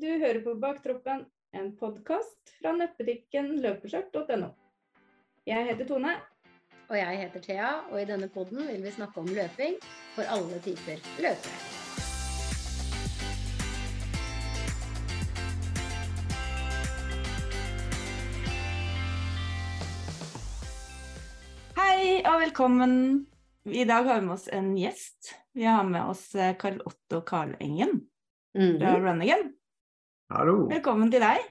Du 0.00 0.06
hører 0.20 0.40
på 0.44 0.54
Baktroppen, 0.62 1.24
en 1.60 1.70
podkast 1.80 2.52
fra 2.60 2.72
nettbutikken 2.76 3.50
løpeskjørt.no. 3.64 4.50
Jeg 5.50 5.66
heter 5.70 5.88
Tone. 5.90 6.14
Og 6.90 6.96
jeg 6.98 7.18
heter 7.20 7.44
Thea, 7.44 7.68
og 7.90 8.00
i 8.02 8.06
denne 8.08 8.30
podden 8.34 8.64
vil 8.70 8.82
vi 8.86 8.94
snakke 8.96 9.22
om 9.22 9.30
løping 9.40 9.76
for 10.16 10.30
alle 10.36 10.58
typer 10.64 11.04
løpere. 11.22 11.60
Hei 21.78 22.20
og 22.26 22.40
velkommen. 22.42 22.94
I 23.68 23.84
dag 23.88 24.06
har 24.08 24.20
vi 24.20 24.26
med 24.26 24.34
oss 24.34 24.48
en 24.52 24.72
gjest. 24.78 25.34
Vi 25.54 25.64
har 25.66 25.84
med 25.84 26.02
oss 26.08 26.34
eh, 26.34 26.54
Karl 26.58 26.80
Otto 26.86 27.20
Karlengen 27.26 28.00
fra 28.52 28.60
Mhm. 28.96 29.04
Run 29.04 29.20
Again. 29.22 29.52
Hallo. 30.30 30.68
Velkommen 30.70 31.08
til 31.10 31.22
deg. 31.24 31.42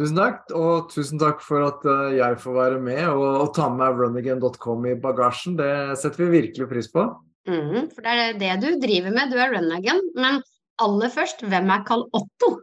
Tusen 0.00 0.16
takk, 0.16 0.46
og 0.56 0.86
tusen 0.88 1.20
takk 1.20 1.42
for 1.44 1.66
at 1.66 1.82
eh, 1.84 2.14
jeg 2.16 2.38
får 2.40 2.54
være 2.56 2.78
med 2.80 3.02
og, 3.10 3.26
og 3.42 3.50
ta 3.52 3.66
med 3.68 3.82
meg 3.82 3.98
runagain.com 4.00 4.86
i 4.88 4.94
bagasjen. 5.02 5.58
Det 5.58 5.98
setter 6.00 6.24
vi 6.24 6.30
virkelig 6.38 6.68
pris 6.70 6.88
på. 6.94 7.04
Mm, 7.50 7.90
For 7.92 8.06
det 8.06 8.14
er 8.14 8.38
det 8.40 8.54
du 8.62 8.68
driver 8.80 9.12
med, 9.12 9.34
du 9.34 9.36
er 9.36 9.52
runagent. 9.52 10.08
Men 10.16 10.40
aller 10.80 11.12
først, 11.12 11.44
hvem 11.44 11.68
er 11.74 11.84
Carl 11.84 12.06
Otto? 12.16 12.54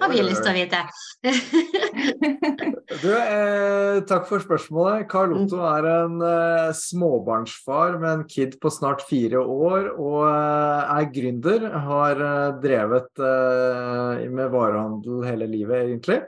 Har 0.00 0.08
vi 0.08 0.22
lyst 0.24 0.44
til 0.44 0.52
å 0.52 0.56
vite. 0.56 0.82
Du, 3.02 3.08
eh, 3.08 4.02
takk 4.06 4.26
for 4.28 4.42
spørsmålet. 4.42 5.06
Carl 5.10 5.32
Otto 5.34 5.62
er 5.64 5.86
en 5.88 6.18
eh, 6.26 6.72
småbarnsfar 6.76 7.96
med 8.02 8.10
en 8.10 8.24
kid 8.28 8.58
på 8.60 8.70
snart 8.70 9.00
fire 9.08 9.40
år 9.40 9.88
og 9.94 10.18
eh, 10.26 10.92
er 10.98 11.08
gründer. 11.14 11.64
Har 11.86 12.20
eh, 12.20 12.58
drevet 12.62 13.22
eh, 13.22 14.26
med 14.28 14.52
varehandel 14.52 15.24
hele 15.24 15.48
livet, 15.50 15.86
egentlig. 15.86 16.20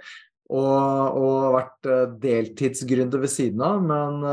Og, 0.54 1.20
og 1.20 1.52
vært 1.58 1.90
eh, 1.92 2.16
deltidsgründer 2.24 3.22
ved 3.26 3.34
siden 3.34 3.62
av, 3.64 3.84
men 3.84 4.26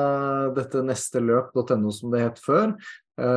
dette 0.55 0.87
nesteløp.no 0.87 1.93
som 1.93 2.15
det 2.15 2.25
het 2.29 2.41
før, 2.41 2.75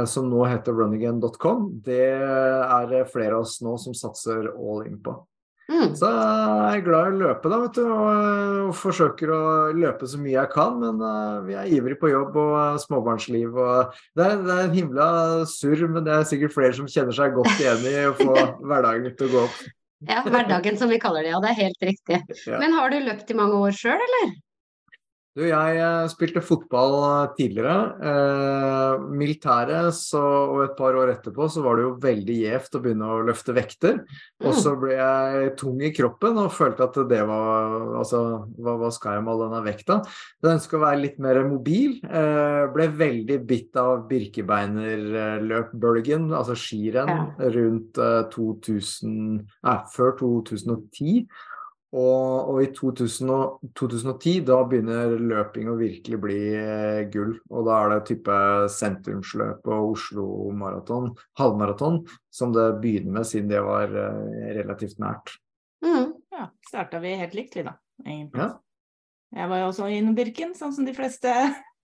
som 0.09 0.31
nå 0.31 0.47
heter 0.49 0.73
runagain.com, 0.73 1.67
det 1.85 2.15
er 2.15 2.87
det 2.89 3.03
flere 3.13 3.37
av 3.37 3.45
oss 3.45 3.59
nå 3.61 3.75
som 3.83 3.97
satser 3.97 4.53
all 4.55 4.87
in 4.87 5.03
på. 5.03 5.19
Mm. 5.65 5.95
Så 5.97 6.09
jeg 6.11 6.79
er 6.79 6.83
glad 6.85 7.07
i 7.07 7.15
å 7.15 7.21
løpe, 7.23 7.49
da, 7.49 7.59
vet 7.63 7.79
du, 7.79 7.85
og, 7.89 8.09
og 8.67 8.75
forsøker 8.77 9.31
å 9.33 9.45
løpe 9.73 10.09
så 10.11 10.21
mye 10.21 10.37
jeg 10.37 10.51
kan. 10.53 10.77
Men 10.83 11.01
uh, 11.01 11.41
vi 11.47 11.57
er 11.57 11.71
ivrig 11.79 11.97
på 12.01 12.13
jobb 12.13 12.37
og 12.41 12.53
uh, 12.59 12.81
småbarnsliv. 12.83 13.57
Og 13.57 13.95
det, 14.19 14.27
er, 14.27 14.43
det 14.45 14.59
er 14.59 14.67
en 14.67 14.77
himla 14.77 15.09
surr, 15.49 15.87
men 15.89 16.05
det 16.05 16.19
er 16.19 16.29
sikkert 16.29 16.57
flere 16.57 16.77
som 16.77 16.91
kjenner 16.91 17.17
seg 17.17 17.37
godt 17.39 17.57
igjen 17.57 17.89
i 17.89 17.97
å 18.11 18.17
få 18.21 18.35
hverdagen 18.69 19.17
til 19.17 19.31
å 19.31 19.35
gå 19.35 19.47
opp. 19.47 19.65
Ja, 20.05 20.21
hverdagen 20.29 20.77
som 20.77 20.91
vi 20.93 21.01
kaller 21.01 21.25
det, 21.25 21.33
ja. 21.33 21.41
Det 21.41 21.55
er 21.55 21.63
helt 21.63 21.87
riktig. 21.89 22.19
Ja. 22.45 22.59
Men 22.61 22.77
har 22.77 22.93
du 22.93 22.99
løpt 23.01 23.31
i 23.33 23.39
mange 23.39 23.57
år 23.57 23.73
sjøl, 23.77 23.97
eller? 23.97 24.35
Du, 25.35 25.41
jeg 25.49 25.79
eh, 25.83 26.05
spilte 26.13 26.39
fotball 26.47 26.93
eh, 27.03 27.25
tidligere. 27.35 27.75
Eh, 28.07 29.01
militæret 29.19 29.91
så, 29.99 30.21
og 30.53 30.61
et 30.63 30.77
par 30.79 30.95
år 30.95 31.11
etterpå 31.17 31.49
så 31.51 31.59
var 31.65 31.75
det 31.81 31.87
jo 31.89 31.97
veldig 32.05 32.37
gjevt 32.39 32.77
å 32.79 32.81
begynne 32.85 33.09
å 33.11 33.17
løfte 33.27 33.51
vekter. 33.57 33.99
Og 34.45 34.53
Mm. 34.55 34.61
så 34.63 34.71
ble 34.79 34.93
jeg 34.95 35.51
tung 35.59 35.81
i 35.83 35.91
kroppen 35.97 36.39
og 36.39 36.53
følte 36.55 36.85
at 36.87 36.95
det 37.11 37.23
var 37.27 37.75
Altså, 37.99 38.21
hva, 38.61 38.77
hva 38.79 38.91
skal 38.95 39.13
jeg 39.17 39.23
med 39.25 39.33
all 39.33 39.43
denne 39.49 39.63
vekta? 39.65 39.97
Jeg 40.43 40.53
ønska 40.55 40.77
å 40.79 40.85
være 40.85 41.01
litt 41.03 41.19
mer 41.23 41.41
mobil. 41.49 41.97
Eh, 42.05 42.65
ble 42.75 42.87
veldig 42.95 43.39
bitt 43.49 43.77
av 43.81 44.05
birkebeinerløpbølgen, 44.11 46.31
altså 46.35 46.55
skirenn, 46.59 47.33
rundt 47.41 47.99
eh, 47.99 48.23
2000 48.31 49.47
Nei, 49.65 49.79
før 49.95 50.11
2010. 50.21 51.27
Og, 51.95 52.49
og 52.51 52.57
i 52.65 52.67
2000 52.75 53.29
og, 53.31 53.61
2010 53.79 54.41
da 54.49 54.57
begynner 54.67 55.13
løping 55.21 55.69
å 55.71 55.77
virkelig 55.79 56.19
bli 56.25 56.39
eh, 56.59 57.05
gull. 57.13 57.37
Og 57.55 57.69
da 57.69 57.77
er 57.85 57.93
det 57.93 58.01
type 58.09 58.39
sentrumsløp 58.75 59.69
og 59.71 59.93
Oslo 59.93 60.27
maraton, 60.59 61.13
halvmaraton, 61.39 62.01
som 62.35 62.51
det 62.57 62.67
begynner 62.83 63.21
med, 63.21 63.29
siden 63.31 63.53
det 63.53 63.63
var 63.63 63.95
eh, 63.95 64.51
relativt 64.59 64.99
nært. 65.03 65.37
Mm. 65.87 66.11
Ja, 66.35 66.49
starta 66.67 66.99
vi 67.05 67.15
helt 67.21 67.39
likt, 67.39 67.55
vi 67.55 67.63
da, 67.69 67.77
egentlig. 68.03 68.43
Ja. 68.43 68.51
Jeg 69.35 69.51
var 69.51 69.63
jo 69.63 69.71
også 69.71 69.87
innom 69.91 70.19
Birken, 70.19 70.53
sånn 70.59 70.75
som 70.75 70.87
de 70.87 70.95
fleste, 70.97 71.31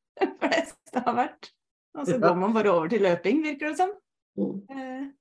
fleste 0.43 1.05
har 1.07 1.17
vært. 1.17 1.53
Og 1.99 2.07
så 2.07 2.17
Ja. 2.19 2.23
går 2.27 2.37
man 2.39 2.53
bare 2.55 2.71
over 2.75 2.91
til 2.91 3.03
løping, 3.07 3.45
virker 3.47 3.71
det 3.73 3.79
som. 3.79 3.95
Mm. 4.39 5.15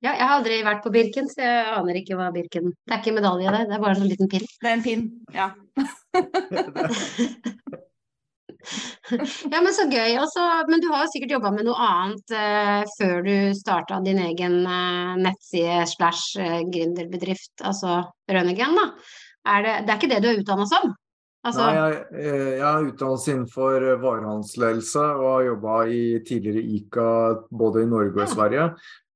Ja, 0.00 0.14
jeg 0.14 0.24
har 0.24 0.38
aldri 0.38 0.62
vært 0.64 0.80
på 0.84 0.92
Birken, 0.94 1.26
så 1.28 1.42
jeg 1.44 1.72
aner 1.76 1.98
ikke 2.00 2.16
hva 2.16 2.30
Birken 2.32 2.70
Det 2.72 2.94
er 2.94 3.02
ikke 3.02 3.12
medalje, 3.18 3.52
det. 3.52 3.66
Det 3.68 3.76
er 3.76 3.82
bare 3.82 3.92
en 3.92 4.00
sånn 4.00 4.12
liten 4.12 4.30
pinn. 4.32 4.46
Det 4.62 4.70
er 4.70 4.78
en 4.78 4.86
pinn, 4.86 5.02
ja. 5.36 5.50
Ja, 9.50 9.60
men 9.64 9.72
så 9.74 9.86
gøy. 9.88 10.14
Også, 10.20 10.42
men 10.68 10.82
du 10.82 10.88
har 10.92 11.04
jo 11.04 11.10
sikkert 11.12 11.32
jobba 11.36 11.50
med 11.54 11.66
noe 11.66 11.80
annet 11.80 12.34
eh, 12.36 12.82
før 12.98 13.22
du 13.24 13.34
starta 13.56 14.00
din 14.04 14.20
egen 14.22 14.58
eh, 14.68 15.14
nettside 15.24 15.82
slash 15.90 16.36
eh, 16.40 16.60
gründerbedrift, 16.68 17.54
altså 17.64 18.02
Rønningen, 18.30 18.76
da. 18.76 18.84
Er 19.50 19.64
det, 19.64 19.76
det 19.86 19.94
er 19.94 20.00
ikke 20.00 20.10
det 20.12 20.20
du 20.22 20.28
er 20.30 20.42
utdanna 20.42 20.66
som? 20.68 20.92
Altså, 21.40 21.64
Nei, 21.64 21.76
jeg, 21.78 22.00
eh, 22.20 22.48
jeg 22.58 22.66
har 22.66 22.88
utdannelse 22.90 23.32
innenfor 23.32 23.86
eh, 23.88 24.00
varehandelsledelse 24.02 25.04
og 25.16 25.28
har 25.30 25.46
jobba 25.48 25.76
i 25.88 26.02
tidligere 26.28 26.64
ICA 26.76 27.12
både 27.62 27.86
i 27.86 27.88
Norge 27.88 28.12
og 28.18 28.26
Ja. 28.26 28.32
Sverige. 28.34 28.66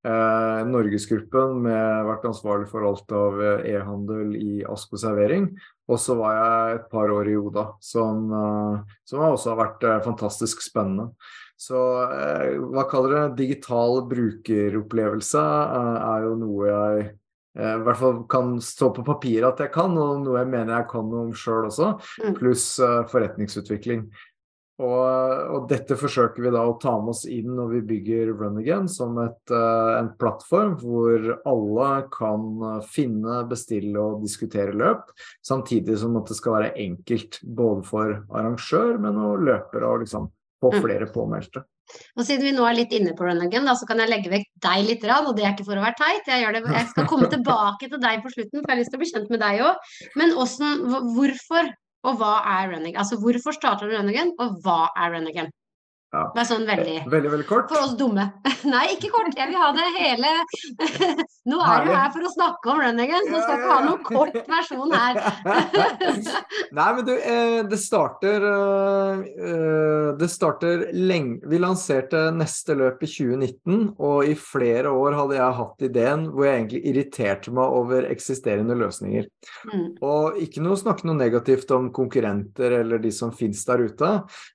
Eh, 0.04 0.58
Norgesgruppen 0.68 1.62
med 1.64 2.04
vært 2.04 2.26
ansvarlig 2.28 2.66
for 2.68 2.84
alt 2.84 3.12
av 3.16 3.38
eh, 3.40 3.62
e-handel 3.72 4.34
i 4.36 4.58
Asko 4.68 4.98
servering. 5.00 5.46
Og 5.88 5.96
så 6.00 6.16
var 6.18 6.34
jeg 6.36 6.74
et 6.76 6.90
par 6.92 7.08
år 7.12 7.30
i 7.32 7.36
Oda, 7.40 7.70
som, 7.80 8.26
eh, 8.28 8.94
som 9.08 9.24
også 9.30 9.54
har 9.54 9.60
vært 9.62 9.86
eh, 9.88 10.02
fantastisk 10.04 10.60
spennende. 10.64 11.08
Så 11.56 11.80
eh, 12.04 12.58
hva 12.60 12.84
kaller 12.90 13.16
det? 13.16 13.24
Digital 13.46 14.02
brukeropplevelse 14.10 15.40
eh, 15.40 15.98
er 16.10 16.28
jo 16.28 16.38
noe 16.42 16.72
jeg 16.72 17.12
i 17.54 17.82
hvert 17.86 17.98
fall 18.00 18.16
kan 18.26 18.56
stå 18.58 18.88
på 18.96 19.04
papiret 19.06 19.46
at 19.46 19.60
jeg 19.62 19.70
kan, 19.76 19.92
og 19.94 20.24
noe 20.24 20.40
jeg 20.40 20.48
mener 20.50 20.72
jeg 20.74 20.88
kan 20.90 21.12
om 21.14 21.28
sjøl 21.38 21.68
også 21.68 21.92
Mm. 22.24 22.32
pluss 22.34 22.64
forretningsutvikling. 23.12 24.08
Og, 24.82 25.50
og 25.54 25.66
dette 25.70 25.94
forsøker 25.94 26.42
vi 26.42 26.50
da 26.50 26.64
å 26.66 26.72
ta 26.82 26.96
med 26.98 27.12
oss 27.12 27.22
inn 27.30 27.52
når 27.54 27.68
vi 27.76 27.82
bygger 27.92 28.32
Run 28.34 28.56
Again 28.58 28.88
som 28.90 29.14
et, 29.22 29.52
eh, 29.54 29.90
en 30.00 30.08
plattform 30.18 30.72
hvor 30.80 31.28
alle 31.46 31.90
kan 32.14 32.48
finne, 32.90 33.44
bestille 33.50 33.94
og 34.02 34.24
diskutere 34.24 34.74
løp, 34.74 35.12
samtidig 35.46 36.00
som 36.02 36.18
at 36.18 36.26
det 36.26 36.38
skal 36.40 36.56
være 36.58 36.72
enkelt 36.88 37.38
både 37.44 37.86
for 37.86 38.16
arrangør, 38.34 38.98
men 38.98 39.20
og 39.22 39.46
løpere 39.46 39.92
og 39.92 40.02
liksom 40.02 40.26
få 40.64 40.72
Mm. 40.74 40.82
flere 40.82 41.06
påmeldte. 41.12 41.62
og 42.16 42.24
siden 42.24 42.42
vi 42.42 42.52
nå 42.56 42.64
er 42.66 42.74
litt 42.74 42.92
inne 42.96 43.12
på 43.14 43.26
Rønningen, 43.28 43.66
da, 43.68 43.74
så 43.76 43.86
kan 43.86 43.98
jeg 44.00 44.08
legge 44.08 44.30
vekk 44.32 44.46
deg 44.64 44.86
litt, 44.88 45.04
Rann, 45.04 45.26
og 45.28 45.36
det 45.36 45.44
er 45.44 45.52
ikke 45.52 45.66
for 45.66 45.76
å 45.76 45.84
være 45.84 45.98
teit. 46.00 46.26
Jeg, 46.26 46.52
det, 46.56 46.62
jeg 46.72 46.88
skal 46.88 47.06
komme 47.06 47.28
tilbake 47.36 47.90
til 47.92 48.00
deg 48.00 48.22
på 48.24 48.32
slutten, 48.32 48.62
for 48.62 48.72
jeg 48.72 48.74
har 48.74 48.80
lyst 48.80 48.90
til 48.90 48.98
å 48.98 49.02
bli 49.04 49.10
kjent 49.12 49.30
med 49.30 49.42
deg 49.44 49.60
òg. 49.60 49.76
Men 50.16 50.32
åssen, 50.32 50.80
hvorfor 51.14 51.68
og 52.04 52.18
hva 52.20 52.34
er 52.56 52.70
Rønningen? 52.72 53.00
Altså 53.00 53.18
hvorfor 53.20 53.56
starter 53.56 53.88
du 53.88 53.96
Rønningen, 53.96 54.34
og 54.38 54.58
hva 54.64 54.80
er 54.96 55.14
Rønningen? 55.16 55.52
Ja. 56.14 56.24
Er 56.38 56.46
sånn 56.46 56.66
veldig 56.68 57.00
Veldig, 57.10 57.30
veldig 57.32 57.46
kort. 57.48 57.70
For 57.72 57.82
oss 57.82 57.94
dumme. 57.98 58.28
Nei, 58.74 58.84
ikke 58.94 59.10
kort. 59.14 59.34
Jeg 59.34 59.50
vil 59.50 59.58
ha 59.58 59.70
det 59.74 59.86
hele 59.96 60.32
Nå 61.50 61.58
er 61.60 61.84
du 61.84 61.90
her 61.92 62.12
for 62.14 62.24
å 62.24 62.32
snakke 62.32 62.70
om 62.72 62.80
Rønningen, 62.80 63.26
så 63.28 63.40
skal 63.42 63.58
ikke 63.58 63.72
ha 63.72 63.80
noen 63.84 64.04
kort 64.06 64.36
versjon 64.48 64.94
her. 64.94 65.18
Nei, 66.78 66.86
men 66.96 67.02
du, 67.04 67.12
eh, 67.18 67.58
det 67.68 67.78
starter 67.82 68.46
eh, 68.48 69.24
eh, 69.48 70.08
Det 70.20 70.28
starter 70.32 70.86
lenge 70.94 71.50
Vi 71.50 71.60
lanserte 71.60 72.22
neste 72.34 72.76
løp 72.78 73.02
i 73.04 73.10
2019, 73.10 73.82
og 73.98 74.30
i 74.30 74.36
flere 74.38 74.92
år 74.94 75.18
hadde 75.18 75.38
jeg 75.38 75.58
hatt 75.60 75.86
ideen 75.88 76.26
hvor 76.30 76.48
jeg 76.48 76.60
egentlig 76.60 76.82
irriterte 76.92 77.54
meg 77.54 77.76
over 77.80 78.08
eksisterende 78.08 78.76
løsninger. 78.78 79.28
Mm. 79.72 79.86
Og 80.04 80.40
ikke 80.44 80.62
noe 80.64 80.78
snakke 80.80 81.08
noe 81.08 81.18
negativt 81.18 81.72
om 81.74 81.90
konkurrenter 81.94 82.78
eller 82.80 83.02
de 83.02 83.12
som 83.14 83.34
finnes 83.34 83.62
der 83.68 83.84
ute, 83.88 84.12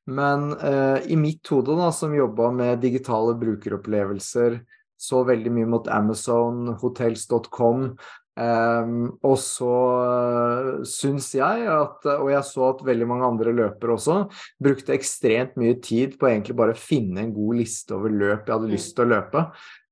men 0.10 0.50
eh, 0.57 1.12
i 1.13 1.19
mitt 1.19 1.49
hode, 1.54 1.75
da, 1.80 1.90
som 1.96 2.16
jobba 2.16 2.51
med 2.56 2.81
digitale 2.84 3.36
brukeropplevelser, 3.40 4.60
så 5.00 5.24
veldig 5.28 5.51
mye 5.56 5.68
mot 5.72 5.88
Amazon, 5.88 6.74
hotels.com, 6.81 7.94
Um, 8.40 9.18
og 9.28 9.36
så 9.42 9.72
uh, 10.00 10.68
syns 10.88 11.34
jeg 11.36 11.66
at, 11.68 12.06
og 12.13 12.30
jeg 12.31 12.46
så 12.48 12.69
at 12.69 12.86
veldig 12.88 13.07
mange 13.10 13.28
andre 13.28 13.51
løpere 13.51 13.98
også, 13.98 14.16
brukte 14.63 14.96
ekstremt 14.96 15.57
mye 15.60 15.75
tid 15.84 16.16
på 16.22 16.30
egentlig 16.30 16.56
bare 16.56 16.75
å 16.75 16.80
finne 16.80 17.25
en 17.25 17.34
god 17.36 17.60
liste 17.60 17.98
over 17.98 18.13
løp 18.13 18.48
jeg 18.48 18.56
hadde 18.56 18.69
Mm. 18.69 18.75
lyst 18.78 18.96
til 18.96 19.06
å 19.06 19.12
løpe. 19.12 19.44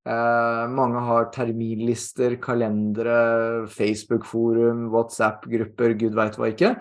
Uh, 0.08 0.64
mange 0.72 1.02
har 1.04 1.28
terminlister, 1.36 2.38
kalendere, 2.40 3.68
Facebook-forum, 3.68 4.88
WhatsApp-grupper, 4.96 5.98
gud 6.00 6.16
veit 6.16 6.40
hva 6.40 6.54
ikke. 6.54 6.78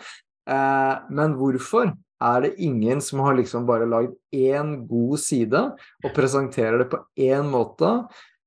Uh, 0.46 1.02
men 1.10 1.34
hvorfor 1.34 1.90
er 2.22 2.40
det 2.46 2.54
ingen 2.64 3.02
som 3.04 3.20
har 3.24 3.36
liksom 3.36 3.66
bare 3.68 3.88
lagd 3.88 4.14
én 4.32 4.78
god 4.88 5.20
side 5.20 5.62
og 6.04 6.14
presenterer 6.16 6.80
det 6.80 6.88
på 6.92 7.02
én 7.20 7.48
måte? 7.52 7.90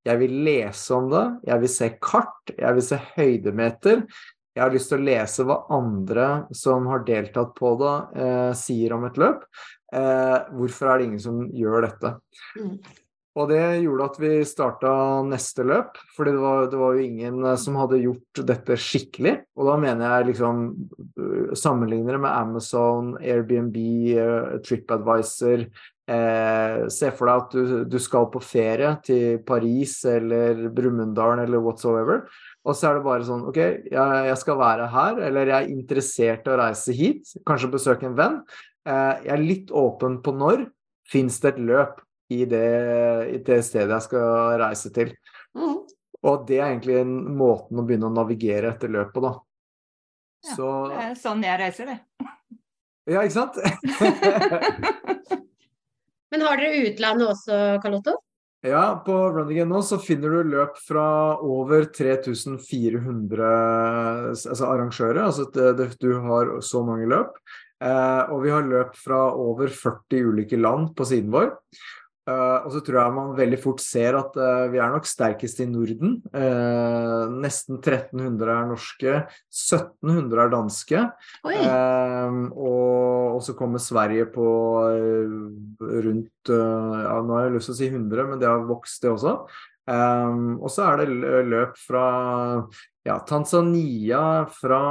Jeg 0.07 0.21
vil 0.21 0.37
lese 0.47 0.95
om 0.95 1.09
det, 1.11 1.25
jeg 1.49 1.61
vil 1.63 1.71
se 1.73 1.89
kart, 2.01 2.53
jeg 2.55 2.77
vil 2.77 2.85
se 2.85 2.99
høydemeter. 3.17 4.05
Jeg 4.55 4.63
har 4.63 4.73
lyst 4.73 4.89
til 4.91 4.99
å 4.99 5.05
lese 5.05 5.45
hva 5.45 5.59
andre 5.75 6.29
som 6.55 6.87
har 6.89 7.03
deltatt 7.07 7.51
på 7.57 7.75
det, 7.79 7.97
eh, 8.23 8.53
sier 8.57 8.95
om 8.95 9.05
et 9.05 9.19
løp. 9.21 9.45
Eh, 9.93 10.39
hvorfor 10.55 10.89
er 10.89 10.97
det 10.97 11.05
ingen 11.05 11.21
som 11.21 11.43
gjør 11.53 11.85
dette? 11.87 12.15
Og 13.39 13.47
det 13.47 13.61
gjorde 13.85 14.07
at 14.09 14.17
vi 14.19 14.31
starta 14.47 14.93
neste 15.23 15.63
løp, 15.63 15.99
fordi 16.15 16.33
det 16.35 16.41
var, 16.43 16.65
det 16.71 16.79
var, 16.81 16.97
jo 16.97 17.05
ingen 17.05 17.45
eh, 17.45 17.59
som 17.61 17.77
hadde 17.79 18.01
gjort 18.03 18.41
dette 18.49 18.75
skikkelig. 18.83 19.35
Og 19.55 19.69
da 19.69 19.77
mener 19.79 20.17
jeg 20.17 20.31
liksom 20.33 20.65
øh, 21.15 21.53
Sammenligner 21.55 22.17
det 22.17 22.23
med 22.25 22.33
Amazon, 22.33 23.13
Airbnb, 23.23 23.77
uh, 24.19 24.59
TripAdvisor. 24.65 25.63
Eh, 26.09 26.87
se 26.89 27.11
for 27.13 27.29
deg 27.29 27.41
at 27.43 27.51
du, 27.53 27.73
du, 27.85 27.97
skal 28.01 28.29
på 28.33 28.41
ferie 28.41 28.95
til 29.05 29.41
Paris 29.45 29.99
eller 30.09 30.63
Brumunddal 30.73 31.43
eller 31.43 31.61
whatsoever. 31.61 32.23
Og 32.65 32.75
så 32.77 32.89
er 32.89 32.97
det 32.97 33.05
bare 33.05 33.27
sånn 33.27 33.45
OK, 33.49 33.59
jeg, 33.59 34.23
jeg, 34.29 34.39
skal 34.41 34.57
være 34.59 34.89
her, 34.89 35.21
eller 35.27 35.51
jeg 35.51 35.57
er 35.59 35.73
interessert 35.75 36.49
i 36.49 36.53
å 36.53 36.59
reise 36.63 36.95
hit. 36.97 37.35
Kanskje 37.47 37.71
besøke 37.75 38.09
en 38.09 38.17
venn. 38.17 38.41
Eh, 38.89 39.15
jeg 39.27 39.35
er 39.37 39.45
litt 39.45 39.73
åpen 39.75 40.19
på 40.25 40.33
når. 40.33 40.65
Fins 41.09 41.39
det 41.43 41.53
et 41.53 41.63
løp? 41.69 42.01
I 42.29 42.45
det, 42.49 42.65
i 43.33 43.37
det 43.45 43.63
stedet 43.65 43.95
jeg 43.95 44.05
skal 44.05 44.59
reise 44.61 44.89
til. 44.95 45.09
Mm. 45.57 45.77
Og 46.29 46.35
det 46.47 46.57
er 46.59 46.67
egentlig 46.69 46.95
en 47.01 47.13
måten 47.39 47.79
å 47.79 47.85
begynne 47.87 48.09
å 48.09 48.13
navigere 48.13 48.67
etter 48.73 48.89
løpet, 48.91 49.21
da. 49.23 49.31
Ja, 50.45 50.55
Så... 50.55 50.67
det 50.91 50.97
er 51.03 51.13
sånn 51.19 51.43
jeg 51.43 51.59
reiser, 51.61 51.85
det. 51.93 51.99
Ja, 53.09 53.19
ikke 53.25 53.39
sant? 53.39 53.55
Men 56.29 56.39
har 56.45 56.55
dere 56.61 56.83
utlandet 56.91 57.27
også, 57.31 57.53
Carlotto? 57.83 58.13
Ja, 58.67 59.01
på 59.05 59.13
Running 59.31 59.69
nå 59.69 59.79
så 59.87 59.95
finner 60.03 60.33
du 60.35 60.49
løp 60.51 60.75
fra 60.83 61.39
over 61.39 61.85
3400 61.95 63.47
altså 64.35 64.67
arrangører. 64.67 65.21
Altså 65.23 65.45
det, 65.55 65.69
det, 65.79 65.87
du 66.03 66.19
har 66.25 66.51
så 66.65 66.81
mange 66.83 67.07
løp. 67.07 67.39
Eh, 67.79 68.23
og 68.27 68.43
vi 68.43 68.51
har 68.51 68.67
løp 68.67 68.99
fra 68.99 69.31
over 69.31 69.71
40 69.71 70.27
ulike 70.33 70.59
land 70.59 70.91
på 70.97 71.07
siden 71.07 71.31
vår. 71.31 71.53
Uh, 72.29 72.65
og 72.67 72.73
så 72.75 72.81
tror 72.85 72.99
jeg 72.99 73.15
man 73.15 73.31
veldig 73.37 73.57
fort 73.63 73.81
ser 73.81 74.17
at 74.19 74.35
uh, 74.37 74.67
vi 74.69 74.77
er 74.81 74.91
nok 74.93 75.07
sterkest 75.09 75.61
i 75.63 75.67
Norden. 75.69 76.19
Uh, 76.29 77.25
nesten 77.41 77.79
1300 77.79 78.51
er 78.53 78.67
norske, 78.69 79.15
1700 79.49 80.43
er 80.43 80.53
danske. 80.53 81.01
og, 82.53 83.39
så 83.39 83.55
kommer 83.57 83.79
Sverige 83.81 84.27
på 84.33 84.45
rundt 85.79 86.49
ja, 86.51 87.15
Nå 87.23 87.37
har 87.37 87.45
jeg 87.45 87.53
lyst 87.55 87.69
til 87.69 87.75
å 87.75 87.79
si 87.79 87.87
100, 87.87 88.25
men 88.27 88.41
det 88.41 88.49
har 88.49 88.67
vokst, 88.67 88.99
det 89.05 89.13
også. 89.13 89.37
Um, 89.89 90.59
og 90.59 90.69
så 90.69 90.85
er 90.85 91.01
det 91.01 91.45
løp 91.49 91.77
fra 91.81 92.03
ja, 93.07 93.15
Tanzania, 93.25 94.21
fra, 94.53 94.81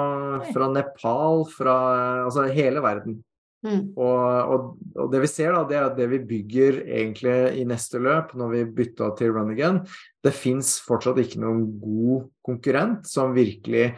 fra 0.49 0.71
Nepal, 0.73 1.45
fra 1.53 1.77
altså 2.25 2.49
hele 2.51 2.83
verden. 2.83 3.21
Mm. 3.67 3.81
Og, 3.99 4.19
og, 4.55 4.67
og, 4.95 5.09
det 5.11 5.23
vi 5.25 5.31
ser, 5.31 5.51
da, 5.55 5.65
det 5.67 5.79
er 5.79 5.87
at 5.89 5.97
det 5.99 6.07
vi 6.13 6.21
bygger 6.29 6.83
egentlig 6.85 7.39
i 7.59 7.65
neste 7.67 7.99
løp, 8.03 8.37
når 8.39 8.53
vi 8.53 8.67
bytta 8.77 9.11
til 9.19 9.33
run 9.35 9.51
again, 9.55 9.81
det 10.23 10.35
fins 10.37 10.77
fortsatt 10.85 11.19
ikke 11.23 11.43
noen 11.43 11.65
god 11.83 12.29
konkurrent 12.47 13.09
som 13.11 13.35
virkelig 13.35 13.91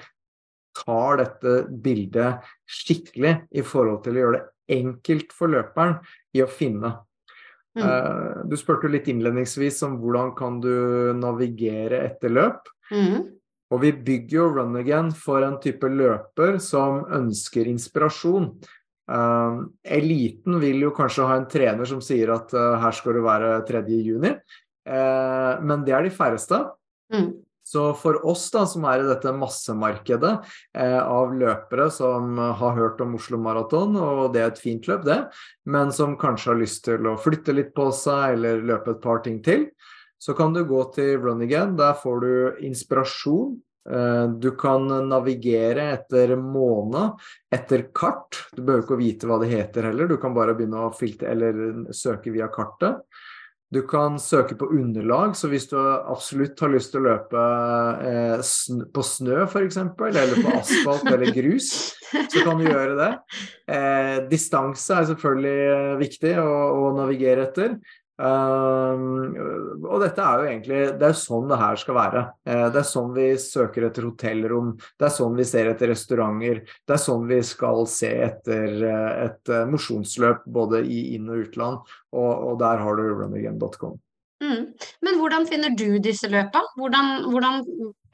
tar 0.81 1.21
dette 1.21 1.55
bildet 1.83 2.49
skikkelig 2.71 3.37
i 3.51 3.65
forhold 3.67 4.01
til 4.05 4.17
å 4.17 4.25
gjøre 4.25 4.39
det 4.39 4.81
enkelt 4.81 5.33
for 5.35 5.53
løperen 5.53 5.99
i 6.37 6.45
å 6.45 6.49
finne. 6.51 6.95
Mm. 7.77 7.85
Uh, 7.85 8.41
du 8.51 8.57
spurte 8.59 8.91
litt 8.91 9.09
innledningsvis 9.11 9.83
om 9.87 9.99
hvordan 10.01 10.33
kan 10.39 10.59
du 10.63 11.13
navigere 11.19 12.01
etter 12.09 12.33
løp. 12.33 12.71
Mm. 12.91 13.29
Og 13.71 13.83
vi 13.85 13.93
bygger 13.95 14.35
jo 14.35 14.49
Run 14.57 14.79
Again 14.81 15.13
for 15.15 15.45
en 15.47 15.61
type 15.63 15.87
løper 15.87 16.59
som 16.63 17.05
ønsker 17.15 17.69
inspirasjon. 17.71 18.49
Uh, 19.11 19.67
eliten 19.83 20.61
vil 20.63 20.85
jo 20.85 20.95
kanskje 20.95 21.27
ha 21.27 21.37
en 21.41 21.49
trener 21.51 21.89
som 21.89 22.03
sier 22.05 22.31
at 22.31 22.53
uh, 22.55 22.79
her 22.79 22.95
skal 22.95 23.17
du 23.17 23.25
være 23.25 23.55
3. 23.67 23.85
juni, 24.07 24.35
uh, 24.87 25.55
men 25.67 25.87
det 25.87 25.97
er 25.97 26.07
de 26.07 26.13
færreste. 26.15 26.61
Mm. 27.11 27.33
Så 27.71 27.85
for 27.99 28.19
oss 28.27 28.49
da, 28.55 28.65
som 28.67 28.87
er 28.91 29.03
i 29.03 29.09
dette 29.09 29.33
massemarkedet 29.35 30.33
uh, 30.41 31.01
av 31.03 31.35
løpere 31.39 31.89
som 31.95 32.39
har 32.39 32.77
hørt 32.79 33.03
om 33.03 33.17
Oslo 33.19 33.39
Maraton, 33.43 33.99
og 33.99 34.31
det 34.35 34.45
er 34.45 34.53
et 34.53 34.63
fint 34.63 34.87
løp, 34.91 35.03
det, 35.07 35.19
men 35.67 35.91
som 35.95 36.19
kanskje 36.19 36.53
har 36.53 36.61
lyst 36.63 36.85
til 36.87 37.11
å 37.11 37.19
flytte 37.19 37.55
litt 37.57 37.75
på 37.75 37.91
seg 37.95 38.37
eller 38.39 38.63
løpe 38.73 38.95
et 38.95 39.03
par 39.03 39.25
ting 39.27 39.43
til, 39.43 39.69
så 40.21 40.37
kan 40.37 40.55
du 40.55 40.63
gå 40.69 40.85
til 40.95 41.17
Run 41.19 41.43
Again. 41.43 41.75
Der 41.81 41.95
får 41.99 42.23
du 42.23 42.33
inspirasjon 42.69 43.59
Eh, 43.59 43.70
du 43.81 44.51
kan 44.61 44.85
navigere 45.09 45.87
etter 45.95 46.35
måne, 46.37 47.07
etter 47.51 47.87
kart. 47.97 48.37
Du 48.53 48.61
behøver 48.61 48.85
ikke 48.85 48.97
å 48.97 49.01
vite 49.01 49.31
hva 49.31 49.39
det 49.41 49.49
heter 49.55 49.89
heller, 49.89 50.11
du 50.11 50.19
kan 50.21 50.37
bare 50.37 50.55
begynne 50.59 50.85
å 50.85 50.93
filte, 50.95 51.31
eller 51.33 51.89
søke 51.97 52.35
via 52.35 52.51
kartet. 52.53 53.01
Du 53.71 53.83
kan 53.87 54.19
søke 54.19 54.57
på 54.59 54.67
underlag, 54.75 55.37
så 55.39 55.47
hvis 55.47 55.69
du 55.71 55.77
absolutt 55.79 56.59
har 56.59 56.73
lyst 56.73 56.91
til 56.91 57.05
å 57.05 57.05
løpe 57.05 57.43
eh, 58.03 58.41
sn 58.43 58.81
på 58.91 59.05
snø 59.07 59.45
f.eks., 59.45 59.79
eller 59.79 60.41
på 60.43 60.55
asfalt 60.57 61.07
eller 61.07 61.31
grus, 61.39 61.69
så 62.11 62.43
kan 62.43 62.59
du 62.59 62.67
gjøre 62.67 62.97
det. 62.99 63.11
Eh, 63.71 64.17
distanse 64.33 64.97
er 64.99 65.07
selvfølgelig 65.13 66.01
viktig 66.03 66.35
å, 66.43 66.51
å 66.81 66.91
navigere 66.99 67.47
etter. 67.47 67.79
Um, 68.21 69.31
og 69.87 70.03
dette 70.03 70.21
er 70.21 70.43
jo 70.43 70.49
egentlig 70.51 70.81
Det 71.01 71.07
er 71.07 71.15
sånn 71.17 71.47
det 71.49 71.57
her 71.57 71.79
skal 71.81 71.97
være. 71.97 72.23
Uh, 72.45 72.67
det 72.69 72.83
er 72.83 72.89
sånn 72.89 73.15
vi 73.17 73.29
søker 73.41 73.87
etter 73.87 74.05
hotellrom, 74.05 74.75
det 75.01 75.07
er 75.09 75.15
sånn 75.15 75.39
vi 75.39 75.47
ser 75.49 75.71
etter 75.71 75.89
restauranter. 75.95 76.61
Det 76.85 76.97
er 76.97 77.01
sånn 77.01 77.25
vi 77.31 77.39
skal 77.47 77.87
se 77.89 78.11
etter 78.27 78.77
uh, 78.85 79.13
et 79.25 79.53
uh, 79.55 79.65
mosjonsløp 79.71 80.45
både 80.53 80.83
i 80.85 81.01
inn- 81.15 81.31
og 81.33 81.47
utland, 81.47 81.95
og, 82.13 82.31
og 82.51 82.61
der 82.61 82.85
har 82.85 83.01
du 83.01 83.07
runagain.com. 83.09 83.97
Mm. 84.45 84.63
Men 85.07 85.21
hvordan 85.21 85.49
finner 85.49 85.73
du 85.77 85.97
disse 86.05 86.29
løpa? 86.29 86.67
Hvordan, 86.77 87.25
hvordan, 87.33 87.65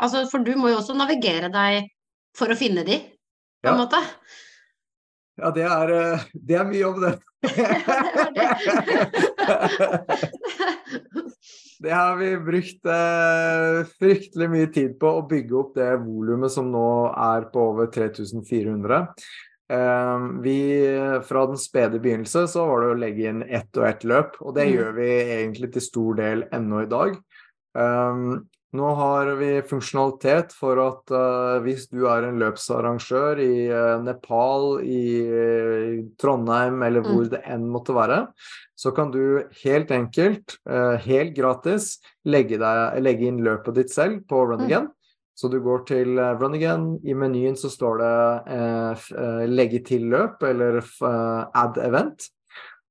altså 0.02 0.22
for 0.30 0.46
du 0.46 0.54
må 0.58 0.70
jo 0.70 0.80
også 0.84 0.94
navigere 0.98 1.50
deg 1.54 1.90
for 2.36 2.52
å 2.52 2.58
finne 2.58 2.86
de, 2.86 3.00
på 3.64 3.72
en 3.72 3.82
måte? 3.82 4.02
Ja, 5.42 5.50
det 5.54 5.66
er, 5.66 5.96
det 6.32 6.60
er 6.60 6.68
mye 6.70 6.84
jobb, 6.84 7.02
det. 7.02 7.16
det 8.36 9.35
har 11.92 12.16
vi 12.16 12.36
brukt 12.36 12.86
eh, 12.86 13.86
fryktelig 13.98 14.48
mye 14.52 14.66
tid 14.72 14.96
på 15.00 15.10
å 15.18 15.26
bygge 15.28 15.58
opp 15.60 15.74
det 15.76 15.90
volumet 16.04 16.52
som 16.52 16.70
nå 16.72 16.88
er 17.12 17.48
på 17.52 17.60
over 17.72 17.86
3400. 17.92 19.00
Eh, 19.72 20.26
vi, 20.44 20.58
fra 21.28 21.46
den 21.50 21.60
spede 21.60 22.00
begynnelse 22.02 22.46
så 22.50 22.66
var 22.70 22.78
det 22.82 22.92
å 22.92 23.00
legge 23.04 23.22
inn 23.30 23.42
ett 23.44 23.72
og 23.76 23.84
ett 23.88 24.02
løp, 24.08 24.32
og 24.40 24.50
det 24.58 24.64
mm. 24.68 24.74
gjør 24.74 24.90
vi 25.00 25.08
egentlig 25.38 25.68
til 25.76 25.84
stor 25.88 26.12
del 26.20 26.38
ennå 26.54 26.76
i 26.84 26.90
dag. 26.90 27.10
Um, 27.76 28.46
nå 28.74 28.88
har 28.98 29.28
vi 29.38 29.50
funksjonalitet 29.62 30.54
for 30.56 30.80
at 30.82 31.12
uh, 31.14 31.62
hvis 31.64 31.86
du 31.92 32.06
er 32.10 32.26
en 32.26 32.40
løpsarrangør 32.40 33.40
i 33.42 33.68
uh, 33.70 34.02
Nepal, 34.02 34.80
i 34.82 35.02
uh, 35.22 36.02
Trondheim 36.18 36.82
eller 36.82 37.04
hvor 37.06 37.24
mm. 37.24 37.30
det 37.36 37.42
enn 37.46 37.68
måtte 37.70 37.94
være, 37.96 38.24
så 38.76 38.92
kan 38.92 39.12
du 39.14 39.46
helt 39.62 39.90
enkelt, 39.94 40.58
helt 41.00 41.30
gratis, 41.32 41.94
legge, 42.28 42.58
deg, 42.60 42.98
legge, 43.00 43.24
inn 43.30 43.38
løpet 43.40 43.78
ditt 43.78 43.94
selv 43.94 44.18
på 44.28 44.42
Run 44.50 44.66
mm. 44.66 44.68
Mm. 44.68 44.90
Så 45.36 45.48
du 45.52 45.56
går 45.64 45.86
til 45.88 46.20
Run 46.36 46.58
Again, 46.58 46.84
i 47.00 47.16
menyen 47.16 47.56
så 47.56 47.70
står 47.72 48.02
det 48.02 48.12
'legge 49.48 49.80
til 49.84 50.04
løp' 50.12 50.44
eller 50.44 50.82
'add 51.00 51.80
event'. 51.80 52.28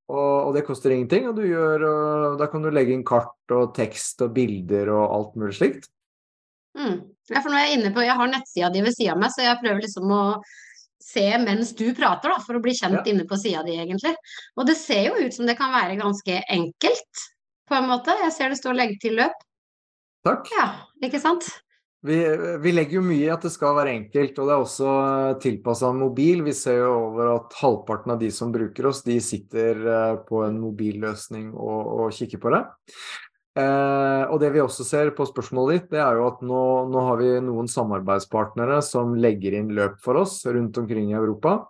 Og, 0.06 0.48
og, 0.48 0.52
det 0.54 0.66
koster 0.68 0.94
ingenting, 0.94 1.26
og, 1.32 1.40
gjør, 1.42 1.84
og, 1.90 2.36
da 2.38 2.48
kan 2.52 2.62
du 2.62 2.70
legge 2.70 2.94
inn 2.94 3.06
kart 3.08 3.54
og 3.56 3.72
tekst 3.78 4.22
og 4.22 4.36
bilder 4.36 4.92
og 4.94 5.06
alt 5.16 5.40
mulig 5.42 5.56
slikt. 5.58 5.90
Mm. 6.78 7.00
Ja, 7.32 7.40
for 7.40 7.50
nå 7.50 7.58
er 7.58 7.70
jeg 7.70 7.80
inne 7.80 7.92
på, 7.96 8.04
jeg 8.06 8.18
har 8.20 8.30
nettsida 8.30 8.70
di 8.70 8.84
ved 8.86 8.94
sida 8.94 9.16
av 9.16 9.24
meg, 9.24 9.34
så 9.34 9.48
jeg 9.48 9.62
prøver 9.64 9.82
liksom 9.82 10.14
å 10.14 10.22
se 11.06 11.26
mens 11.42 11.72
du 11.78 11.88
prater, 11.98 12.34
da, 12.34 12.38
for 12.44 12.58
å 12.58 12.62
bli 12.62 12.76
kjent 12.78 13.00
ja. 13.00 13.06
inne 13.14 13.26
på 13.30 13.40
sida 13.42 13.64
di, 13.66 13.80
egentlig. 13.82 14.14
Og 14.60 14.70
det 14.70 14.78
ser 14.78 15.10
jo 15.10 15.26
ut 15.26 15.34
som 15.34 15.50
det 15.50 15.58
kan 15.58 15.74
være 15.74 15.98
ganske 16.02 16.38
enkelt, 16.54 17.26
på 17.66 17.78
en 17.80 17.90
måte. 17.90 18.14
Jeg 18.22 18.34
ser 18.36 18.54
det 18.54 18.60
står 18.62 18.78
'legg 18.78 18.98
til 19.02 19.18
løp'. 19.18 19.46
Takk. 20.26 20.50
Ja, 20.54 20.68
ikke 21.06 21.22
sant? 21.22 21.50
Vi, 22.06 22.18
vi, 22.62 22.72
legger 22.76 23.00
jo 23.00 23.06
mye 23.06 23.24
i 23.24 23.32
at 23.34 23.46
det 23.46 23.50
skal 23.54 23.76
være 23.78 23.96
enkelt, 23.96 24.38
og 24.38 24.50
det 24.50 24.54
er 24.54 24.64
også 24.64 24.90
tilpassa 25.42 25.90
mobil. 25.96 26.44
Vi 26.46 26.54
ser 26.54 26.84
jo 26.84 26.92
over 27.08 27.32
at 27.34 27.56
halvparten 27.62 28.14
av 28.14 28.20
de 28.22 28.30
som 28.34 28.52
bruker 28.54 28.92
oss, 28.92 29.02
de 29.08 29.18
sitter 29.24 29.82
eh, 29.82 30.18
på 30.28 30.44
en 30.46 30.60
mobilløsning 30.62 31.50
og, 31.54 31.94
og 32.06 32.14
kikker 32.14 32.44
på 32.44 32.54
det. 32.54 32.62
Eh, 33.56 34.24
og 34.28 34.42
det 34.44 34.50
vi 34.52 34.60
også 34.60 34.84
ser 34.84 35.14
på 35.16 35.26
spørsmålet 35.30 35.78
ditt, 35.78 35.92
det 35.96 36.02
er 36.04 36.20
jo 36.20 36.28
at 36.28 36.42
nå, 36.44 36.62
nå, 36.92 37.04
har 37.08 37.22
vi 37.22 37.30
noen 37.46 37.70
samarbeidspartnere 37.72 38.82
som 38.84 39.14
legger 39.16 39.56
inn 39.62 39.72
løp 39.78 39.96
for 40.04 40.20
oss 40.26 40.42
rundt 40.50 40.78
omkring 40.82 41.14
i 41.14 41.18
Europa. 41.18 41.62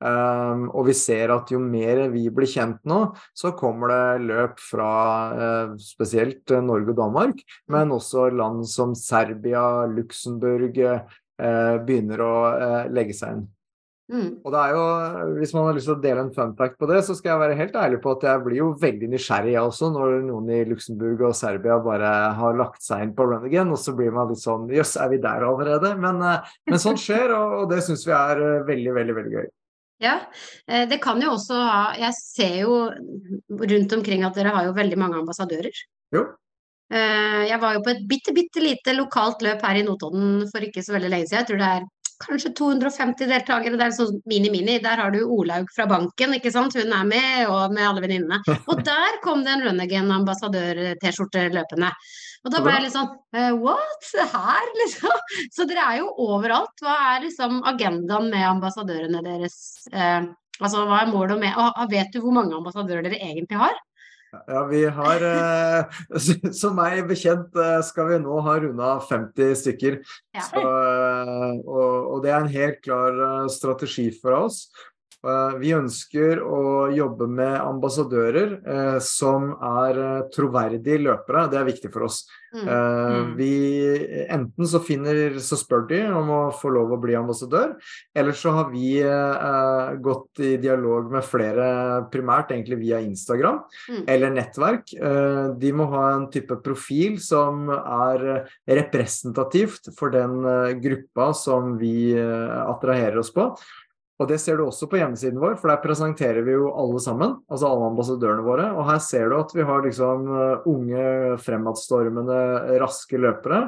Um, 0.00 0.68
og 0.72 0.86
vi 0.88 0.94
ser 0.96 1.28
at 1.34 1.50
jo 1.52 1.58
mer 1.60 2.06
vi 2.08 2.24
blir 2.32 2.48
kjent 2.48 2.80
nå, 2.88 3.02
så 3.36 3.52
kommer 3.58 3.92
det 3.92 4.26
løp 4.30 4.62
fra 4.64 4.90
uh, 5.36 5.74
spesielt 5.80 6.48
Norge 6.64 6.94
og 6.94 7.00
Danmark, 7.02 7.44
men 7.68 7.92
også 7.92 8.30
land 8.32 8.64
som 8.70 8.96
Serbia, 8.96 9.84
Luxembourg 9.92 10.80
uh, 10.80 11.16
begynner 11.84 12.24
å 12.24 12.34
uh, 12.48 12.84
legge 12.92 13.16
seg 13.16 13.36
inn. 13.36 13.48
Mm. 14.10 14.30
Og 14.42 14.50
det 14.50 14.60
er 14.60 14.72
jo, 14.74 14.84
Hvis 15.38 15.52
man 15.54 15.68
har 15.68 15.76
lyst 15.76 15.86
til 15.86 15.94
å 15.94 16.02
dele 16.02 16.24
en 16.24 16.32
fun 16.34 16.54
fact 16.58 16.80
på 16.80 16.88
det, 16.90 16.98
så 17.06 17.14
skal 17.14 17.30
jeg 17.30 17.42
være 17.44 17.58
helt 17.60 17.76
ærlig 17.78 18.00
på 18.02 18.14
at 18.16 18.24
jeg 18.26 18.42
blir 18.42 18.58
jo 18.58 18.70
veldig 18.80 19.10
nysgjerrig 19.12 19.52
jeg 19.52 19.62
også, 19.62 19.90
når 19.94 20.16
noen 20.26 20.50
i 20.50 20.64
Luxembourg 20.66 21.22
og 21.28 21.36
Serbia 21.38 21.78
bare 21.84 22.10
har 22.40 22.58
lagt 22.58 22.82
seg 22.82 23.04
inn 23.04 23.14
på 23.14 23.28
run 23.30 23.46
og 23.46 23.78
så 23.78 23.94
blir 23.94 24.10
man 24.14 24.32
litt 24.32 24.42
sånn 24.42 24.66
Jøss, 24.74 24.96
er 24.98 25.12
vi 25.12 25.20
der 25.22 25.46
allerede? 25.46 25.94
Men, 26.00 26.18
eh, 26.26 26.50
men 26.66 26.82
sånt 26.82 27.02
skjer, 27.02 27.30
og, 27.36 27.56
og 27.60 27.70
det 27.70 27.84
syns 27.86 28.02
vi 28.08 28.16
er 28.16 28.42
eh, 28.42 28.66
veldig, 28.66 28.94
veldig, 28.98 29.16
veldig 29.20 29.34
gøy. 29.36 29.48
Ja, 30.00 30.16
eh, 30.66 30.86
det 30.88 31.00
kan 31.04 31.20
jo 31.22 31.34
også 31.36 31.56
ha 31.60 31.80
Jeg 31.98 32.16
ser 32.16 32.54
jo 32.62 32.76
rundt 33.50 33.92
omkring 33.92 34.24
at 34.24 34.38
dere 34.38 34.54
har 34.54 34.68
jo 34.68 34.76
veldig 34.76 34.98
mange 34.98 35.20
ambassadører. 35.20 35.82
Jo. 36.16 36.28
Jeg 36.90 37.60
var 37.62 37.76
jo 37.76 37.84
på 37.86 37.92
et 37.92 38.00
bitte, 38.10 38.32
bitte 38.34 38.58
lite 38.58 38.96
lokalt 38.96 39.44
løp 39.46 39.60
her 39.62 39.76
i 39.78 39.82
Notodden 39.86 40.40
for 40.50 40.64
ikke 40.66 40.82
så 40.82 40.96
veldig 40.96 41.10
lenge 41.12 41.28
siden. 41.28 41.44
Jeg 41.44 41.46
tror 41.46 41.60
det 41.60 41.68
er 41.70 41.84
kanskje 42.20 42.52
250 42.58 43.28
deltakere. 43.30 43.78
Det 43.78 43.86
er 43.86 43.94
sånn 43.96 44.20
mini-mini. 44.28 44.78
Der 44.82 45.00
har 45.00 45.14
du 45.14 45.20
Olaug 45.24 45.70
fra 45.74 45.86
banken, 45.90 46.34
ikke 46.36 46.52
sant. 46.52 46.76
Hun 46.78 46.92
er 46.96 47.06
med, 47.08 47.46
og 47.48 47.74
med 47.74 47.86
alle 47.86 48.04
venninnene. 48.04 48.40
Og 48.70 48.82
der 48.86 49.20
kom 49.24 49.44
det 49.46 49.54
en 49.54 49.64
Run 49.66 49.84
Again-ambassadør-T-skjorte 49.86 51.48
løpende. 51.54 51.92
Og 52.40 52.54
da 52.54 52.62
ble 52.64 52.72
jeg 52.72 52.86
litt 52.86 52.94
sånn 52.94 53.10
uh, 53.36 53.52
What? 53.60 54.10
Her, 54.32 54.70
liksom? 54.80 55.36
Så 55.52 55.66
dere 55.68 55.86
er 55.86 56.00
jo 56.00 56.10
overalt. 56.24 56.72
Hva 56.84 56.96
er 57.12 57.26
liksom 57.26 57.60
agendaen 57.68 58.30
med 58.32 58.46
ambassadørene 58.48 59.22
deres? 59.26 59.60
Uh, 59.92 60.32
altså, 60.60 60.86
hva 60.88 61.02
er 61.02 61.12
målet 61.12 61.40
med 61.42 61.60
Og 61.60 61.86
vet 61.92 62.12
du 62.14 62.22
hvor 62.24 62.36
mange 62.36 62.56
ambassadører 62.56 63.06
dere 63.08 63.20
egentlig 63.20 63.60
har? 63.60 63.76
Ja, 64.30 64.60
vi 64.70 64.84
har 64.86 65.24
eh, 65.26 66.00
Som 66.60 66.76
meg 66.78 67.02
bekjent 67.10 67.56
eh, 67.58 67.80
skal 67.86 68.12
vi 68.12 68.18
nå 68.22 68.36
ha 68.46 68.56
runda 68.62 68.92
50 69.08 69.56
stykker. 69.58 69.98
Ja. 70.36 70.44
Så, 70.46 70.62
eh, 70.62 71.56
og, 71.64 71.94
og, 71.96 72.20
det 72.24 72.30
er 72.30 72.44
en 72.44 72.52
helt 72.52 72.78
klar 72.84 73.48
strategi 73.50 74.10
for 74.14 74.38
oss. 74.44 74.68
Eh, 75.20 75.54
vi 75.60 75.74
ønsker 75.76 76.40
å 76.40 76.88
jobbe 76.96 77.26
med 77.28 77.52
ambassadører 77.60 78.54
eh, 78.64 78.98
som 79.04 79.50
er 79.52 79.98
eh, 80.00 80.28
troverdige 80.32 81.00
løpere. 81.02 81.44
Det 81.52 81.58
er 81.60 81.66
viktig 81.68 81.90
for 81.92 82.06
oss. 82.08 82.22
Mm. 82.50 82.64
Mm. 82.66 83.26
Vi, 83.38 83.50
enten 84.32 84.66
så, 84.66 84.80
finner, 84.82 85.36
så 85.44 85.58
spør 85.60 85.84
de 85.90 86.00
om 86.08 86.32
å 86.34 86.38
få 86.56 86.72
lov 86.74 86.96
å 86.96 86.98
bli 86.98 87.14
ambassadør, 87.14 87.76
eller 88.16 88.34
så 88.34 88.50
har 88.56 88.72
vi 88.72 88.96
gått 90.02 90.40
i 90.42 90.56
dialog 90.58 91.12
med 91.14 91.22
flere, 91.22 91.68
primært 92.10 92.50
egentlig 92.50 92.80
via 92.80 92.98
Instagram 93.04 93.60
mm. 93.62 94.00
eller 94.10 94.34
nettverk. 94.34 94.90
De 95.62 95.70
må 95.78 95.86
ha 95.94 96.08
en 96.16 96.26
type 96.34 96.58
profil 96.64 97.20
som 97.22 97.70
er 97.70 98.26
representativt 98.66 99.92
for 99.94 100.10
den 100.10 100.42
gruppa 100.82 101.30
som 101.38 101.76
vi 101.78 102.10
attraherer 102.18 103.22
oss 103.22 103.30
på. 103.36 103.46
Og 104.20 104.28
det 104.28 104.36
ser 104.42 104.58
du 104.58 104.66
også 104.66 104.84
på 104.90 104.98
hjemmesiden 105.00 105.40
vår, 105.40 105.54
for 105.56 105.72
der 105.72 105.80
presenterer 105.80 106.44
vi 106.44 106.52
jo 106.52 106.68
alle 106.76 107.00
sammen, 107.00 107.38
altså 107.48 107.70
alle 107.70 107.88
ambassadørene 107.88 108.44
våre. 108.44 108.66
Og 108.76 108.84
her 108.90 109.00
ser 109.00 109.30
du 109.32 109.38
at 109.38 109.54
vi 109.56 109.64
har 109.64 109.80
liksom 109.86 110.28
eh, 110.36 110.68
unge, 110.68 111.06
fremadstormende, 111.40 112.36
raske 112.82 113.20
løpere. 113.20 113.62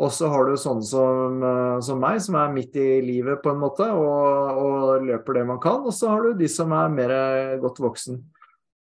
Og 0.00 0.08
så 0.16 0.30
har 0.32 0.48
du 0.48 0.56
sånne 0.56 0.88
som, 0.88 1.44
eh, 1.44 1.76
som, 1.84 2.00
meg, 2.00 2.22
som 2.24 2.40
er 2.40 2.56
midt 2.56 2.80
i 2.80 2.88
livet 3.04 3.44
på 3.44 3.52
en 3.52 3.60
måte, 3.60 3.84
og, 3.92 4.62
og, 4.64 5.04
løper 5.04 5.36
det 5.36 5.46
man 5.52 5.60
kan. 5.60 5.84
Og 5.84 5.92
så 5.92 6.14
har 6.14 6.24
du 6.24 6.40
de 6.40 6.48
som 6.48 6.72
er 6.72 6.96
mer 6.96 7.16
godt 7.60 7.84
voksen. 7.84 8.22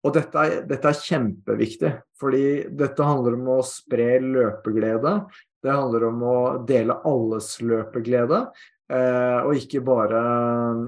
Og 0.06 0.14
dette 0.14 0.42
er, 0.42 0.60
dette 0.66 0.90
er 0.90 1.04
kjempeviktig, 1.06 1.96
fordi 2.18 2.46
dette 2.78 3.06
handler 3.06 3.38
om 3.38 3.52
å 3.56 3.62
spre 3.66 4.16
løpeglede. 4.22 5.20
Det 5.62 5.70
handler 5.70 6.10
om 6.10 6.20
å 6.26 6.38
dele 6.66 6.98
alles 7.06 7.56
løpeglede. 7.62 8.48
Eh, 8.86 9.38
og 9.42 9.56
ikke 9.58 9.80
bare 9.82 10.18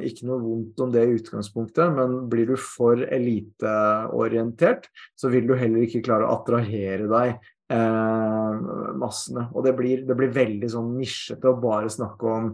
Ikke 0.07 0.29
noe 0.29 0.39
vondt 0.39 0.83
om 0.85 0.91
det 0.95 1.03
i 1.03 1.17
utgangspunktet, 1.17 1.91
men 1.97 2.19
blir 2.31 2.53
du 2.53 2.57
for 2.61 3.01
eliteorientert, 3.03 4.87
så 5.19 5.31
vil 5.33 5.49
du 5.49 5.57
heller 5.59 5.83
ikke 5.83 6.05
klare 6.07 6.29
å 6.29 6.37
attrahere 6.37 7.09
deg 7.11 7.33
eh, 7.75 8.61
massene. 8.99 9.49
Og 9.55 9.67
det 9.67 9.75
blir, 9.79 10.05
det 10.07 10.19
blir 10.19 10.35
veldig 10.35 10.71
sånn 10.71 10.93
nisjete 10.99 11.51
å 11.51 11.59
bare 11.59 11.91
snakke 11.91 12.31
om 12.31 12.53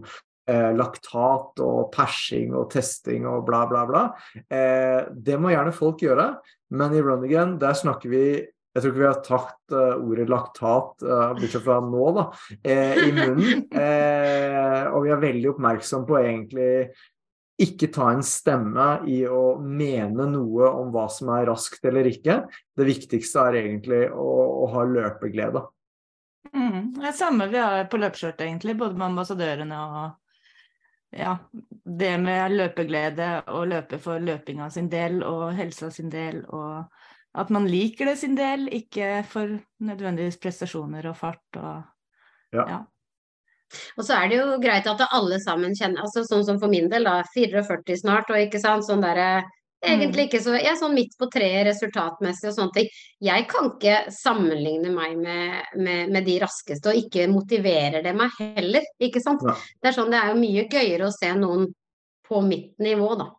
eh, 0.49 0.71
laktat 0.77 1.61
og 1.65 1.91
persing 1.93 2.55
og 2.57 2.71
testing 2.73 3.29
og 3.29 3.45
bla, 3.45 3.65
bla, 3.69 3.85
bla. 3.89 4.03
Eh, 4.49 5.05
det 5.13 5.37
må 5.37 5.53
gjerne 5.53 5.75
folk 5.75 6.01
gjøre, 6.05 6.31
men 6.73 6.97
i 6.97 7.05
Run 7.05 7.25
Again 7.27 7.57
der 7.61 7.77
snakker 7.77 8.11
vi 8.11 8.25
jeg 8.75 8.83
tror 8.83 8.91
ikke 8.91 8.99
vi 8.99 9.07
har 9.07 9.19
tatt 9.23 9.73
uh, 9.73 9.93
ordet 10.03 10.27
laktat, 10.27 11.03
uh, 11.07 11.29
bortsett 11.37 11.63
fra 11.63 11.77
nå, 11.79 12.05
da, 12.17 12.25
eh, 12.59 12.97
i 13.07 13.11
munnen. 13.15 13.61
Eh, 13.85 14.83
og 14.91 15.05
vi 15.05 15.11
er 15.13 15.19
veldig 15.21 15.49
oppmerksom 15.53 16.03
på 16.07 16.17
egentlig 16.19 16.67
ikke 17.61 17.87
ta 17.93 18.09
en 18.11 18.23
stemme 18.25 18.87
i 19.11 19.21
å 19.27 19.55
mene 19.63 20.27
noe 20.27 20.67
om 20.67 20.91
hva 20.91 21.05
som 21.11 21.31
er 21.35 21.47
raskt 21.49 21.87
eller 21.87 22.07
ikke. 22.09 22.41
Det 22.75 22.87
viktigste 22.87 23.45
er 23.47 23.59
egentlig 23.61 24.01
å, 24.11 24.27
å 24.65 24.67
ha 24.73 24.83
løpeglede. 24.89 25.63
Mm, 26.51 26.95
det 26.99 27.09
er 27.09 27.15
samme 27.15 27.47
vi 27.51 27.61
har 27.61 27.87
på 27.91 27.99
løpeskjørt, 28.01 28.43
egentlig, 28.43 28.75
både 28.79 28.99
med 28.99 29.07
ambassadørene 29.13 29.81
og 29.85 31.15
ja, 31.15 31.37
det 31.83 32.15
med 32.19 32.57
løpeglede 32.57 33.29
og 33.55 33.69
løpe 33.71 33.99
for 34.03 34.23
løpinga 34.23 34.67
sin 34.73 34.91
del 34.91 35.21
og 35.23 35.53
helsa 35.55 35.91
sin 35.93 36.11
del 36.11 36.43
og 36.51 36.83
at 37.35 37.51
man 37.51 37.67
liker 37.67 38.09
det 38.09 38.17
sin 38.21 38.35
del, 38.37 38.69
ikke 38.71 39.19
for 39.27 39.57
nødvendigvis 39.83 40.39
prestasjoner 40.41 41.09
og 41.11 41.17
fart 41.19 41.59
og 41.59 41.83
ja. 42.55 42.63
ja. 42.69 42.79
Og 43.97 44.05
så 44.05 44.15
er 44.15 44.29
det 44.29 44.37
jo 44.39 44.59
greit 44.61 44.87
at 44.87 45.03
alle 45.09 45.39
sammen 45.43 45.73
kjenner 45.75 46.05
altså 46.05 46.23
Sånn 46.23 46.45
som 46.47 46.59
for 46.61 46.71
min 46.71 46.87
del, 46.91 47.07
da. 47.07 47.23
44 47.33 47.97
snart, 47.99 48.29
og 48.31 48.39
ikke 48.39 48.61
sant. 48.61 48.85
Sånn 48.87 49.03
derre 49.03 49.43
Egentlig 49.85 50.23
mm. 50.23 50.27
ikke 50.29 50.39
så 50.41 50.53
Jeg 50.55 50.69
er 50.71 50.77
sånn 50.79 50.95
midt 50.95 51.11
på 51.19 51.27
treet 51.33 51.65
resultatmessig 51.67 52.49
og 52.49 52.55
sånne 52.55 52.75
ting. 52.77 52.87
Jeg 53.27 53.47
kan 53.51 53.67
ikke 53.73 53.97
sammenligne 54.13 54.93
meg 54.93 55.17
med, 55.19 55.73
med, 55.77 56.13
med 56.15 56.25
de 56.25 56.37
raskeste, 56.41 56.93
og 56.93 57.01
ikke 57.03 57.27
motiverer 57.29 58.05
det 58.05 58.15
meg 58.17 58.33
heller, 58.39 58.87
ikke 59.03 59.21
sant. 59.21 59.43
Ja. 59.45 59.57
Det 59.81 59.91
er 59.91 59.97
sånn 59.97 60.13
det 60.13 60.21
er 60.21 60.31
jo 60.31 60.39
mye 60.41 60.65
gøyere 60.71 61.09
å 61.09 61.13
se 61.13 61.33
noen 61.37 61.67
på 62.25 62.41
mitt 62.45 62.73
nivå, 62.81 63.11
da. 63.19 63.29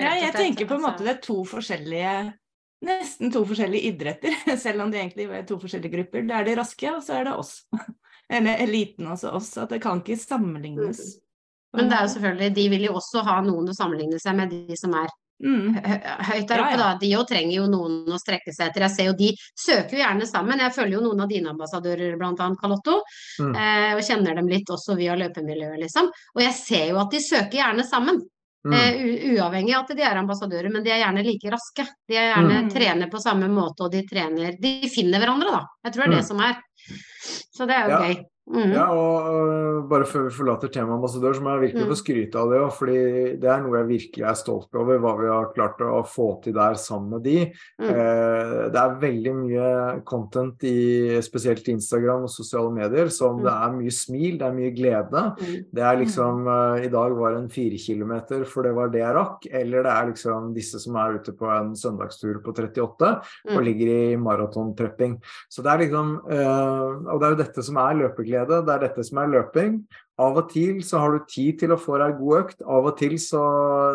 Ja, 0.00 0.16
jeg 0.18 0.34
tenker 0.34 0.68
på 0.68 0.76
en 0.76 0.82
måte 0.84 0.98
altså. 0.98 1.06
det 1.06 1.14
er 1.14 1.22
to 1.24 1.38
forskjellige 1.48 2.16
nesten 2.84 3.32
to 3.32 3.44
forskjellige 3.48 3.92
idretter, 3.92 4.34
selv 4.64 4.84
om 4.84 4.90
det 4.92 5.02
egentlig 5.02 5.28
er 5.30 5.46
to 5.48 5.58
forskjellige 5.60 5.94
grupper. 5.98 6.26
Det 6.28 6.38
er 6.38 6.48
de 6.48 6.56
raske, 6.58 6.90
og 6.92 7.04
så 7.04 7.20
er 7.20 7.30
det 7.30 7.36
oss. 7.36 7.60
Eller 8.36 8.64
eliten, 8.64 9.06
også 9.06 9.36
oss. 9.38 9.52
At 9.62 9.70
det 9.74 9.82
kan 9.84 10.02
ikke 10.02 10.18
sammenlignes. 10.18 11.02
Mm. 11.16 11.22
Men 11.76 11.90
det 11.90 11.98
er 11.98 12.06
jo 12.06 12.14
selvfølgelig, 12.16 12.54
de 12.56 12.66
vil 12.72 12.88
jo 12.88 12.96
også 12.98 13.22
ha 13.26 13.36
noen 13.44 13.70
å 13.70 13.76
sammenligne 13.76 14.18
seg 14.22 14.36
med, 14.38 14.52
de 14.52 14.76
som 14.78 14.94
er 14.96 15.10
mm. 15.44 15.74
høyt 15.76 16.48
der 16.48 16.62
oppe. 16.62 16.70
Ja, 16.70 16.70
ja. 16.72 16.78
Da. 16.80 16.88
De 17.02 17.10
òg 17.18 17.26
trenger 17.30 17.54
jo 17.58 17.66
noen 17.70 17.98
å 18.08 18.20
strekke 18.20 18.54
seg 18.54 18.70
etter. 18.70 18.86
Jeg 18.86 18.94
ser 18.96 19.10
jo 19.10 19.16
de 19.18 19.32
søker 19.66 19.98
jo 19.98 20.02
gjerne 20.02 20.28
sammen. 20.30 20.62
Jeg 20.64 20.74
følger 20.76 20.96
jo 20.98 21.02
noen 21.04 21.24
av 21.26 21.32
dine 21.32 21.52
ambassadører, 21.52 22.16
bl.a. 22.20 22.48
Calotto. 22.62 23.00
Mm. 23.42 23.52
Eh, 23.52 23.90
og 23.98 24.06
kjenner 24.08 24.40
dem 24.40 24.50
litt 24.52 24.72
også 24.72 24.96
via 24.98 25.18
løpemiljøet, 25.20 25.82
liksom. 25.84 26.10
Og 26.36 26.42
jeg 26.44 26.56
ser 26.58 26.88
jo 26.94 27.02
at 27.02 27.12
de 27.12 27.22
søker 27.24 27.60
gjerne 27.60 27.86
sammen. 27.86 28.24
Mm. 28.66 28.74
Uh, 28.74 29.34
uavhengig 29.36 29.74
av 29.76 29.84
at 29.84 29.96
de 29.96 30.02
er 30.02 30.18
ambassadører, 30.18 30.70
men 30.74 30.82
de 30.82 30.90
er 30.90 31.02
gjerne 31.04 31.22
like 31.26 31.52
raske. 31.54 31.84
De 32.08 32.18
er 32.18 32.32
gjerne 32.32 32.62
mm. 32.66 32.70
trener 32.74 33.10
på 33.12 33.20
samme 33.22 33.50
måte, 33.52 33.86
og 33.86 33.92
de 33.94 34.02
trener 34.08 34.56
De 34.62 34.72
finner 34.90 35.22
hverandre, 35.22 35.52
da. 35.54 35.60
Jeg 35.86 35.94
tror 35.94 36.04
det 36.04 36.08
er 36.08 36.16
det 36.16 36.24
mm. 36.24 36.30
som 36.30 36.42
er. 36.48 36.58
Så 37.56 37.68
det 37.68 37.76
er 37.76 37.86
jo 37.86 37.94
ja. 37.94 38.00
gøy. 38.06 38.24
Mm. 38.46 38.70
Ja, 38.76 38.84
og 38.94 39.88
bare 39.90 40.06
før 40.06 40.28
vi 40.28 40.36
forlater 40.36 40.70
temaet 40.70 41.00
ambassadør, 41.00 41.34
så 41.34 41.42
må 41.42 41.54
jeg 41.56 41.64
virkelig 41.64 41.82
mm. 41.82 41.90
få 41.90 41.96
skryte 41.98 42.38
av 42.38 42.52
det 42.52 42.60
òg. 42.62 42.68
fordi 42.76 42.98
det 43.42 43.48
er 43.50 43.64
noe 43.64 43.80
jeg 43.80 43.88
virkelig 43.88 44.26
er 44.30 44.36
stolt 44.38 44.78
over, 44.78 45.00
hva 45.02 45.14
vi 45.18 45.30
har 45.32 45.48
klart 45.56 45.82
å 45.82 46.02
få 46.06 46.28
til 46.44 46.54
der 46.54 46.78
sammen 46.78 47.16
med 47.16 47.26
de. 47.26 47.40
Mm. 47.82 47.88
Uh, 47.90 48.60
det 48.70 48.82
er 48.82 49.00
veldig 49.02 49.32
mye 49.40 49.70
content 50.06 50.66
i 50.68 51.18
spesielt 51.26 51.66
Instagram 51.72 52.28
og 52.28 52.32
sosiale 52.32 52.70
medier 52.74 53.10
som 53.14 53.42
det 53.42 53.50
er 53.50 53.74
mye 53.74 53.94
smil, 53.94 54.38
det 54.38 54.46
er 54.46 54.54
mye 54.60 54.70
glede. 54.76 55.24
Det 55.74 55.86
er 55.90 56.00
liksom 56.04 56.46
uh, 56.46 56.78
I 56.78 56.92
dag 56.92 57.18
var 57.18 57.34
det 57.34 57.42
en 57.42 57.50
fire 57.56 57.82
kilometer, 57.82 58.46
for 58.46 58.66
det 58.66 58.76
var 58.78 58.94
det 58.94 59.02
jeg 59.02 59.18
rakk. 59.18 59.50
Eller 59.50 59.86
det 59.88 59.96
er 59.96 60.10
liksom 60.12 60.54
disse 60.54 60.82
som 60.82 61.00
er 61.02 61.18
ute 61.18 61.34
på 61.34 61.50
en 61.50 61.74
søndagstur 61.74 62.38
på 62.44 62.54
38 62.54 63.12
og 63.56 63.60
ligger 63.66 63.90
i 63.90 64.16
maratontrepping, 64.20 65.18
Så 65.50 65.62
det 65.64 65.72
er 65.72 65.82
liksom 65.84 66.14
Og 66.26 67.18
det 67.20 67.26
er 67.26 67.32
jo 67.32 67.38
dette 67.40 67.62
som 67.64 67.78
er 67.80 67.98
løpeglede 67.98 68.35
glede. 68.36 68.62
Det 68.66 68.74
er 68.74 68.84
dette 68.86 69.04
som 69.08 69.20
er 69.22 69.32
løping. 69.32 69.80
Av 70.22 70.38
og 70.40 70.48
til 70.52 70.80
så 70.84 71.02
har 71.02 71.12
du 71.12 71.28
tid 71.28 71.60
til 71.60 71.74
å 71.74 71.80
få 71.80 71.98
deg 72.00 72.16
god 72.20 72.38
økt, 72.40 72.62
av 72.64 72.88
og 72.88 72.96
til 72.96 73.18
så, 73.20 73.44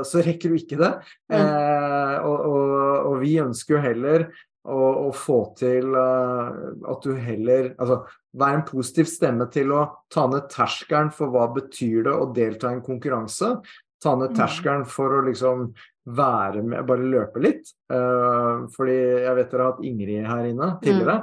så 0.05 0.21
rekker 0.21 0.53
du 0.53 0.59
ikke 0.59 0.79
det. 0.81 0.91
Mm. 1.33 1.37
Eh, 1.39 2.15
og, 2.21 2.37
og, 2.37 2.73
og, 3.09 3.15
vi 3.23 3.35
ønsker 3.41 3.77
jo 3.77 3.83
heller 3.85 4.27
å, 4.61 4.81
å 5.07 5.11
få 5.17 5.39
til 5.57 5.95
uh, 5.97 6.51
at 6.91 7.01
du 7.01 7.15
heller 7.17 7.71
Altså 7.81 8.03
være 8.37 8.59
en 8.59 8.67
positiv 8.67 9.07
stemme 9.09 9.47
til 9.51 9.73
å 9.73 9.85
ta 10.13 10.27
ned 10.29 10.45
terskelen 10.53 11.09
for 11.15 11.33
hva 11.33 11.47
betyr 11.55 12.05
det 12.05 12.13
å 12.13 12.29
delta 12.35 12.69
i 12.69 12.77
en 12.77 12.85
konkurranse. 12.85 13.55
ta 14.01 14.15
ned 14.17 14.31
Mm. 14.31 14.37
terskelen 14.37 14.85
for 14.85 15.17
å 15.17 15.25
liksom 15.25 15.71
være 16.05 16.63
med, 16.63 16.85
bare 16.85 17.05
løpe 17.05 17.41
litt. 17.41 17.73
Uh, 17.91 18.65
fordi 18.73 18.97
jeg 19.25 19.35
vet 19.37 19.51
dere 19.51 19.61
har 19.61 19.73
hatt 19.73 19.83
Ingrid 19.85 20.25
her 20.25 20.45
inne 20.49 20.69
tidligere. 20.81 21.17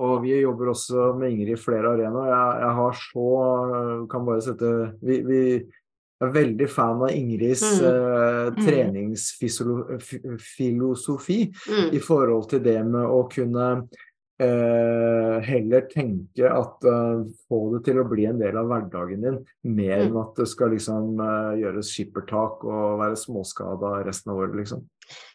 Og 0.00 0.22
vi 0.24 0.32
jobber 0.40 0.70
også 0.72 1.10
med 1.18 1.28
Ingrid 1.34 1.52
i 1.58 1.60
flere 1.60 1.90
arenaer. 1.92 2.30
Jeg, 2.32 2.48
jeg 2.64 2.72
har 2.78 2.92
så 2.96 3.26
Kan 4.08 4.24
bare 4.24 4.40
sette 4.46 4.70
Vi, 5.04 5.18
vi 5.28 5.40
er 6.20 6.28
veldig 6.34 6.66
fan 6.68 7.00
av 7.04 7.10
Ingrids 7.16 7.62
Mm. 7.80 7.86
eh, 7.88 8.50
Mm. 8.50 8.56
treningsfilosofi 8.66 11.40
Mm. 11.68 11.92
i 11.94 11.98
forhold 11.98 12.48
til 12.50 12.60
det 12.62 12.84
med 12.86 13.06
å 13.06 13.22
kunne 13.32 13.88
eh, 14.40 15.40
heller 15.44 15.80
tenke 15.92 16.48
at 16.48 16.84
eh, 16.88 17.24
få 17.48 17.58
det 17.74 17.82
til 17.84 17.98
å 18.00 18.06
bli 18.08 18.24
en 18.24 18.38
del 18.40 18.56
av 18.56 18.66
hverdagen 18.70 19.20
din, 19.20 19.36
mer 19.64 19.98
Mm. 20.00 20.06
enn 20.06 20.16
at 20.22 20.34
det 20.36 20.46
skal 20.48 20.70
liksom 20.70 21.20
eh, 21.20 21.56
gjøres 21.60 21.90
skippertak 21.92 22.64
og 22.64 22.98
være 23.02 23.16
småskada 23.20 24.00
resten 24.06 24.30
av 24.32 24.38
året, 24.38 24.54
liksom. 24.56 24.80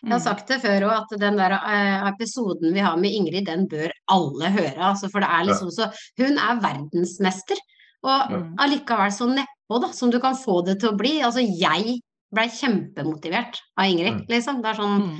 Jeg 0.03 0.12
har 0.12 0.20
sagt 0.24 0.48
det 0.48 0.62
før 0.62 0.86
òg, 0.88 0.96
at 1.03 1.20
den 1.20 1.38
der 1.38 1.55
eh, 1.58 2.08
episoden 2.12 2.74
vi 2.74 2.79
har 2.86 2.98
med 2.98 3.12
Ingrid, 3.12 3.46
den 3.48 3.67
bør 3.67 3.91
alle 4.13 4.51
høre. 4.53 4.77
Altså, 4.91 5.10
for 5.12 5.20
det 5.20 5.29
er 5.29 5.48
liksom 5.50 5.72
så 5.74 5.89
Hun 6.22 6.38
er 6.38 6.62
verdensmester, 6.62 7.58
og 8.05 8.32
allikevel 8.62 9.12
så 9.12 9.25
nedpå, 9.32 9.79
da, 9.82 9.91
som 9.91 10.12
du 10.13 10.20
kan 10.22 10.36
få 10.38 10.62
det 10.65 10.79
til 10.79 10.91
å 10.94 10.98
bli. 10.98 11.22
Altså, 11.25 11.41
jeg 11.41 12.00
blei 12.36 12.48
kjempemotivert 12.51 13.60
av 13.77 13.86
Ingrid, 13.89 14.13
Mm. 14.22 14.25
liksom. 14.29 14.62
Det 14.62 14.70
er 14.70 14.82
sånn 14.82 15.01
Mm. 15.01 15.20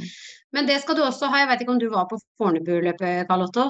Men 0.54 0.66
det 0.68 0.82
skal 0.82 0.96
du 0.96 1.02
også 1.02 1.28
ha. 1.30 1.38
Jeg 1.40 1.48
vet 1.50 1.62
ikke 1.62 1.72
om 1.74 1.80
du 1.80 1.90
var 1.90 2.06
på 2.08 2.18
Fornebu-løpet, 2.40 3.28
Karl 3.28 3.42
Otto? 3.44 3.70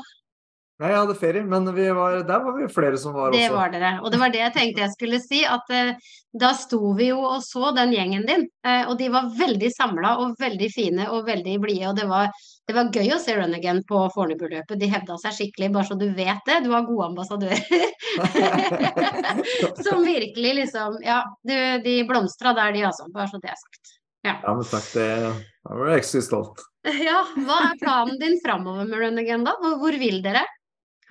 Nei, 0.75 0.89
jeg 0.91 0.97
hadde 0.99 1.13
ferie, 1.15 1.41
men 1.47 1.69
vi 1.71 1.85
var, 1.95 2.17
der 2.27 2.41
var 2.43 2.55
vi 2.57 2.65
flere 2.67 2.97
som 2.99 3.13
var 3.15 3.31
Det 3.31 3.45
også. 3.45 3.55
var 3.55 3.69
dere. 3.71 3.91
Og 4.03 4.11
det 4.11 4.17
var 4.19 4.31
det 4.33 4.41
jeg 4.41 4.53
tenkte 4.57 4.81
jeg 4.83 4.91
skulle 4.91 5.19
si, 5.23 5.37
at 5.47 5.69
eh, 5.71 5.93
da 6.35 6.49
sto 6.51 6.89
vi 6.97 7.07
jo 7.13 7.21
og 7.23 7.37
så 7.45 7.69
den 7.77 7.93
gjengen 7.95 8.25
din. 8.27 8.43
Eh, 8.67 8.83
og 8.91 8.97
de 8.99 9.07
var 9.13 9.29
veldig 9.37 9.69
samla 9.71 10.17
og 10.19 10.33
veldig 10.41 10.67
fine 10.73 11.05
og 11.15 11.29
veldig 11.29 11.53
blide. 11.63 11.87
Og 11.93 11.95
det 11.95 12.09
var, 12.09 12.27
det 12.67 12.75
var 12.75 12.91
gøy 12.91 13.13
å 13.15 13.21
se 13.23 13.37
Run 13.37 13.55
Again 13.55 13.79
på 13.87 14.01
Fornebu-løpet. 14.17 14.75
De 14.81 14.89
hevda 14.91 15.15
seg 15.23 15.37
skikkelig, 15.37 15.71
bare 15.77 15.87
så 15.87 15.95
du 16.01 16.09
vet 16.17 16.43
det. 16.51 16.59
Du 16.67 16.73
har 16.75 16.83
gode 16.89 17.07
ambassadører. 17.07 17.63
Som 19.87 20.03
virkelig 20.03 20.53
liksom 20.59 20.99
Ja, 21.07 21.21
du, 21.47 21.55
de 21.87 21.95
blomstra 22.09 22.51
der, 22.57 22.75
de 22.75 22.83
altså. 22.91 23.07
Bare 23.15 23.31
så 23.31 23.39
det 23.39 23.53
er 23.53 23.61
sagt. 23.63 23.95
Ja, 24.25 24.35
men 24.49 24.65
takk, 24.67 24.91
det 24.97 25.07
da 25.65 25.79
var 25.79 25.91
jeg 25.93 26.03
ekstra 26.03 26.21
stolt. 26.25 26.67
Ja, 27.07 27.23
hva 27.47 27.55
er 27.71 27.79
planen 27.81 28.19
din 28.21 28.35
framover 28.43 28.85
med 28.85 28.99
Run 29.01 29.17
Again, 29.23 29.47
da? 29.47 29.55
Hvor, 29.63 29.79
hvor 29.81 29.95
vil 29.97 30.19
dere? 30.21 30.43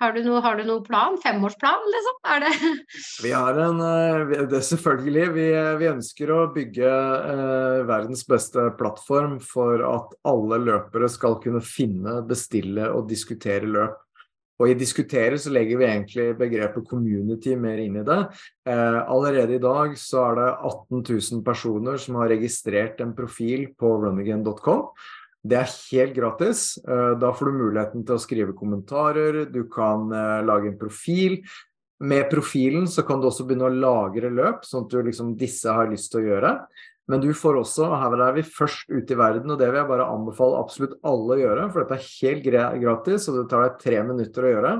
Har 0.01 0.11
du 0.11 0.19
noe, 0.25 0.41
har 0.43 0.57
du 0.59 0.65
noen 0.67 0.83
plan? 0.83 1.15
Femårsplan, 1.23 1.85
liksom? 1.93 2.15
Er 2.27 2.41
det 2.43 2.53
Vi 3.23 3.31
har 3.31 3.59
en 3.63 3.79
eh, 3.79 4.33
det 4.51 4.59
er 4.59 4.65
Selvfølgelig. 4.67 5.27
Vi, 5.37 5.45
vi 5.79 5.91
ønsker 5.91 6.33
å 6.35 6.39
bygge 6.55 6.89
eh, 6.89 7.83
verdens 7.87 8.25
beste 8.27 8.67
plattform 8.79 9.37
for 9.39 9.83
at 9.87 10.17
alle 10.27 10.59
løpere 10.65 11.07
skal 11.11 11.39
kunne 11.43 11.63
finne, 11.63 12.19
bestille 12.27 12.89
og 12.91 13.07
diskutere 13.11 13.71
løp. 13.71 14.01
Og 14.55 14.71
i 14.71 14.77
diskutere 14.79 15.35
så 15.39 15.51
legger 15.51 15.79
vi 15.79 15.87
egentlig 15.87 16.29
begrepet 16.39 16.87
community 16.87 17.57
mer 17.59 17.79
inn 17.83 17.97
i 17.99 18.05
det. 18.07 18.21
Eh, 18.67 18.99
allerede 19.03 19.57
i 19.57 19.63
dag 19.63 19.97
så 19.99 20.29
er 20.29 20.39
det 20.39 20.49
18 20.53 21.03
000 21.03 21.43
personer 21.47 21.99
som 21.99 22.19
har 22.21 22.31
registrert 22.31 23.03
en 23.03 23.11
profil 23.15 23.67
på 23.79 23.97
runagain.com. 24.05 24.87
Det 25.45 25.57
er 25.59 25.69
helt 25.91 26.15
gratis. 26.15 26.65
Eh, 26.81 27.13
Da 27.21 27.31
får 27.33 27.51
du 27.51 27.59
muligheten 27.59 28.05
til 28.05 28.17
å 28.17 28.21
skrive 28.23 28.57
kommentarer, 28.57 29.45
du 29.51 29.63
kan 29.69 30.09
eh, 30.11 30.41
lage 30.45 30.71
en 30.71 30.79
profil. 30.79 31.41
Med 32.01 32.27
profilen 32.31 32.89
så 32.91 33.05
kan 33.07 33.21
du 33.21 33.29
også 33.29 33.45
begynne 33.47 33.69
å 33.69 33.75
lagre 33.75 34.31
løp, 34.33 34.65
sånn 34.65 34.85
at 34.85 34.91
du 34.91 34.99
liksom 35.05 35.35
disse 35.39 35.71
har 35.71 35.91
lyst 35.91 36.11
til 36.11 36.23
å 36.23 36.29
gjøre. 36.33 36.51
Men 37.07 37.21
du 37.21 37.29
får 37.37 37.59
også, 37.61 37.85
og 37.85 37.99
her 38.01 38.23
er 38.25 38.33
vi 38.39 38.47
først 38.49 38.89
ute 38.89 39.13
i 39.13 39.19
verden, 39.19 39.51
og 39.53 39.59
det 39.61 39.69
vil 39.69 39.77
jeg 39.83 39.91
bare 39.91 40.09
anbefale 40.09 40.57
absolutt 40.57 40.97
alle 41.05 41.35
å 41.35 41.41
gjøre, 41.43 41.67
for 41.69 41.85
dette 41.85 41.99
er 41.99 42.09
helt 42.09 42.81
gratis, 42.81 43.27
og 43.29 43.37
det 43.37 43.45
tar 43.51 43.67
deg 43.67 43.77
tre 43.83 43.99
minutter 44.07 44.47
å 44.47 44.53
gjøre. 44.55 44.73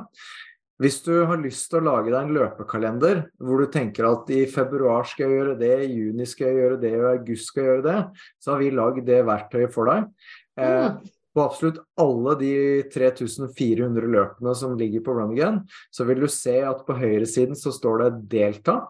Hvis 0.81 0.97
du 1.05 1.13
har 1.23 1.39
lyst 1.39 1.69
til 1.71 1.79
å 1.79 1.85
lage 1.85 2.09
deg 2.09 2.17
en 2.19 2.33
løpekalender 2.35 3.21
hvor 3.39 3.61
du 3.61 3.69
tenker 3.71 4.09
at 4.09 4.31
i 4.33 4.41
februar 4.51 5.05
skal 5.07 5.29
jeg 5.29 5.37
gjøre 5.37 5.53
det, 5.61 5.75
i 5.85 5.93
juni 6.01 6.25
skal 6.27 6.49
jeg 6.49 6.57
gjøre 6.59 6.79
det, 6.81 6.91
og 6.97 7.05
i 7.05 7.13
august 7.13 7.51
skal 7.51 7.61
jeg 7.61 7.69
gjøre 7.69 7.85
det, 7.85 8.01
så 8.43 8.51
har 8.51 8.59
vi 8.59 8.73
lagd 8.75 9.05
det 9.07 9.21
verktøyet 9.29 9.71
for 9.77 9.93
deg. 9.93 10.09
Eh, 10.57 10.85
Mm. 10.85 10.97
på 11.35 11.43
absolutt 11.43 11.81
alle 11.99 12.35
de 12.39 12.83
3400 12.93 14.07
løpene 14.07 14.55
som 14.55 14.77
ligger 14.77 15.01
på 15.03 15.13
Run 15.17 15.33
Again, 15.33 15.67
så 15.91 16.05
vil 16.07 16.21
du 16.21 16.27
se 16.27 16.61
at 16.63 16.85
på 16.87 16.95
høyresiden 16.95 17.55
så 17.59 17.73
står 17.75 17.97
det 18.03 18.29
'delta'. 18.29 18.87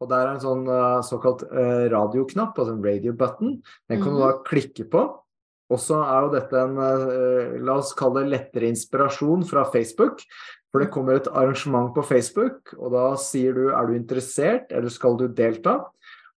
Og 0.00 0.08
der 0.10 0.26
er 0.26 0.34
en 0.34 0.40
sånn 0.40 0.66
eh, 0.66 1.02
såkalt 1.06 1.44
eh, 1.44 1.88
radioknapp, 1.88 2.58
altså 2.58 2.74
en 2.74 2.82
radio 2.82 3.12
button. 3.12 3.62
Den 3.88 4.02
kan 4.02 4.12
du 4.12 4.18
da 4.18 4.42
klikke 4.42 4.90
på. 4.90 5.20
Og 5.70 5.78
så 5.78 5.96
er 6.02 6.26
jo 6.26 6.34
dette 6.34 6.52
en, 6.60 7.64
la 7.64 7.78
oss 7.78 7.94
kalle 7.94 8.20
det 8.22 8.30
lettere 8.34 8.68
inspirasjon 8.68 9.46
fra 9.48 9.64
Facebook. 9.64 10.20
For 10.70 10.82
det 10.82 10.90
kommer 10.90 11.14
et 11.14 11.28
arrangement 11.30 11.94
på 11.94 12.02
Facebook, 12.02 12.74
og 12.76 12.90
da 12.92 13.14
sier 13.14 13.54
du 13.54 13.68
er 13.70 13.86
du 13.86 13.94
interessert, 13.94 14.72
eller 14.74 14.90
skal 14.90 15.16
du 15.16 15.28
delta? 15.28 15.84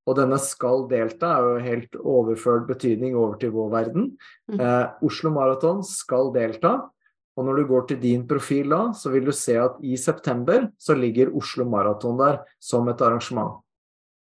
Og 0.07 0.15
denne 0.15 0.39
'skal 0.39 0.87
delta' 0.87 1.35
er 1.35 1.41
jo 1.43 1.63
helt 1.63 1.95
overført 1.99 2.67
betydning 2.67 3.15
over 3.15 3.35
til 3.35 3.51
vår 3.51 3.69
verden. 3.71 4.17
Mm. 4.49 4.59
Eh, 4.59 4.87
Oslo 5.03 5.29
Maraton 5.29 5.83
skal 5.83 6.31
delta. 6.33 6.89
Og 7.37 7.45
når 7.45 7.55
du 7.55 7.67
går 7.69 7.87
til 7.87 7.99
din 8.01 8.27
profil 8.27 8.69
da, 8.69 8.93
så 8.97 9.11
vil 9.13 9.25
du 9.25 9.31
se 9.31 9.53
at 9.61 9.77
i 9.83 9.95
september 9.95 10.71
så 10.79 10.95
ligger 10.97 11.35
Oslo 11.37 11.65
Maraton 11.69 12.17
der 12.17 12.39
som 12.59 12.87
et 12.87 13.01
arrangement. 13.01 13.61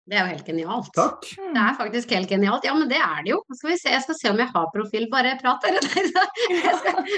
Det 0.03 0.17
er 0.17 0.25
jo 0.25 0.31
helt 0.33 0.47
genialt. 0.49 0.89
Takk. 0.97 1.21
Det 1.23 1.61
er 1.61 1.75
faktisk 1.79 2.11
helt 2.11 2.27
genialt. 2.27 2.65
Ja, 2.67 2.73
men 2.75 2.89
det 2.91 2.99
er 2.99 3.21
det 3.23 3.31
jo. 3.31 3.37
Skal 3.55 3.69
vi 3.69 3.77
se, 3.79 3.93
jeg 3.93 4.03
skal 4.03 4.17
se 4.19 4.31
om 4.33 4.41
jeg 4.41 4.49
har 4.51 4.71
profil. 4.73 5.05
Bare 5.11 5.37
prat, 5.39 5.63
dere. 5.63 5.79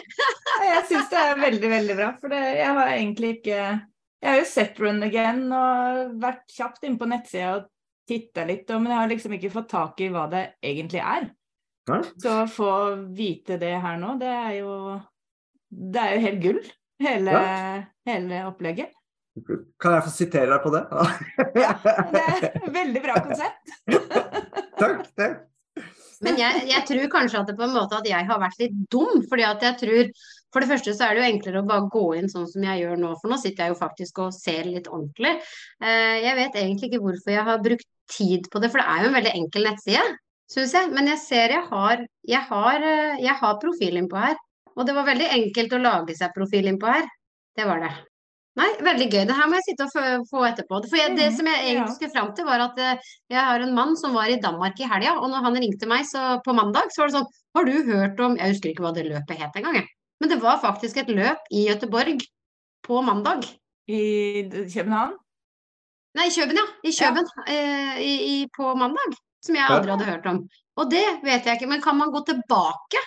Jeg 0.66 0.84
syns 0.90 1.10
det 1.10 1.20
er 1.20 1.40
veldig, 1.40 1.70
veldig 1.72 1.96
bra. 1.98 2.10
For 2.22 2.32
det, 2.32 2.42
jeg 2.60 2.76
har 2.78 2.92
egentlig 2.94 3.30
ikke 3.38 3.58
Jeg 3.58 4.30
har 4.30 4.38
jo 4.40 4.46
sett 4.50 4.80
Run 4.82 5.04
Again 5.06 5.42
og 5.54 6.14
vært 6.22 6.46
kjapt 6.56 6.86
inne 6.88 6.98
på 7.02 7.10
nettsida 7.10 7.50
og 7.58 7.66
titta 8.08 8.46
litt, 8.46 8.70
men 8.70 8.92
jeg 8.92 9.00
har 9.02 9.10
liksom 9.12 9.34
ikke 9.38 9.52
fått 9.54 9.70
tak 9.72 10.02
i 10.06 10.10
hva 10.14 10.26
det 10.32 10.44
egentlig 10.64 11.02
er. 11.02 11.30
Nei? 11.90 12.02
Så 12.22 12.32
å 12.42 12.46
få 12.50 12.70
vite 13.14 13.60
det 13.62 13.76
her 13.82 13.98
nå, 14.02 14.16
det 14.18 14.30
er 14.34 14.54
jo 14.64 14.72
Det 15.70 16.02
er 16.02 16.14
jo 16.16 16.22
helt 16.24 16.40
gull, 16.42 16.62
hele, 17.04 17.32
Ja. 17.36 17.84
hele 18.10 18.44
opplegget. 18.50 18.94
Kan 19.82 19.98
jeg 19.98 20.06
få 20.06 20.12
sitere 20.14 20.48
deg 20.54 20.62
på 20.64 20.72
det? 20.72 20.86
Ja, 21.60 21.74
det 22.14 22.22
er 22.22 22.46
et 22.48 22.70
veldig 22.72 23.02
bra 23.04 23.18
konsept. 23.26 23.74
takk, 24.80 25.02
takk. 25.20 25.42
Men 26.24 26.38
jeg, 26.40 26.62
jeg 26.70 26.86
tror 26.88 27.10
kanskje 27.12 27.42
at 27.42 27.50
det 27.52 27.58
på 27.60 27.66
en 27.68 27.74
måte 27.76 27.98
at 28.00 28.08
jeg 28.08 28.26
har 28.30 28.40
vært 28.40 28.62
litt 28.62 28.78
dum. 28.94 29.20
fordi 29.30 29.44
at 29.44 29.66
jeg 29.68 29.78
tror 29.82 30.14
For 30.54 30.62
det 30.64 30.70
første 30.70 30.94
så 30.96 31.08
er 31.10 31.16
det 31.16 31.24
jo 31.24 31.32
enklere 31.34 31.62
å 31.64 31.68
bare 31.68 31.90
gå 31.92 32.04
inn 32.20 32.30
sånn 32.32 32.48
som 32.48 32.64
jeg 32.64 32.82
gjør 32.84 32.98
nå, 33.02 33.10
for 33.22 33.28
nå 33.34 33.38
sitter 33.42 33.66
jeg 33.66 33.74
jo 33.74 33.80
faktisk 33.80 34.20
og 34.24 34.34
ser 34.34 34.64
litt 34.70 34.88
ordentlig. 34.88 35.34
Eh, 35.84 36.22
Jeg 36.24 36.36
vet 36.36 36.56
egentlig 36.62 36.90
ikke 36.92 37.02
hvorfor 37.04 37.32
jeg 37.34 37.44
har 37.44 37.58
brukt 37.60 37.88
tid 38.08 38.48
på 38.54 38.62
det, 38.62 38.70
for 38.72 38.80
det 38.80 38.88
er 38.88 39.02
jo 39.04 39.10
en 39.12 39.18
veldig 39.20 39.34
enkel 39.36 39.64
nettside, 39.68 40.06
syns 40.52 40.74
jeg. 40.78 40.92
Men 40.96 41.08
jeg 41.12 41.20
ser 41.20 41.50
jeg 41.58 41.66
har, 41.72 42.06
jeg 42.24 42.42
har, 42.50 42.76
eh, 42.82 43.18
jeg 43.26 43.36
har 43.42 43.60
profil 43.60 43.98
innpå 44.00 44.16
her. 44.22 44.36
Og 44.78 44.86
det 44.86 44.96
var 44.96 45.06
veldig 45.08 45.28
enkelt 45.32 45.74
å 45.74 45.82
lage 45.82 46.16
seg 46.16 46.34
profil 46.36 46.68
innpå 46.72 46.88
her. 46.88 47.06
Det 47.56 47.66
var 47.66 47.80
det. 47.80 47.92
Nei, 48.56 48.70
veldig 48.80 49.06
gøy. 49.12 49.24
Det 49.28 49.36
her 49.36 49.48
må 49.52 49.58
jeg 49.60 49.66
sitte 49.76 49.84
og 49.84 50.28
få- 50.32 50.46
etterpå. 50.48 50.80
For 50.88 50.96
jeg, 50.96 51.16
det 51.18 51.32
Mhm, 51.32 51.36
som 51.38 51.46
jeg 51.48 51.60
egentlig 51.76 51.96
skulle 51.96 52.12
fram 52.14 52.34
til, 52.36 52.46
var 52.46 52.60
at 52.60 52.78
eh, 52.80 52.96
jeg 53.30 53.40
har 53.44 53.60
en 53.60 53.76
mann 53.76 53.96
som 53.98 54.14
var 54.14 54.28
i 54.32 54.40
Danmark 54.40 54.80
i 54.80 54.88
helga, 54.88 55.18
og 55.20 55.28
når 55.30 55.44
han 55.44 55.56
ringte 55.56 55.88
meg 55.88 56.06
så 56.06 56.40
på 56.44 56.56
mandag, 56.56 56.88
så 56.92 57.02
var 57.04 57.08
det 57.08 57.16
sånn 57.20 57.32
Har 57.56 57.64
du 57.66 57.84
hørt 57.84 58.20
om 58.20 58.36
Jeg 58.38 58.52
husker 58.54 58.70
ikke 58.72 58.84
hva 58.84 58.94
det 58.94 59.06
løpet 59.08 59.38
het 59.40 59.52
engang, 59.56 59.76
jeg. 59.76 59.88
Men 60.22 60.32
det 60.32 60.40
var 60.44 60.62
faktisk 60.64 60.98
et 61.02 61.12
løp 61.12 61.48
i 61.52 61.68
Göteborg 61.70 62.24
på 62.86 63.02
mandag. 63.06 63.46
I 63.88 64.46
København. 64.50 65.14
Nei, 66.16 66.30
i 66.30 66.34
Kjøben, 66.34 66.58
ja. 66.58 66.66
I 66.88 66.92
Kjøben 66.96 67.28
ja. 67.28 67.98
i, 68.00 68.14
i, 68.32 68.36
på 68.56 68.72
mandag. 68.80 69.18
Som 69.46 69.58
jeg 69.60 69.68
aldri 69.70 69.94
hadde 69.94 70.08
hørt 70.08 70.30
om. 70.32 70.40
Og 70.80 70.90
det 70.90 71.04
vet 71.26 71.46
jeg 71.46 71.60
ikke. 71.60 71.70
Men 71.70 71.84
kan 71.84 71.98
man 72.00 72.14
gå 72.14 72.24
tilbake 72.26 73.02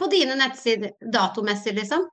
på 0.00 0.08
dine 0.10 0.36
nettsider 0.38 0.94
datomessig, 1.12 1.74
liksom? 1.76 2.06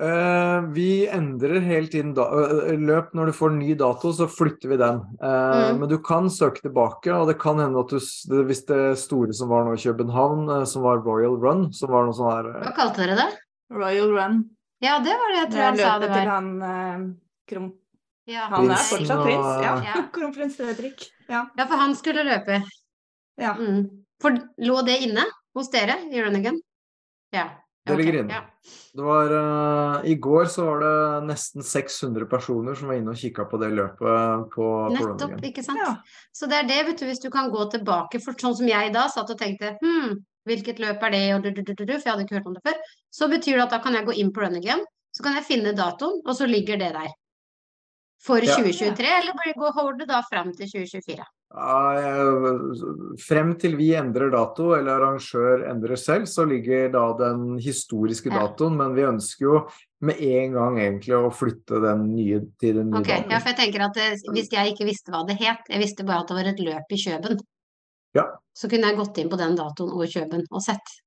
Uh, 0.00 0.64
vi 0.72 1.04
endrer 1.12 1.60
hele 1.60 1.90
tiden 1.92 2.14
da 2.16 2.24
eh, 2.32 2.78
løp. 2.80 3.10
Når 3.12 3.28
du 3.28 3.36
får 3.36 3.52
ny 3.58 3.74
dato, 3.76 4.14
så 4.16 4.30
flytter 4.30 4.72
vi 4.72 4.78
den. 4.80 5.02
Uh, 5.20 5.50
Mm. 5.60 5.80
Men 5.82 5.88
du 5.90 5.98
kan 5.98 6.30
søke 6.30 6.62
tilbake, 6.64 7.12
og 7.12 7.28
det 7.28 7.36
kan 7.42 7.58
hende 7.60 7.80
at 7.80 7.90
du 7.92 8.42
Hvis 8.46 8.64
det 8.68 8.98
store 8.98 9.34
som 9.36 9.50
var 9.52 9.66
nå 9.66 9.74
i 9.76 9.82
København, 9.82 10.48
eh, 10.48 10.64
som 10.64 10.82
var 10.86 11.02
Royal 11.04 11.36
Run, 11.36 11.72
som 11.72 11.90
var 11.92 12.06
noe 12.06 12.16
sånn 12.16 12.30
her 12.30 12.48
eh, 12.54 12.62
Hva 12.64 12.74
kalte 12.78 13.04
dere 13.04 13.18
det? 13.18 13.28
Royal 13.70 14.10
Run. 14.10 14.42
Ja, 14.80 14.98
det 15.04 15.14
var 15.20 15.32
det 15.32 15.38
jeg 15.38 15.50
tror 15.52 15.62
han 15.62 15.78
sa 15.78 15.92
det 16.00 16.08
løpet 16.08 16.16
til 16.16 16.30
han 16.30 16.50
uh, 16.62 17.06
krom... 17.50 17.70
Ja, 18.30 18.46
Han 18.52 18.70
er 18.70 18.82
fortsatt 18.86 19.24
prins, 19.24 19.48
ja. 19.64 19.72
Ja. 19.84 20.02
Kronprins 20.14 20.56
Fredrik. 20.56 21.04
Ja. 21.26 21.44
ja, 21.56 21.64
for 21.66 21.80
han 21.80 21.96
skulle 21.98 22.24
løpe. 22.26 22.60
ja. 23.40 23.54
Mm. 23.58 23.88
For 24.20 24.36
lå 24.60 24.82
det 24.84 24.98
inne 25.06 25.24
hos 25.56 25.70
dere 25.72 25.96
i 26.12 26.20
Runnigan? 26.22 26.58
Ja. 27.32 27.46
Det 27.90 28.06
Okay, 28.06 28.24
Ok. 28.24 28.32
Ja. 28.36 28.46
Det 28.90 29.04
var, 29.06 29.30
uh, 29.30 30.06
I 30.10 30.14
går 30.18 30.48
så 30.50 30.64
var 30.66 30.80
det 30.82 31.26
nesten 31.28 31.62
600 31.62 32.26
personer 32.30 32.74
som 32.74 32.90
var 32.90 32.98
inne 32.98 33.12
og 33.14 33.20
kikka 33.20 33.44
på 33.46 33.60
det 33.62 33.70
løpet 33.70 34.00
på, 34.00 34.14
på 34.56 34.70
Nettopp, 34.96 35.36
på 35.38 35.46
ikke 35.46 35.62
sant. 35.62 35.78
Ja. 35.78 35.92
Så 36.34 36.48
det 36.50 36.58
er 36.58 36.66
det, 36.66 36.80
vet 36.88 36.98
du, 36.98 37.06
hvis 37.06 37.22
du 37.22 37.28
kan 37.30 37.52
gå 37.54 37.68
tilbake, 37.70 38.18
for 38.24 38.34
sånn 38.34 38.56
som 38.58 38.70
jeg 38.70 38.90
da 38.96 39.06
satt 39.12 39.30
og 39.30 39.38
tenkte 39.38 39.76
hm, 39.78 40.18
hvilket 40.48 40.82
løp 40.82 41.06
er 41.06 41.14
det, 41.14 41.22
og 41.36 41.46
du, 41.46 41.52
du, 41.54 41.62
du, 41.62 41.72
du, 41.74 41.84
du, 41.84 41.94
for 41.94 42.08
jeg 42.08 42.14
hadde 42.16 42.26
ikke 42.26 42.40
hørt 42.40 42.50
om 42.50 42.58
det 42.58 42.64
før, 42.66 42.82
så 43.14 43.30
betyr 43.30 43.60
det 43.60 43.66
at 43.68 43.76
da 43.76 43.80
kan 43.84 43.98
jeg 43.98 44.08
gå 44.10 44.18
inn 44.18 44.34
på 44.34 44.42
Run 44.42 44.58
Again, 44.58 44.82
så 45.14 45.26
kan 45.26 45.38
jeg 45.38 45.46
finne 45.46 45.76
datoen, 45.78 46.18
og 46.26 46.34
så 46.38 46.50
ligger 46.50 46.80
det 46.82 46.90
der. 46.98 47.14
For 48.20 48.36
Ja. 48.44 48.54
2023, 48.56 49.06
eller 49.06 49.54
går 49.56 49.98
det 49.98 50.08
da 50.08 50.20
fram 50.28 50.52
til 50.52 50.68
2024? 50.68 51.24
Ja, 51.50 51.94
frem 53.18 53.54
til 53.58 53.72
vi 53.78 53.88
endrer 53.98 54.30
dato, 54.30 54.68
eller 54.76 54.98
arrangør 55.00 55.64
endrer 55.70 55.96
selv, 55.98 56.28
så 56.30 56.44
ligger 56.46 56.90
da 56.92 57.04
den 57.18 57.58
historiske 57.58 58.30
Ja. 58.30 58.46
datoen, 58.46 58.76
men 58.76 58.94
vi 58.94 59.02
ønsker 59.08 59.40
jo 59.46 59.68
med 60.00 60.20
en 60.20 60.52
gang 60.52 60.78
egentlig 60.78 61.16
å 61.16 61.32
flytte 61.32 61.80
den 61.82 62.14
nye 62.14 62.40
til 62.60 62.74
den 62.74 62.90
nye 62.90 63.00
Ok, 63.00 63.08
ja, 63.30 63.38
for 63.40 63.50
jeg 63.50 63.56
tenker 63.56 63.80
at 63.88 63.96
eh, 63.96 64.16
hvis 64.32 64.50
jeg 64.52 64.74
ikke 64.74 64.86
visste 64.86 65.10
hva 65.10 65.26
det 65.26 65.38
het, 65.40 65.64
jeg 65.68 65.80
visste 65.80 66.04
bare 66.06 66.20
at 66.20 66.28
det 66.28 66.36
var 66.36 66.52
et 66.52 66.60
løp 66.60 66.92
i 66.92 66.96
Kjøben, 66.96 67.40
Ja. 68.14 68.24
så 68.54 68.68
kunne 68.68 68.86
jeg 68.86 68.96
gått 68.96 69.18
inn 69.18 69.30
på 69.30 69.38
den 69.38 69.56
datoen 69.56 69.92
og 69.92 70.06
Kjøben 70.06 70.44
og 70.52 70.62
sett. 70.62 71.00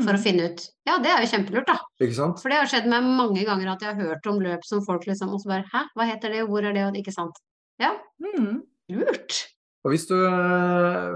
For 0.00 0.16
å 0.16 0.20
finne 0.22 0.48
ut. 0.50 0.66
Ja, 0.88 0.98
det 1.02 1.12
er 1.12 1.24
jo 1.24 1.30
kjempelurt 1.34 1.68
da. 1.68 1.78
Ikke 2.00 2.16
sant? 2.16 2.42
For 2.42 2.52
det 2.52 2.60
har 2.62 2.70
skjedd 2.70 2.88
meg 2.90 3.06
mange 3.06 3.44
ganger 3.48 3.74
at 3.74 3.84
jeg 3.84 3.92
har 3.92 4.12
hørt 4.12 4.28
om 4.30 4.40
løp 4.42 4.64
som 4.68 4.84
folk 4.86 5.04
liksom, 5.08 5.34
og 5.34 5.42
så 5.42 5.52
bare, 5.52 5.68
hæ, 5.72 5.86
hva 5.98 6.08
heter 6.08 6.34
det, 6.34 6.44
hvor 6.48 6.64
er 6.64 6.76
det, 6.76 6.86
og 6.88 6.98
ikke 6.98 7.14
sant? 7.14 7.42
Ja. 7.82 7.96
Mm. 8.22 8.62
Lurt. 8.92 9.42
Og 9.82 9.90
hvis 9.90 10.04
du, 10.06 10.14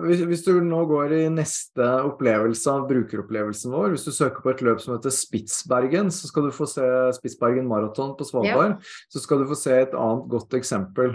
hvis, 0.03 0.25
hvis 0.27 0.43
du 0.43 0.57
nå 0.67 0.81
går 0.91 1.13
i 1.15 1.25
neste 1.31 1.87
opplevelse 2.09 2.73
av 2.73 2.89
brukeropplevelsen 2.89 3.71
vår, 3.71 3.93
hvis 3.95 4.07
du 4.09 4.11
søker 4.15 4.43
på 4.43 4.51
et 4.51 4.63
løp 4.67 4.81
som 4.83 4.97
heter 4.97 5.15
Spitsbergen, 5.15 6.11
så 6.11 6.27
skal 6.27 6.49
du 6.49 6.55
få 6.55 6.67
se 6.71 6.87
Spitsbergen 7.15 7.69
maraton 7.71 8.17
på 8.19 8.27
Svalbard. 8.27 8.81
Så 9.13 9.23
skal 9.23 9.45
du 9.45 9.47
få 9.53 9.59
se 9.61 9.77
et 9.85 9.95
annet 9.95 10.27
godt 10.33 10.59
eksempel. 10.59 11.15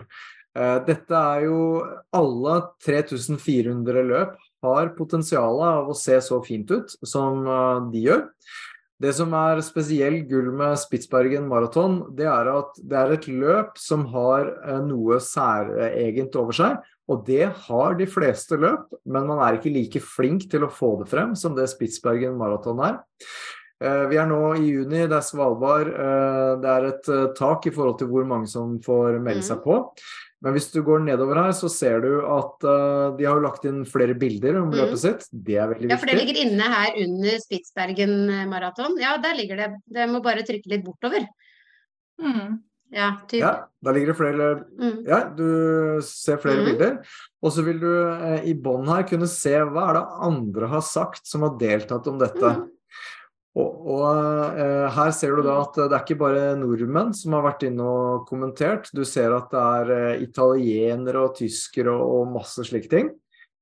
Eh, 0.55 0.77
Dette 0.87 1.15
er 1.35 1.45
jo 1.47 1.59
Alle 2.15 2.55
3400 2.87 4.07
løp 4.07 4.39
har 4.65 4.91
potensialet 4.97 5.79
av 5.81 5.89
å 5.89 5.97
se 5.97 6.17
så 6.23 6.41
fint 6.45 6.69
ut 6.71 6.93
som 7.07 7.45
eh, 7.45 7.87
de 7.93 8.03
gjør. 8.07 8.25
Det 9.01 9.15
som 9.17 9.31
er 9.33 9.63
spesielt 9.65 10.27
gull 10.29 10.51
med 10.53 10.77
Spitsbergen 10.77 11.47
maraton, 11.49 12.03
det 12.17 12.27
er 12.29 12.51
at 12.51 12.75
det 12.77 12.99
er 12.99 13.13
et 13.15 13.27
løp 13.31 13.79
som 13.81 14.05
har 14.13 14.51
eh, 14.61 14.81
noe 14.85 15.17
særegent 15.23 16.37
over 16.37 16.57
seg. 16.57 16.91
Og 17.11 17.25
det 17.27 17.47
har 17.65 17.97
de 17.97 18.07
fleste 18.07 18.59
løp, 18.61 18.93
men 19.09 19.25
man 19.27 19.41
er 19.43 19.57
ikke 19.57 19.73
like 19.73 20.03
flink 20.05 20.45
til 20.51 20.67
å 20.67 20.71
få 20.71 20.93
det 21.01 21.09
frem 21.11 21.33
som 21.35 21.57
det 21.57 21.65
Spitsbergen 21.71 22.37
maraton 22.39 22.83
er. 22.85 23.01
Eh, 23.81 24.05
Vi 24.13 24.21
er 24.21 24.29
nå 24.29 24.43
i 24.59 24.69
juni, 24.69 25.07
det 25.09 25.17
er 25.17 25.25
Svalbard. 25.25 25.89
Det 26.61 26.75
er 26.77 26.91
et 26.91 27.13
tak 27.39 27.65
i 27.65 27.73
forhold 27.73 27.97
til 27.99 28.13
hvor 28.13 28.29
mange 28.29 28.53
som 28.53 28.77
får 28.85 29.17
melde 29.17 29.49
seg 29.49 29.65
på. 29.65 29.81
Men 30.41 30.55
hvis 30.55 30.71
du 30.73 30.79
går 30.81 31.03
nedover 31.05 31.37
her, 31.37 31.51
så 31.53 31.69
ser 31.69 31.99
du 32.01 32.15
at 32.25 32.65
uh, 32.65 33.11
de 33.17 33.27
har 33.29 33.41
lagt 33.43 33.65
inn 33.69 33.83
flere 33.85 34.15
bilder 34.17 34.57
om 34.57 34.71
løpet 34.71 34.95
løpet 34.95 35.03
sitt. 35.03 35.27
Det 35.31 35.59
er 35.61 35.69
veldig 35.69 35.85
viktig. 35.85 35.93
Ja, 35.93 35.99
for 36.01 36.09
det 36.09 36.17
ligger 36.17 36.39
inne 36.41 36.71
her 36.73 36.97
under 37.03 37.37
Spitsbergen 37.43 38.15
eh, 38.29 38.47
maraton. 38.49 38.97
Ja, 39.01 39.13
der 39.21 39.37
ligger 39.37 39.61
det. 39.61 39.69
Det 39.85 40.09
må 40.09 40.23
bare 40.25 40.41
trykke 40.47 40.73
litt 40.73 40.83
bortover. 40.87 41.27
Mm. 42.21 42.59
Ja, 42.91 43.11
typ. 43.29 43.39
Ja, 43.39 43.51
der 43.85 43.93
ligger 43.95 44.11
det 44.11 44.17
flere 44.19 44.47
Mm. 44.81 44.97
Ja, 45.07 45.19
du 45.29 46.01
ser 46.03 46.37
flere 46.41 46.59
Mhm. 46.61 46.65
bilder. 46.65 46.97
Og 47.41 47.51
så 47.53 47.63
vil 47.63 47.79
du 47.79 47.91
eh, 48.09 48.43
i 48.49 48.53
bånn 48.53 48.89
her 48.89 49.03
kunne 49.03 49.27
se 49.27 49.53
hva 49.53 49.89
er 49.89 49.93
det 49.93 50.07
andre 50.27 50.67
har 50.67 50.81
sagt 50.81 51.25
som 51.27 51.41
har 51.45 51.57
deltatt 51.61 52.07
om 52.07 52.17
dette. 52.19 52.67
Og, 53.59 53.87
og 53.91 54.59
eh, 54.61 54.85
her 54.95 55.09
ser 55.15 55.35
du 55.35 55.43
da 55.43 55.57
at 55.65 55.75
det 55.75 55.89
er 55.89 56.05
ikke 56.05 56.21
bare 56.21 56.43
nordmenn 56.55 57.11
som 57.17 57.35
har 57.35 57.43
vært 57.49 57.65
inne 57.67 57.83
og 57.83 58.29
kommentert. 58.29 58.87
Du 58.95 59.03
ser 59.07 59.35
at 59.35 59.51
det 59.51 59.63
er 59.63 59.91
eh, 59.97 60.23
italienere 60.23 61.25
og 61.25 61.35
tyskere 61.41 61.91
og, 61.91 62.21
og 62.21 62.31
masse 62.37 62.63
slike 62.69 62.91
ting. 62.91 63.11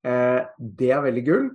Eh, 0.06 0.44
det 0.60 0.94
er 0.94 1.04
veldig 1.08 1.26
gull. 1.26 1.50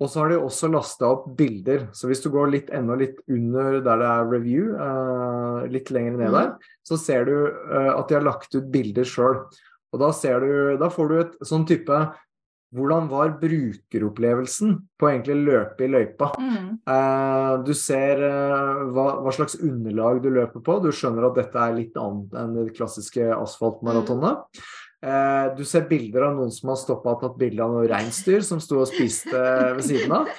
Og 0.00 0.08
så 0.08 0.22
har 0.22 0.32
de 0.32 0.38
også 0.40 0.70
lasta 0.72 1.10
opp 1.12 1.26
bilder. 1.36 1.90
Så 1.92 2.08
hvis 2.08 2.22
du 2.24 2.30
går 2.32 2.54
litt 2.54 2.70
enda 2.72 2.96
litt 2.96 3.18
under 3.28 3.82
der 3.84 4.00
det 4.00 4.08
er 4.08 4.30
review, 4.30 4.70
eh, 4.80 5.66
litt 5.74 5.92
lenger 5.92 6.16
ned 6.16 6.36
der, 6.36 6.54
så 6.88 6.96
ser 7.00 7.28
du 7.28 7.34
eh, 7.44 7.92
at 7.92 8.08
de 8.08 8.16
har 8.16 8.24
lagt 8.24 8.56
ut 8.56 8.70
bilder 8.72 9.06
sjøl. 9.06 9.44
Og 9.90 10.00
da, 10.00 10.10
ser 10.16 10.40
du, 10.40 10.52
da 10.80 10.88
får 10.92 11.10
du 11.10 11.16
et 11.20 11.38
sånn 11.44 11.66
type 11.68 12.00
Hvordan 12.70 13.08
var 13.10 13.32
brukeropplevelsen 13.40 14.76
på 15.00 15.08
egentlig 15.10 15.36
løpe 15.48 15.86
i 15.86 15.90
løypa? 15.90 16.28
Mm. 16.38 16.68
Eh, 16.86 17.54
du 17.66 17.72
ser 17.74 18.22
eh, 18.28 18.82
hva, 18.94 19.06
hva 19.24 19.32
slags 19.34 19.58
underlag 19.58 20.22
du 20.22 20.30
løper 20.30 20.62
på. 20.62 20.78
Du 20.84 20.92
skjønner 20.94 21.26
at 21.26 21.40
dette 21.40 21.64
er 21.64 21.74
litt 21.74 21.98
annet 21.98 22.36
enn 22.38 22.54
det 22.60 22.68
klassiske 22.76 23.26
asfaltmaratonet. 23.34 24.62
Eh, 25.02 25.46
du 25.56 25.64
ser 25.66 25.88
bilder 25.90 26.28
av 26.28 26.36
noen 26.38 26.52
som 26.54 26.70
har 26.70 26.78
stoppa 26.78 27.16
og 27.16 27.24
tatt 27.24 27.40
bilde 27.40 27.64
av 27.64 27.74
noen 27.74 27.90
reinsdyr 27.90 28.44
som 28.46 28.62
sto 28.62 28.84
og 28.84 28.90
spiste 28.92 29.40
ved 29.74 29.82
siden 29.86 30.20
av. 30.20 30.30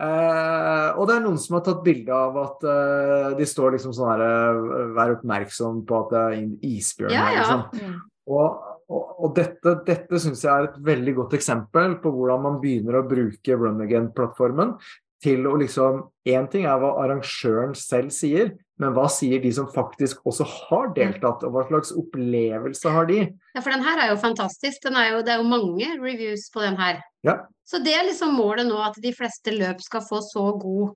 Uh, 0.00 0.96
og 0.96 1.08
det 1.10 1.16
er 1.18 1.24
noen 1.26 1.36
som 1.36 1.58
har 1.58 1.64
tatt 1.66 1.82
bilde 1.84 2.14
av 2.14 2.36
at 2.40 2.62
uh, 2.64 3.32
de 3.36 3.44
står 3.44 3.74
liksom 3.74 3.92
sånn 3.92 4.08
her 4.08 4.22
eh, 4.24 4.60
Vær 4.96 5.12
oppmerksom 5.16 5.82
på 5.84 5.98
at 5.98 6.14
det 6.14 6.20
er 6.22 6.70
isbjørn 6.70 7.12
Ja, 7.12 7.24
her, 7.26 7.34
ja. 7.34 7.42
liksom. 7.42 7.90
Mm. 7.90 7.98
Og, 8.30 8.69
og, 8.90 9.28
dette, 9.36 9.76
dette 9.86 10.18
syns 10.22 10.42
jeg 10.44 10.50
er 10.50 10.70
et 10.70 10.80
veldig 10.86 11.14
godt 11.20 11.36
eksempel 11.38 11.94
på 12.02 12.10
hvordan 12.14 12.42
man 12.46 12.58
begynner 12.62 12.98
å 12.98 13.06
bruke 13.06 13.58
Run 13.58 13.82
Again-plattformen 13.84 14.74
til 15.22 15.46
å 15.46 15.56
liksom 15.60 16.06
Én 16.30 16.46
ting 16.52 16.66
er 16.68 16.80
hva 16.80 16.92
arrangøren 17.02 17.72
selv 17.76 18.12
sier, 18.14 18.52
men 18.80 18.92
hva 18.96 19.06
sier 19.12 19.40
de 19.42 19.50
som 19.52 19.68
faktisk 19.72 20.20
også 20.28 20.44
har 20.46 20.90
deltatt, 20.96 21.42
og 21.44 21.54
hva 21.54 21.64
slags 21.68 21.90
opplevelse 21.96 22.92
har 22.92 23.08
de? 23.08 23.22
Ja, 23.56 23.62
for 23.62 23.72
den 23.74 23.84
her 23.84 24.00
er 24.04 24.12
jo 24.12 24.20
fantastisk. 24.20 24.82
Den 24.84 24.98
er 25.00 25.14
jo, 25.14 25.22
det 25.26 25.34
er 25.34 25.42
jo 25.42 25.48
mange 25.50 25.88
reviews 25.98 26.46
på 26.52 26.62
den 26.62 26.78
her. 26.80 27.00
Ja. 27.26 27.36
Så 27.66 27.80
det 27.84 27.96
er 27.96 28.06
liksom 28.06 28.36
målet 28.38 28.68
nå, 28.68 28.78
at 28.84 29.00
de 29.02 29.12
fleste 29.16 29.56
løp 29.56 29.82
skal 29.84 30.04
få 30.06 30.20
så 30.24 30.46
god 30.60 30.94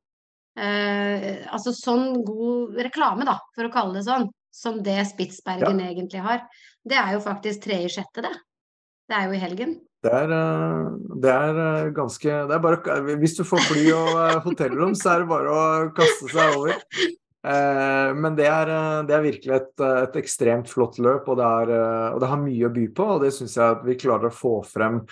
eh, 0.61 1.45
Altså 1.49 1.75
sånn 1.77 2.23
god 2.27 2.79
reklame, 2.87 3.27
da, 3.29 3.37
for 3.57 3.69
å 3.69 3.75
kalle 3.75 3.99
det 3.99 4.07
sånn, 4.07 4.29
som 4.55 4.79
det 4.87 5.01
Spitsbergen 5.11 5.83
egentlig 5.83 6.23
har. 6.23 6.45
Det 6.87 6.99
er 7.01 7.17
jo 7.17 7.25
faktisk 7.25 7.67
tre 7.67 7.83
i 7.85 7.91
sjette, 7.91 8.23
det. 8.23 8.35
Det 9.11 9.19
er 9.19 9.27
jo 9.29 9.37
i 9.37 9.43
helgen. 9.43 9.75
Det 10.05 10.13
er, 10.13 10.33
eh, 10.37 10.95
det 11.25 11.33
er 11.33 11.59
eh, 11.65 11.91
ganske 11.97 12.39
det 12.49 12.55
er 12.55 12.63
bare, 12.63 13.17
Hvis 13.17 13.39
du 13.39 13.45
får 13.49 13.63
fly 13.71 13.85
og 13.97 14.11
eh, 14.21 14.41
hotellrom, 14.45 14.95
så 14.97 15.15
er 15.15 15.23
det 15.23 15.31
bare 15.31 15.53
å 15.53 15.67
kaste 15.97 16.31
seg 16.33 16.59
over. 16.61 16.81
Men 17.45 18.39
det 18.39 18.47
er, 18.49 18.71
det 19.05 19.13
er 19.13 19.21
virkelig 19.21 19.53
et, 19.53 19.83
et 19.85 20.15
ekstremt 20.17 20.71
flott 20.73 20.95
løp, 20.97 21.27
og 21.29 21.37
det, 21.37 21.45
er, 21.45 21.73
og 22.15 22.23
det 22.23 22.31
har 22.31 22.41
mye 22.41 22.71
å 22.71 22.71
by 22.73 22.85
på. 22.97 23.09
Og 23.13 23.21
det 23.21 23.35
syns 23.37 23.59
jeg 23.59 23.75
at 23.75 23.83
vi 23.85 23.99
klarer 24.01 24.31
å 24.31 24.33
få 24.33 24.53
frem 24.65 25.03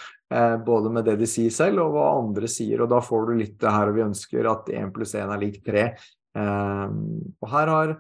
både 0.65 0.95
med 0.97 1.05
det 1.05 1.19
de 1.21 1.29
sier 1.29 1.53
selv, 1.53 1.83
og 1.85 1.93
hva 1.93 2.07
andre 2.23 2.49
sier. 2.49 2.81
Og 2.81 2.89
da 2.89 3.03
får 3.05 3.29
du 3.29 3.35
litt 3.37 3.59
det 3.61 3.75
her 3.77 3.93
vi 3.93 4.07
ønsker, 4.07 4.49
at 4.49 4.73
én 4.73 4.89
pluss 4.97 5.13
én 5.21 5.29
er 5.29 5.43
lik 5.45 5.61
tre. 5.67 5.85
Og 6.33 7.53
her 7.53 7.75
har 7.75 7.93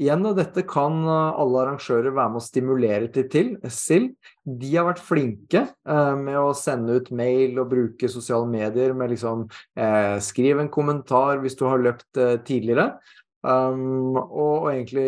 Igjen, 0.00 0.24
dette 0.32 0.62
kan 0.64 0.94
eh, 1.04 1.40
alle 1.42 1.60
arrangører 1.60 2.14
være 2.16 2.32
med 2.32 2.40
å 2.40 2.44
stimulere 2.44 3.08
til, 3.12 3.26
til 3.28 3.50
SIL. 3.68 4.06
De 4.48 4.70
har 4.72 4.86
vært 4.88 5.02
flinke 5.04 5.66
eh, 5.68 6.14
med 6.16 6.38
å 6.40 6.54
sende 6.56 6.96
ut 6.96 7.10
mail 7.12 7.60
og 7.60 7.68
bruke 7.74 8.08
sosiale 8.08 8.48
medier 8.48 8.94
med 8.96 9.12
liksom 9.12 9.44
eh, 9.76 10.16
Skriv 10.24 10.62
en 10.62 10.72
kommentar 10.72 11.42
hvis 11.44 11.58
du 11.60 11.66
har 11.68 11.84
løpt 11.84 12.20
eh, 12.20 12.38
tidligere. 12.48 12.94
Um, 13.40 14.16
og, 14.18 14.34
og 14.36 14.66
egentlig 14.74 15.04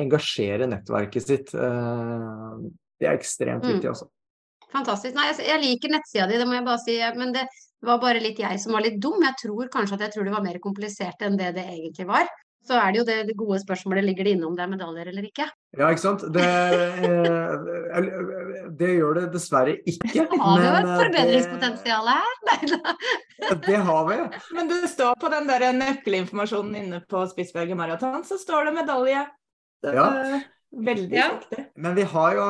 engasjere 0.00 0.68
nettverket 0.68 1.24
sitt. 1.24 1.54
Eh, 1.56 2.56
det 3.00 3.08
er 3.08 3.16
ekstremt 3.16 3.64
Mm. 3.64 3.74
viktig, 3.74 3.92
altså. 3.92 4.08
Fantastisk. 4.70 5.16
Nei, 5.16 5.30
jeg, 5.32 5.46
jeg 5.48 5.62
liker 5.64 5.92
nettsida 5.92 6.28
di, 6.30 6.36
det 6.38 6.46
må 6.48 6.56
jeg 6.56 6.66
bare 6.68 6.80
si. 6.80 6.96
Men 7.16 7.32
det 7.34 7.46
var 7.84 8.00
bare 8.02 8.20
litt 8.22 8.38
jeg 8.40 8.60
som 8.62 8.76
var 8.76 8.84
litt 8.84 9.00
dum. 9.02 9.20
Jeg 9.24 9.36
tror 9.40 9.72
kanskje 9.72 9.96
at 9.96 10.04
jeg 10.06 10.14
tror 10.14 10.28
det 10.28 10.34
var 10.36 10.44
mer 10.44 10.60
komplisert 10.62 11.24
enn 11.26 11.40
det 11.40 11.54
det 11.56 11.64
egentlig 11.72 12.06
var. 12.08 12.28
Så 12.66 12.76
er 12.76 12.92
det 12.92 13.00
jo 13.00 13.04
det, 13.08 13.16
det 13.30 13.34
gode 13.38 13.56
spørsmålet, 13.62 14.04
ligger 14.04 14.26
det 14.26 14.34
inne 14.36 14.46
om 14.46 14.56
det 14.56 14.62
er 14.66 14.70
medaljer 14.70 15.08
eller 15.10 15.24
ikke? 15.26 15.46
Ja, 15.78 15.88
ikke 15.88 16.02
sant. 16.02 16.26
Det, 16.34 16.44
eh, 17.08 18.10
det 18.78 18.90
gjør 18.98 19.16
det 19.16 19.24
dessverre 19.32 19.78
ikke. 19.88 20.26
Har 20.44 20.60
vi 20.60 20.66
jo 20.68 20.74
et 20.74 20.90
eh, 20.90 21.00
forbedringspotensial 21.00 22.12
her? 22.12 22.36
Nei 22.50 22.70
da. 22.74 22.94
Det, 23.40 23.58
det 23.64 23.80
har 23.88 24.06
vi. 24.10 24.20
Men 24.58 24.68
det 24.68 24.80
står 24.92 25.16
på 25.22 25.32
den 25.32 25.48
der 25.48 25.64
nøkkelinformasjonen 25.78 26.76
inne 26.82 27.02
på 27.08 27.24
Spitsbergen 27.32 27.80
Maraton, 27.80 28.20
så 28.28 28.36
står 28.40 28.68
det 28.68 28.78
medalje. 28.82 29.26
Det, 29.80 29.96
Ja. 29.96 30.10
Veldig 30.70 31.16
Ja. 31.16 31.24
sakte. 31.32 31.64
Men 31.82 31.94
vi 31.96 32.02
har, 32.06 32.34
jo, 32.36 32.44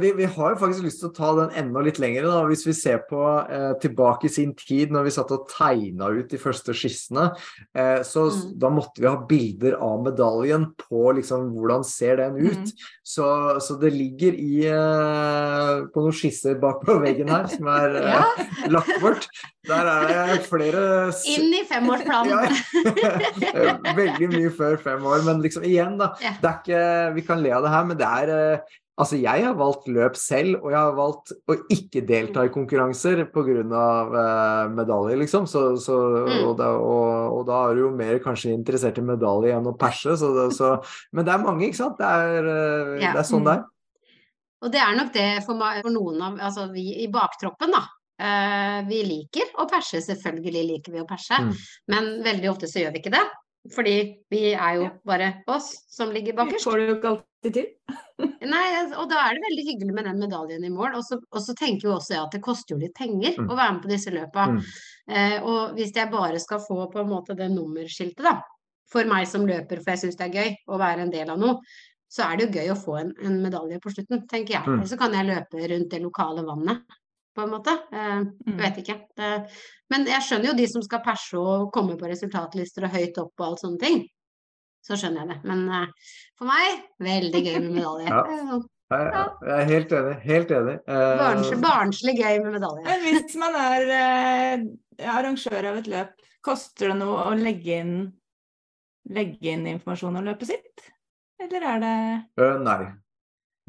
vi, 0.00 0.12
vi 0.16 0.24
har 0.24 0.54
jo 0.54 0.56
faktisk 0.62 0.82
lyst 0.86 1.00
til 1.02 1.10
å 1.10 1.14
ta 1.14 1.32
den 1.36 1.50
enda 1.60 1.82
litt 1.84 1.98
lenger, 2.00 2.24
da, 2.24 2.38
hvis 2.48 2.62
vi 2.66 2.72
ser 2.72 3.02
på 3.10 3.20
eh, 3.50 3.74
tilbake 3.82 4.24
i 4.30 4.32
sin 4.32 4.54
tid, 4.56 4.90
når 4.94 5.04
vi 5.04 5.12
satt 5.12 5.34
og 5.36 5.44
tegna 5.52 6.08
ut 6.08 6.30
de 6.32 6.38
første 6.40 6.72
skissene. 6.72 7.30
Eh, 7.76 8.00
så 8.06 8.30
Mm. 8.30 8.58
da 8.62 8.68
måtte 8.70 9.00
vi 9.02 9.06
ha 9.10 9.16
bilder 9.28 9.74
av 9.82 10.00
medaljen 10.04 10.68
på 10.78 11.12
liksom, 11.18 11.50
hvordan 11.52 11.84
ser 11.84 12.16
den 12.16 12.36
ut. 12.40 12.70
Mm. 12.70 12.88
Så, 13.04 13.26
så 13.60 13.76
det 13.80 13.92
ligger 13.92 14.32
i 14.38 14.64
eh, 14.70 15.84
på 15.92 16.00
noen 16.04 16.14
skisser 16.16 16.56
bak 16.62 16.80
på 16.86 16.96
veggen 17.02 17.28
her 17.28 17.46
som 17.50 17.66
er 17.68 17.96
eh, 18.00 18.08
Ja. 18.10 18.24
lagt 18.72 18.96
bort. 19.02 19.28
Der 19.68 19.84
er 19.86 20.06
det 20.32 20.46
flere 20.48 21.12
Inn 21.28 21.52
i 21.52 21.64
femårsplanen. 21.68 22.56
ja. 22.96 23.76
Veldig 24.00 24.28
mye 24.32 24.50
før 24.56 24.78
fem 24.80 25.04
år, 25.06 25.20
men 25.26 25.42
liksom 25.44 25.66
igjen, 25.68 25.98
da. 26.00 26.12
Ja. 26.24 26.32
Det 26.40 26.48
er 26.50 26.58
ikke, 26.62 26.84
vi 27.18 27.24
kan 27.28 27.42
le 27.44 27.49
av 27.56 27.62
det 27.66 27.70
her, 27.74 27.84
men 27.90 27.96
det 28.00 28.06
er 28.06 28.36
eh, 28.36 28.76
Altså, 29.00 29.16
jeg 29.16 29.44
har 29.46 29.54
valgt 29.56 29.86
løp 29.88 30.16
selv, 30.18 30.58
og 30.60 30.72
jeg 30.74 30.76
har 30.76 30.92
valgt 30.92 31.30
å 31.48 31.54
ikke 31.72 32.02
delta 32.04 32.42
i 32.44 32.50
konkurranser 32.52 33.22
pga. 33.32 33.62
Uh, 34.12 34.68
medalje, 34.76 35.16
liksom. 35.16 35.46
Så, 35.48 35.62
så, 35.80 35.94
Mm. 36.26 36.42
og, 36.44 36.58
da, 36.58 36.66
og, 36.76 37.38
og 37.38 37.46
da 37.48 37.70
er 37.70 37.74
du 37.78 37.80
jo 37.86 37.90
mer 37.96 38.18
kanskje 38.20 38.52
interessert 38.52 38.98
i 39.00 39.00
medalje 39.00 39.54
enn 39.56 39.64
å 39.70 39.72
perse. 39.78 40.18
Så, 40.20 40.28
det- 40.36 40.52
så, 40.52 40.74
men 41.16 41.24
det 41.24 41.32
er 41.32 41.38
mange, 41.46 41.64
ikke 41.70 41.78
sant? 41.80 41.96
Det 41.96 42.04
er, 42.04 42.44
uh, 42.44 43.00
Ja. 43.00 43.14
det 43.14 43.22
er 43.22 43.28
sånn 43.30 43.44
det 43.48 43.54
er. 43.56 43.64
Og 44.60 44.70
det 44.74 44.80
er 44.84 44.94
nok 45.00 45.12
det 45.14 45.44
for, 45.46 45.54
meg, 45.54 45.80
for 45.80 45.90
noen 45.96 46.20
av 46.20 46.36
altså 46.50 46.70
vi 46.70 46.84
i 47.00 47.08
baktroppen, 47.08 47.72
da. 47.72 47.86
Uh, 48.20 48.84
vi 48.90 49.00
liker 49.08 49.48
å 49.56 49.64
perse, 49.70 49.96
selvfølgelig 50.04 50.66
liker 50.74 50.92
vi 50.92 51.00
å 51.00 51.08
perse, 51.08 51.40
Mm. 51.40 51.56
men 51.88 52.22
veldig 52.22 52.50
ofte 52.52 52.68
så 52.68 52.84
gjør 52.84 52.92
vi 52.92 53.00
ikke 53.00 53.16
det. 53.16 53.24
Fordi 53.72 53.96
vi 54.30 54.52
er 54.52 54.74
jo 54.76 54.82
Ja. 54.82 54.90
bare 55.06 55.32
oss 55.48 55.86
som 55.88 56.10
ligger 56.12 56.34
bakerst. 56.36 56.66
Vi 56.66 56.70
får 56.70 56.76
det 56.76 56.88
jo 56.90 56.96
ikke 57.00 57.22
alltid 57.42 57.54
til. 57.54 57.66
Nei, 58.50 58.66
og 58.96 59.08
da 59.10 59.20
er 59.26 59.34
det 59.36 59.42
veldig 59.48 59.64
hyggelig 59.70 59.94
med 59.96 60.04
den 60.04 60.18
medaljen 60.20 60.64
i 60.64 60.70
mål. 60.72 60.94
Og 60.98 61.04
så, 61.04 61.18
og 61.32 61.42
så 61.44 61.54
tenker 61.56 61.88
jo 61.88 61.94
også 61.96 62.14
jeg 62.14 62.22
at 62.24 62.32
det 62.36 62.42
koster 62.44 62.74
jo 62.74 62.80
litt 62.82 62.94
penger 62.96 63.36
Mm. 63.38 63.48
å 63.50 63.56
være 63.56 63.72
med 63.74 63.82
på 63.84 63.90
disse 63.92 64.10
løpa. 64.12 64.46
Mm. 64.50 64.60
Eh, 65.10 65.36
og 65.42 65.74
hvis 65.76 65.92
jeg 65.96 66.10
bare 66.12 66.38
skal 66.40 66.60
få 66.60 66.90
på 66.92 67.00
en 67.00 67.08
måte 67.08 67.36
det 67.36 67.50
nummerskiltet, 67.50 68.22
da, 68.24 68.40
for 68.90 69.04
meg 69.04 69.26
som 69.30 69.46
løper, 69.46 69.80
for 69.80 69.90
jeg 69.94 70.02
syns 70.04 70.16
det 70.18 70.26
er 70.28 70.36
gøy 70.42 70.56
å 70.68 70.78
være 70.78 71.00
en 71.06 71.10
del 71.14 71.30
av 71.30 71.38
noe, 71.40 71.60
så 72.10 72.26
er 72.26 72.36
det 72.40 72.48
jo 72.48 72.58
gøy 72.60 72.70
å 72.72 72.78
få 72.78 72.96
en, 72.98 73.12
en 73.22 73.36
medalje 73.42 73.78
på 73.80 73.92
slutten, 73.94 74.24
tenker 74.28 74.56
jeg. 74.58 74.66
Mm. 74.66 74.84
Så 74.90 74.98
kan 74.98 75.12
jeg 75.14 75.28
løpe 75.28 75.60
rundt 75.70 75.90
det 75.94 76.00
lokale 76.02 76.42
vannet, 76.44 76.82
på 77.36 77.44
en 77.46 77.52
måte. 77.54 77.76
Eh, 77.92 78.24
Mm. 78.24 78.56
jeg 78.58 78.58
vet 78.64 78.78
ikke. 78.82 78.96
Det, 79.16 79.28
men 79.90 80.06
jeg 80.10 80.22
skjønner 80.26 80.50
jo 80.50 80.56
de 80.58 80.66
som 80.68 80.82
skal 80.82 81.00
perse 81.04 81.38
og 81.38 81.70
komme 81.72 81.96
på 81.96 82.08
resultatlister 82.10 82.84
og 82.88 82.90
høyt 82.96 83.18
opp 83.22 83.32
og 83.38 83.46
alt 83.46 83.60
sånne 83.62 83.78
ting. 83.78 84.00
Så 84.86 84.96
skjønner 84.98 85.24
jeg 85.24 85.32
det. 85.34 85.40
Men 85.48 85.64
uh, 85.68 86.12
for 86.40 86.48
meg, 86.48 86.84
veldig 87.04 87.42
gøy 87.46 87.56
med 87.60 87.72
medalje. 87.78 88.12
Ja. 88.12 88.60
Ja. 88.90 89.24
Jeg, 89.46 89.54
er 89.54 89.68
helt 89.68 89.92
enig. 89.94 90.14
Helt 90.24 90.54
enig. 90.54 90.72
Eh, 90.90 91.10
Barnslig, 91.20 91.58
barnslig 91.62 92.14
gøy 92.18 92.40
med 92.42 92.56
medalje. 92.56 92.86
Men 92.88 93.04
hvis 93.04 93.36
man 93.38 93.58
er 93.60 93.92
eh, 93.96 94.64
arrangør 95.12 95.68
av 95.70 95.78
et 95.78 95.90
løp, 95.92 96.24
koster 96.42 96.90
det 96.90 96.96
noe 96.98 97.28
å 97.28 97.36
legge 97.38 97.76
inn, 97.84 97.94
legge 99.14 99.52
inn 99.52 99.68
informasjon 99.76 100.18
om 100.18 100.26
løpet 100.26 100.50
sitt? 100.50 100.90
Eller 101.40 101.68
er 101.70 101.84
det 101.84 101.94
Eh, 102.42 102.58
nei, 102.66 102.90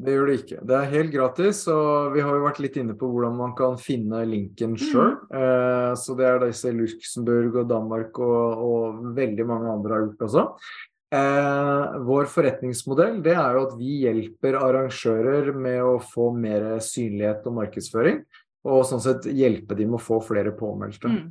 det 0.02 0.16
gjør 0.16 0.32
det 0.32 0.36
ikke. 0.40 0.60
Det 0.66 0.78
er 0.80 0.92
helt 0.96 1.14
gratis, 1.14 1.64
og 1.70 2.16
vi 2.16 2.26
har 2.26 2.34
jo 2.34 2.46
vært 2.48 2.62
litt 2.64 2.82
inne 2.82 2.98
på 2.98 3.06
hvordan 3.12 3.38
man 3.38 3.54
kan 3.58 3.78
finne 3.78 4.24
linken 4.26 4.74
sjøl. 4.80 5.20
Eh, 5.30 5.92
så 6.02 6.18
det 6.18 6.26
er 6.26 6.42
disse 6.48 6.74
Luxembourg 6.74 7.62
og 7.62 7.70
Danmark 7.70 8.18
og, 8.18 8.64
og 8.66 9.12
veldig 9.14 9.46
mange 9.46 9.70
andre 9.78 9.94
har 9.94 10.08
gjort 10.08 10.26
også. 10.26 10.48
Eh, 11.12 11.98
vår 12.08 12.28
forretningsmodell 12.32 13.18
det 13.24 13.34
er 13.36 13.56
jo 13.56 13.66
at 13.66 13.74
vi 13.76 13.98
hjelper 14.06 14.56
arrangører 14.56 15.50
med 15.52 15.82
å 15.84 15.98
få 16.00 16.30
mer 16.32 16.78
synlighet 16.84 17.44
og 17.50 17.58
markedsføring. 17.58 18.22
Og 18.62 18.86
sånn 18.86 19.02
sett 19.02 19.26
hjelpe 19.26 19.76
dem 19.76 19.92
med 19.92 20.00
å 20.00 20.06
få 20.06 20.22
flere 20.24 20.54
påmeldte. 20.56 21.10
mm. 21.10 21.28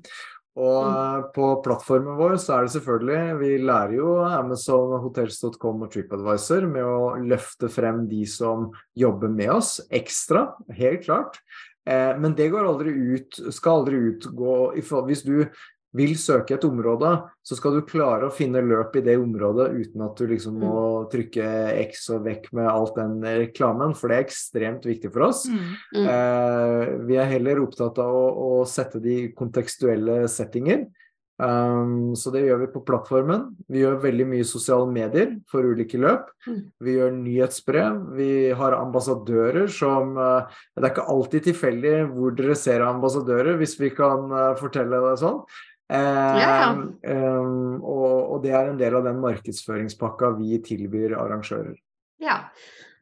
Og 0.61 0.83
mm. 0.83 1.27
på 1.31 1.45
plattformen 1.63 2.17
vår 2.19 2.33
så 2.43 2.57
er 2.57 2.65
det 2.65 2.73
selvfølgelig 2.73 3.35
Vi 3.39 3.51
lærer 3.63 3.93
jo 3.95 4.17
Amazon, 4.25 4.97
Hotels.com 4.99 5.85
og 5.85 5.93
TripAdvisor 5.93 6.67
med 6.67 6.83
å 6.83 7.13
løfte 7.23 7.69
frem 7.71 8.03
de 8.09 8.25
som 8.27 8.67
jobber 8.99 9.31
med 9.31 9.53
oss 9.53 9.77
ekstra, 9.87 10.49
helt 10.75 11.05
klart. 11.07 11.39
Eh, 11.87 12.11
men 12.19 12.35
det 12.37 12.51
går 12.51 12.67
aldri 12.67 12.91
ut, 13.15 13.39
skal 13.49 13.79
aldri 13.79 13.97
utgå 14.11 14.51
Hvis 15.07 15.23
du 15.25 15.47
vil 15.97 16.13
søke 16.19 16.55
et 16.55 16.65
område, 16.67 17.09
så 17.43 17.57
skal 17.57 17.75
du 17.75 17.81
klare 17.87 18.29
å 18.29 18.33
finne 18.33 18.61
løp 18.63 18.95
i 18.95 19.03
det 19.05 19.17
området 19.19 19.67
uten 19.75 20.05
at 20.05 20.19
du 20.19 20.29
liksom 20.29 20.61
må 20.61 20.75
trykke 21.11 21.47
X 21.83 22.07
og 22.15 22.23
vekk 22.29 22.47
med 22.55 22.69
alt 22.71 22.95
den 22.99 23.17
reklamen, 23.25 23.95
for 23.97 24.11
det 24.11 24.19
er 24.19 24.25
ekstremt 24.27 24.87
viktig 24.87 25.11
for 25.11 25.27
oss. 25.27 25.43
Mm. 25.51 25.67
Mm. 25.97 26.07
Eh, 26.15 26.95
vi 27.09 27.19
er 27.19 27.31
heller 27.33 27.63
opptatt 27.65 27.99
av 28.03 28.15
å, 28.15 28.25
å 28.31 28.65
sette 28.69 29.03
de 29.03 29.19
kontekstuelle 29.35 30.23
settinger. 30.31 30.87
Um, 31.41 32.13
så 32.13 32.29
det 32.29 32.43
gjør 32.45 32.59
vi 32.61 32.67
på 32.69 32.83
plattformen. 32.85 33.47
Vi 33.71 33.81
gjør 33.81 33.97
veldig 34.03 34.27
mye 34.29 34.45
sosiale 34.45 34.85
medier 34.93 35.31
for 35.49 35.65
ulike 35.65 35.97
løp. 35.97 36.27
Mm. 36.45 36.59
Vi 36.85 36.93
gjør 36.99 37.15
nyhetsbrev. 37.15 37.97
Vi 38.19 38.31
har 38.57 38.77
ambassadører 38.77 39.71
som 39.73 40.13
uh, 40.19 40.45
Det 40.75 40.85
er 40.85 40.91
ikke 40.91 41.07
alltid 41.15 41.47
tilfeldig 41.49 41.95
hvor 42.13 42.37
dere 42.37 42.57
ser 42.59 42.85
ambassadører, 42.85 43.55
hvis 43.57 43.73
vi 43.81 43.89
kan 43.95 44.29
uh, 44.29 44.53
fortelle 44.59 45.01
det 45.07 45.15
sånn. 45.23 45.41
Eh, 45.91 46.69
um, 47.11 47.81
og, 47.83 48.13
og 48.31 48.37
det 48.45 48.53
er 48.55 48.69
en 48.69 48.79
del 48.79 48.95
av 48.95 49.07
den 49.09 49.19
markedsføringspakka 49.23 50.31
vi 50.37 50.61
tilbyr 50.63 51.17
arrangører. 51.19 51.75
Ja. 52.23 52.45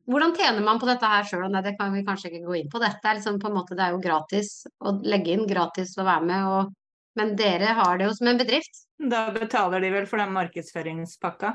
Hvordan 0.09 0.33
tjener 0.33 0.65
man 0.65 0.79
på 0.81 0.87
dette 0.89 1.05
her 1.05 1.27
sjøl? 1.27 1.45
Det 1.61 1.75
kan 1.77 1.93
vi 1.93 2.01
kanskje 2.07 2.31
ikke 2.31 2.47
gå 2.47 2.55
inn 2.57 2.69
på. 2.71 2.81
Dette 2.81 3.05
er 3.05 3.19
liksom 3.19 3.37
på 3.41 3.51
en 3.51 3.57
måte, 3.59 3.77
det 3.77 3.85
er 3.85 3.93
jo 3.93 4.01
gratis 4.01 4.63
å 4.81 4.95
legge 5.05 5.35
inn, 5.35 5.45
gratis 5.49 5.93
å 6.01 6.07
være 6.07 6.25
med. 6.25 6.47
Og, 6.49 6.71
men 7.19 7.35
dere 7.37 7.75
har 7.77 7.99
det 7.99 8.07
jo 8.07 8.15
som 8.17 8.31
en 8.31 8.41
bedrift. 8.41 8.87
Da 8.97 9.27
betaler 9.35 9.85
de 9.85 9.91
vel 9.93 10.09
for 10.09 10.23
den 10.23 10.33
markedsføringspakka? 10.33 11.53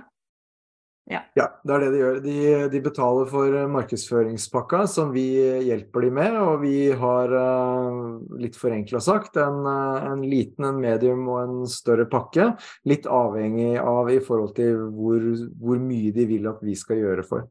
Ja, 1.37 1.47
det 1.61 1.75
er 1.75 1.83
det 1.83 1.89
de 1.93 1.99
gjør. 2.01 2.19
De, 2.25 2.37
de 2.73 2.81
betaler 2.81 3.27
for 3.29 3.53
eh, 3.53 3.67
markedsføringspakka 3.69 4.87
som 4.89 5.11
vi 5.13 5.25
hjelper 5.67 6.07
de 6.07 6.13
med, 6.17 6.37
og 6.41 6.63
vi 6.63 6.79
har, 6.97 7.35
eh, 7.37 7.99
litt 8.41 8.57
forenkla 8.57 9.03
sagt, 9.05 9.37
en, 9.37 9.59
eh, 9.69 10.07
en 10.09 10.23
liten, 10.25 10.65
en 10.71 10.79
medium 10.81 11.27
og 11.29 11.43
en 11.43 11.59
større 11.69 12.07
pakke. 12.09 12.55
Litt 12.89 13.05
avhengig 13.05 13.75
av 13.83 14.09
i 14.15 14.23
forhold 14.25 14.55
til 14.57 14.81
hvor, 14.95 15.27
hvor 15.61 15.83
mye 15.83 16.15
de 16.17 16.25
vil 16.31 16.49
at 16.49 16.65
vi 16.65 16.79
skal 16.79 17.03
gjøre 17.03 17.27
for. 17.29 17.45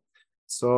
Så, 0.50 0.74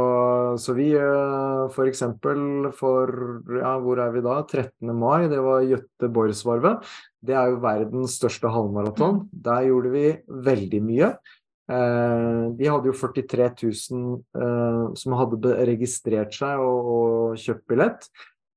så 0.62 0.76
vi 0.76 0.92
f.eks. 0.96 2.04
for 2.22 2.70
for, 2.78 3.16
ja, 3.56 3.72
hvor 3.84 4.04
er 4.04 4.14
vi 4.14 4.22
da? 4.24 4.36
13. 4.44 4.92
mai, 4.96 5.28
det 5.32 5.40
var 5.44 5.66
Göteborgsvarvet. 5.68 6.86
Det 7.26 7.36
er 7.36 7.50
jo 7.52 7.64
verdens 7.64 8.20
største 8.20 8.52
halvmaraton. 8.52 9.26
Der 9.32 9.66
gjorde 9.68 9.96
vi 9.96 10.06
veldig 10.52 10.84
mye. 10.86 11.12
Eh, 11.66 12.46
de 12.58 12.70
hadde 12.70 12.92
jo 12.92 12.94
43 12.94 13.50
000 13.90 14.18
eh, 14.38 14.82
som 15.02 15.18
hadde 15.18 15.58
registrert 15.66 16.36
seg 16.38 16.62
og, 16.62 16.90
og 16.96 17.42
kjøpt 17.42 17.68
billett. 17.72 18.10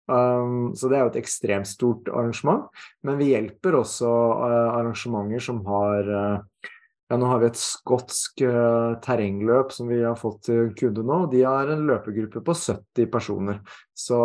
Um, 0.08 0.72
så 0.72 0.88
det 0.88 0.96
er 0.96 1.02
jo 1.04 1.10
et 1.10 1.20
ekstremt 1.20 1.68
stort 1.68 2.08
arrangement. 2.08 2.68
Men 3.04 3.18
vi 3.20 3.30
hjelper 3.34 3.76
også 3.76 4.08
uh, 4.08 4.76
arrangementer 4.78 5.42
som 5.44 5.60
har 5.68 6.08
uh, 6.08 6.68
ja, 7.08 7.16
Nå 7.20 7.28
har 7.28 7.42
vi 7.42 7.48
et 7.50 7.60
skotsk 7.60 8.40
uh, 8.44 8.96
terrengløp 9.04 9.72
som 9.72 9.88
vi 9.92 10.00
har 10.00 10.16
fått 10.16 10.46
til 10.48 10.72
kunde 10.76 11.04
nå. 11.04 11.22
De 11.32 11.42
har 11.44 11.68
en 11.72 11.84
løpegruppe 11.88 12.40
på 12.44 12.56
70 12.56 13.10
personer. 13.12 13.60
Så, 13.92 14.16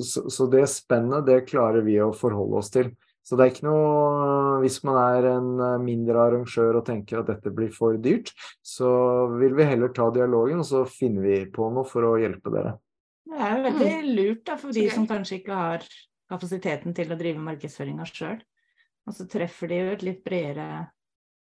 så, 0.00 0.24
så 0.32 0.48
det 0.52 0.64
spennet, 0.72 1.28
det 1.28 1.44
klarer 1.50 1.84
vi 1.84 2.00
å 2.00 2.14
forholde 2.16 2.60
oss 2.62 2.72
til. 2.72 2.94
Så 3.26 3.34
det 3.34 3.42
er 3.42 3.52
ikke 3.52 3.66
noe 3.66 4.58
Hvis 4.62 4.78
man 4.86 4.98
er 5.00 5.28
en 5.32 5.48
eh, 5.58 5.78
mindre 5.82 6.22
arrangør 6.28 6.78
og 6.80 6.86
tenker 6.86 7.20
at 7.20 7.30
dette 7.32 7.52
blir 7.54 7.72
for 7.74 7.98
dyrt, 8.00 8.30
så 8.64 8.88
vil 9.34 9.56
vi 9.58 9.66
heller 9.66 9.90
ta 9.94 10.08
dialogen, 10.14 10.62
og 10.62 10.68
så 10.68 10.84
finner 10.88 11.26
vi 11.26 11.38
på 11.52 11.68
noe 11.74 11.86
for 11.88 12.06
å 12.06 12.16
hjelpe 12.22 12.52
dere. 12.54 12.76
Det 13.26 13.38
er 13.42 13.56
jo 13.56 13.64
veldig 13.66 14.14
lurt 14.16 14.44
da, 14.46 14.56
for 14.60 14.72
de 14.72 14.86
som 14.94 15.08
kanskje 15.10 15.40
ikke 15.40 15.58
har 15.58 15.86
kapasiteten 16.30 16.94
til 16.96 17.10
å 17.12 17.18
drive 17.18 17.42
markedsføringa 17.42 18.06
sjøl. 18.08 18.38
Og 19.06 19.14
så 19.14 19.26
treffer 19.30 19.70
de 19.70 19.80
jo 19.82 19.90
et 19.92 20.04
litt 20.06 20.22
bredere 20.26 20.86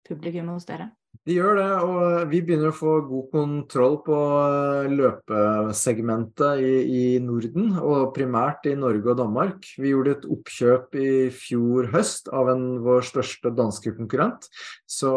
publikum 0.06 0.52
hos 0.54 0.68
dere. 0.70 0.90
De 1.28 1.36
gjør 1.36 1.60
det, 1.60 1.66
og 1.86 2.30
vi 2.32 2.40
begynner 2.42 2.72
å 2.72 2.76
få 2.78 2.94
god 3.06 3.26
kontroll 3.34 3.98
på 4.06 4.18
eh, 4.18 4.88
løpesegmentet 4.94 6.62
i, 6.64 6.72
i 6.90 7.02
Norden, 7.22 7.74
og 7.78 8.14
primært 8.16 8.66
i 8.72 8.74
Norge 8.80 9.12
og 9.12 9.20
Danmark. 9.20 9.68
Vi 9.78 9.92
gjorde 9.92 10.16
et 10.16 10.26
oppkjøp 10.32 10.96
i 10.98 11.12
fjor 11.36 11.92
høst 11.94 12.32
av 12.34 12.50
en, 12.56 12.64
vår 12.86 13.06
største 13.12 13.52
danske 13.58 13.94
konkurrent. 14.00 14.48
Så, 14.90 15.12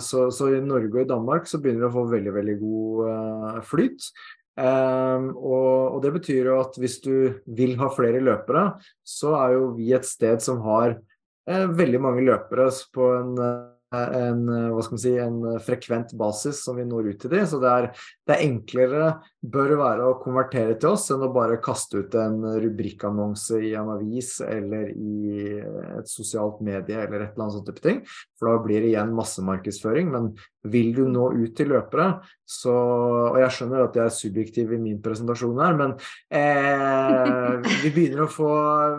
så, 0.00 0.30
så 0.32 0.48
i 0.54 0.62
Norge 0.64 0.94
og 0.94 1.02
i 1.02 1.10
Danmark 1.12 1.50
så 1.50 1.60
begynner 1.60 1.84
vi 1.84 1.90
å 1.90 1.96
få 1.98 2.06
veldig, 2.14 2.34
veldig 2.38 2.56
god 2.62 3.04
eh, 3.10 3.60
flyt. 3.68 4.08
Um, 4.54 5.32
og, 5.34 5.96
og 5.96 6.02
det 6.04 6.12
betyr 6.14 6.46
jo 6.46 6.60
at 6.62 6.76
hvis 6.78 7.00
du 7.02 7.14
vil 7.58 7.74
ha 7.80 7.88
flere 7.90 8.22
løpere, 8.22 8.68
så 9.02 9.34
er 9.40 9.56
jo 9.56 9.72
vi 9.74 9.90
et 9.96 10.06
sted 10.06 10.44
som 10.44 10.62
har 10.68 10.94
eh, 11.50 11.64
veldig 11.66 12.00
mange 12.00 12.22
løpere 12.22 12.68
på 12.94 13.08
en 13.18 13.32
eh, 13.34 13.73
en, 14.18 14.44
hva 14.74 14.84
skal 14.84 14.96
man 14.96 15.02
si, 15.02 15.14
en 15.20 15.38
frekvent 15.64 16.14
basis 16.18 16.62
som 16.64 16.78
vi 16.78 16.86
når 16.88 17.12
ut 17.12 17.20
til 17.24 17.32
de. 17.34 17.42
Så 17.48 17.60
det 17.62 17.70
er, 17.70 17.88
det 18.26 18.36
er 18.36 18.44
enklere 18.46 19.10
bør 19.44 19.76
være 19.80 20.08
å 20.08 20.18
konvertere 20.22 20.76
til 20.80 20.94
oss 20.94 21.10
enn 21.12 21.24
å 21.26 21.32
bare 21.34 21.60
kaste 21.64 22.04
ut 22.04 22.16
en 22.18 22.38
rubrikkannonse 22.64 23.60
i 23.64 23.74
en 23.78 23.92
avis 23.96 24.38
eller 24.44 24.90
i 24.94 25.58
et 25.98 26.10
sosialt 26.10 26.62
medie 26.64 26.96
eller 26.96 27.26
et 27.26 27.34
eller 27.34 27.46
annet 27.46 27.58
sånt 27.58 27.68
type 27.70 27.84
ting. 27.84 28.02
For 28.38 28.50
da 28.50 28.64
blir 28.64 28.84
det 28.84 28.94
igjen 28.94 29.14
massemarkedsføring. 29.16 30.10
Men 30.14 30.32
vil 30.64 30.94
du 30.96 31.02
nå 31.10 31.28
ut 31.36 31.52
til 31.56 31.70
løpere, 31.74 32.06
så 32.44 32.72
Og 32.74 33.38
jeg 33.40 33.52
skjønner 33.56 33.84
at 33.84 33.96
jeg 33.96 34.04
er 34.04 34.14
subjektiv 34.14 34.72
i 34.72 34.80
min 34.80 35.00
presentasjon 35.02 35.60
her, 35.60 35.76
men 35.78 35.94
eh, 36.28 37.70
vi 37.82 37.92
begynner 37.92 38.24
å 38.24 38.32
få 38.32 38.50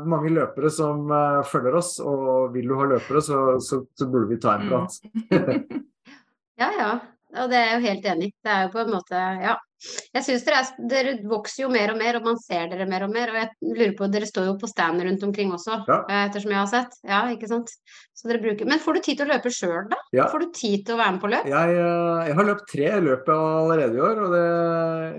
mange 0.10 0.34
løpere 0.34 0.71
som 0.73 1.10
eh, 1.13 1.41
følger 1.49 1.78
oss, 1.80 1.95
og 2.01 2.54
vil 2.56 2.69
du 2.69 2.78
ha 2.80 2.89
løpere, 2.95 3.21
så, 3.25 3.41
så, 3.63 3.84
så 3.97 4.10
burde 4.10 4.34
vi 4.34 4.39
ta 4.41 4.58
en 4.58 4.69
prat. 4.69 4.99
ja, 6.62 6.69
ja. 6.69 6.91
Og 7.36 7.49
det 7.51 7.60
er 7.60 7.65
jeg 7.67 7.75
jo 7.75 7.88
helt 7.89 8.06
enig. 8.13 8.30
Det 8.45 8.51
er 8.51 8.67
jo 8.67 8.73
på 8.75 8.84
en 8.86 8.93
måte 8.95 9.23
Ja. 9.43 9.56
Jeg 10.15 10.23
synes 10.23 10.45
dere, 10.47 10.61
er, 10.61 10.87
dere, 10.91 11.13
vokser 11.27 11.65
jo 11.65 11.69
mer 11.73 11.91
og 11.91 11.99
mer, 11.99 12.19
og 12.19 12.27
man 12.29 12.39
ser 12.39 12.69
dere 12.71 12.87
mer 12.89 13.03
og 13.07 13.13
mer. 13.13 13.31
Og 13.33 13.39
jeg 13.41 13.75
lurer 13.75 13.95
på, 13.97 14.09
dere 14.13 14.29
står 14.29 14.49
jo 14.49 14.57
på 14.61 14.69
stand 14.71 15.03
rundt 15.03 15.23
omkring 15.27 15.53
også, 15.55 15.81
ja. 15.89 16.01
Eh, 16.07 16.25
ettersom 16.29 16.53
jeg 16.53 16.61
har 16.61 16.71
sett. 16.71 16.99
Ja, 17.05 17.21
ikke 17.33 17.49
sant. 17.51 17.73
Så 18.15 18.29
dere 18.29 18.39
bruker 18.39 18.67
Men 18.69 18.79
får 18.79 18.95
du 18.95 19.01
tid 19.03 19.19
til 19.19 19.27
å 19.27 19.33
løpe 19.33 19.51
sjøl, 19.51 19.89
da? 19.91 19.99
Ja. 20.15 20.29
Får 20.31 20.45
du 20.45 20.51
tid 20.55 20.85
til 20.87 20.95
å 20.95 20.99
være 21.01 21.15
med 21.17 21.21
på 21.23 21.31
løp? 21.33 21.49
Jeg, 21.51 21.75
eh, 21.75 22.21
jeg 22.29 22.37
har 22.37 22.47
løpt 22.47 22.69
tre 22.71 22.91
løp 23.03 23.31
allerede 23.35 23.99
i 23.99 24.03
år, 24.07 24.21
og 24.23 24.35
det, 24.35 24.45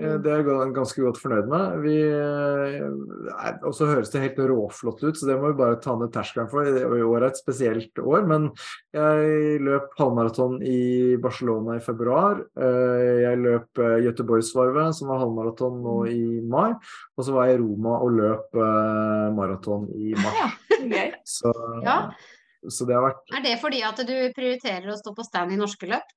mm. 0.01 0.15
det 0.25 0.33
er 0.33 0.41
jeg 0.41 0.73
ganske 0.79 1.05
godt 1.05 1.21
fornøyd 1.21 1.51
med. 1.53 1.77
Vi, 1.85 1.97
eh, 2.09 3.53
og 3.61 3.77
så 3.77 3.91
høres 3.91 4.13
det 4.13 4.23
helt 4.25 4.41
råflott 4.49 5.05
ut, 5.05 5.19
så 5.19 5.29
det 5.29 5.37
må 5.37 5.53
vi 5.53 5.59
bare 5.61 5.79
ta 5.83 5.93
ned 5.99 6.13
terskelen 6.15 6.49
for. 6.49 6.65
I 6.67 7.05
år 7.05 7.21
er 7.21 7.29
et 7.29 7.39
spesielt 7.39 8.01
år, 8.01 8.25
men 8.27 8.49
jeg 8.97 9.61
løp 9.61 9.93
halvmaraton 9.99 10.57
i 10.65 10.81
Barcelona 11.21 11.77
i 11.77 11.83
februar. 11.85 12.41
Jeg 12.57 13.41
løp 13.43 13.77
Göteborgs 13.77 14.49
Grenlandsvarvet, 14.57 14.95
som 14.95 15.11
var 15.11 15.21
halvmaraton 15.21 15.81
nå 15.83 15.95
mm. 16.05 16.11
i 16.11 16.41
mai. 16.41 16.73
Og 17.17 17.25
så 17.25 17.35
var 17.35 17.47
jeg 17.47 17.59
i 17.59 17.63
Roma 17.63 17.99
og 18.01 18.17
løp 18.17 18.57
eh, 18.57 19.31
maraton 19.37 19.87
i 19.95 20.13
mars. 20.17 20.37
Ja, 20.77 21.07
så, 21.37 21.55
ja. 21.83 21.97
så, 22.67 22.85
det 22.85 22.97
har 22.97 23.09
vært 23.09 23.35
Er 23.35 23.43
det 23.45 23.57
fordi 23.61 23.83
at 23.85 24.05
du 24.05 24.15
prioriterer 24.35 24.91
å 24.91 24.99
stå 24.99 25.15
på 25.15 25.25
stand 25.25 25.53
i 25.53 25.59
norske 25.59 25.89
løp? 25.89 26.15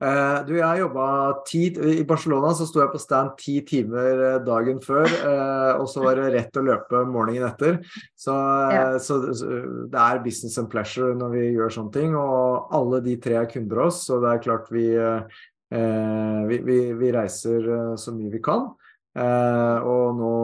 Uh, 0.00 0.40
du, 0.48 0.54
jeg 0.56 0.80
jobba 0.80 1.06
ti 1.44 1.58
I 1.68 2.06
Barcelona 2.08 2.54
så 2.56 2.64
sto 2.64 2.80
jeg 2.80 2.88
på 2.88 3.00
stand 3.02 3.34
ti 3.36 3.58
timer 3.68 4.22
eh, 4.30 4.36
dagen 4.46 4.78
før, 4.80 5.04
uh, 5.04 5.74
og 5.76 5.90
så 5.92 6.00
var 6.00 6.16
det 6.16 6.30
rett 6.32 6.56
å 6.56 6.62
løpe 6.64 7.02
morgenen 7.04 7.44
etter. 7.50 7.76
Så, 8.16 8.32
ja. 8.72 8.86
så, 8.96 9.18
det 9.28 10.00
er 10.00 10.22
business 10.24 10.56
and 10.56 10.70
pleasure 10.72 11.12
når 11.20 11.34
vi 11.34 11.44
gjør 11.50 11.76
sånne 11.76 11.92
ting. 11.98 12.16
Og 12.16 12.72
alle 12.80 13.02
de 13.04 13.18
tre 13.20 13.36
er 13.42 13.50
kunder 13.52 13.82
hos, 13.84 14.00
så 14.08 14.16
det 14.24 14.32
er 14.32 14.42
klart 14.48 14.72
vi 14.72 14.86
Eh, 14.96 15.40
vi, 15.70 16.58
vi, 16.66 16.78
vi, 16.98 17.10
reiser 17.14 17.66
eh, 17.70 17.96
så 18.00 18.14
mye 18.16 18.32
vi 18.32 18.42
kan. 18.42 18.70
Eh, 19.18 19.86
og 19.90 20.18
nå 20.20 20.34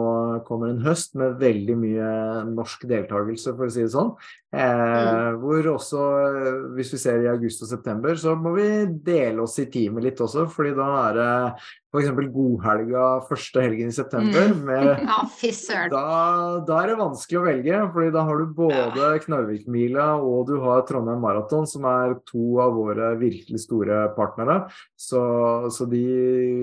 kommer 0.47 0.73
en 0.73 0.83
høst 0.83 1.15
med 1.19 1.37
veldig 1.39 1.77
mye 1.79 2.09
norsk 2.51 2.83
deltakelse, 2.89 3.55
for 3.55 3.67
å 3.67 3.73
si 3.73 3.85
det 3.85 3.93
sånn. 3.93 4.13
Mm. 4.47 5.41
Hvor 5.41 5.65
også, 5.73 6.01
hvis 6.77 6.93
vi 6.93 6.99
ser 7.01 7.25
i 7.25 7.27
august 7.27 7.65
og 7.65 7.67
september, 7.67 8.15
så 8.15 8.31
må 8.39 8.53
vi 8.55 8.67
dele 9.03 9.43
oss 9.43 9.57
i 9.59 9.67
teamet 9.67 10.05
litt 10.05 10.21
også. 10.23 10.45
fordi 10.47 10.71
da 10.77 10.87
er 11.01 11.17
det 11.17 11.33
f.eks. 11.91 12.13
godhelga 12.31 13.03
første 13.27 13.65
helgen 13.65 13.91
i 13.91 13.95
september. 13.95 14.53
Mm. 14.53 14.63
Med, 14.69 14.87
ja, 15.03 15.19
da, 15.91 16.05
da, 16.63 16.79
er 16.79 16.93
det 16.93 16.97
vanskelig 17.01 17.41
å 17.41 17.45
velge, 17.45 17.83
fordi 17.91 18.15
da 18.15 18.23
har 18.29 18.39
du 18.39 18.57
både 18.57 19.11
Knarvikmila 19.25 20.09
og 20.23 20.47
du 20.47 20.57
har 20.63 20.85
Trondheim 20.87 21.23
Maraton, 21.23 21.67
som 21.67 21.87
er 21.91 22.15
to 22.31 22.61
av 22.63 22.75
våre 22.79 23.13
virkelig 23.19 23.65
store 23.65 24.05
partnere. 24.15 24.61
Så, 24.95 25.21
så 25.75 25.89
de, 25.91 26.05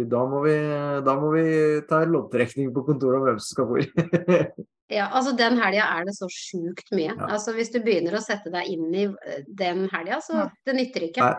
da, 0.09 0.25
må 0.31 0.45
vi, 0.49 0.57
da 1.05 1.19
må 1.21 1.35
vi 1.37 1.49
ta 1.89 2.01
loddtrekning 2.09 2.73
på 2.73 2.89
kontoret 2.89 3.21
om 3.21 3.29
hvem 3.29 3.43
som 3.43 3.59
skal 3.59 3.69
hvor. 3.69 3.85
Ja, 4.93 5.07
altså 5.17 5.33
den 5.37 5.57
helga 5.57 5.87
er 5.97 6.05
det 6.05 6.13
så 6.17 6.27
sjukt 6.29 6.91
mye. 6.93 7.15
Ja. 7.15 7.29
Altså 7.37 7.55
Hvis 7.57 7.71
du 7.73 7.79
begynner 7.85 8.15
å 8.19 8.25
sette 8.25 8.51
deg 8.53 8.65
inn 8.69 8.91
i 8.93 9.05
eh, 9.07 9.45
den 9.49 9.89
helga, 9.93 10.19
så 10.25 10.35
ja. 10.43 10.49
det 10.69 10.75
nytter 10.77 11.03
ikke. 11.09 11.23
Nei. 11.25 11.35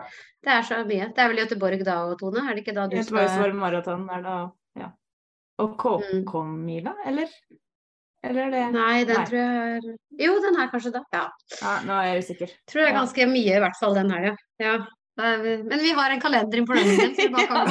Det 0.46 0.52
er 0.54 0.62
så 0.66 0.74
mye. 0.86 1.06
Det 1.14 1.22
er 1.22 1.28
vel 1.30 1.42
Göteborg 1.44 1.80
da, 1.86 1.96
Tone? 2.18 2.40
Er 2.42 2.52
det 2.56 2.62
ikke 2.64 2.74
da 2.74 2.82
du 2.90 2.96
skal 2.96 3.04
Göteborgsvarv 3.04 3.54
maraton 3.60 4.02
er 4.16 4.20
da, 4.26 4.34
ja. 4.78 4.88
Og 5.62 5.70
KK-mila, 5.80 6.92
mm. 6.98 7.06
eller? 7.12 7.28
Eller 8.26 8.42
er 8.42 8.50
det 8.52 8.64
Nei, 8.74 8.96
den 9.06 9.16
Nei. 9.20 9.26
tror 9.28 9.38
jeg 9.38 9.50
er 9.62 9.80
Jo, 10.24 10.32
den 10.42 10.58
er 10.58 10.66
kanskje 10.72 10.92
da. 10.96 11.02
Ja. 11.14 11.24
ja. 11.60 11.72
Nå 11.86 11.92
er 12.00 12.06
jeg 12.10 12.22
usikker. 12.26 12.48
Tror 12.66 12.80
jeg 12.82 12.90
er 12.90 12.98
ganske 12.98 13.22
mye, 13.30 13.54
i 13.54 13.62
hvert 13.62 13.78
fall 13.78 13.94
den 13.98 14.10
helga. 14.14 14.32
Ja. 14.62 14.76
Men 15.16 15.80
vi 15.80 15.92
har 15.96 16.12
en 16.12 16.20
kalender 16.20 16.58
inn 16.60 16.68
på 16.68 16.76
den, 16.76 16.90
så 16.92 17.08
vi 17.16 17.32
bare 17.32 17.48
kan 17.52 17.64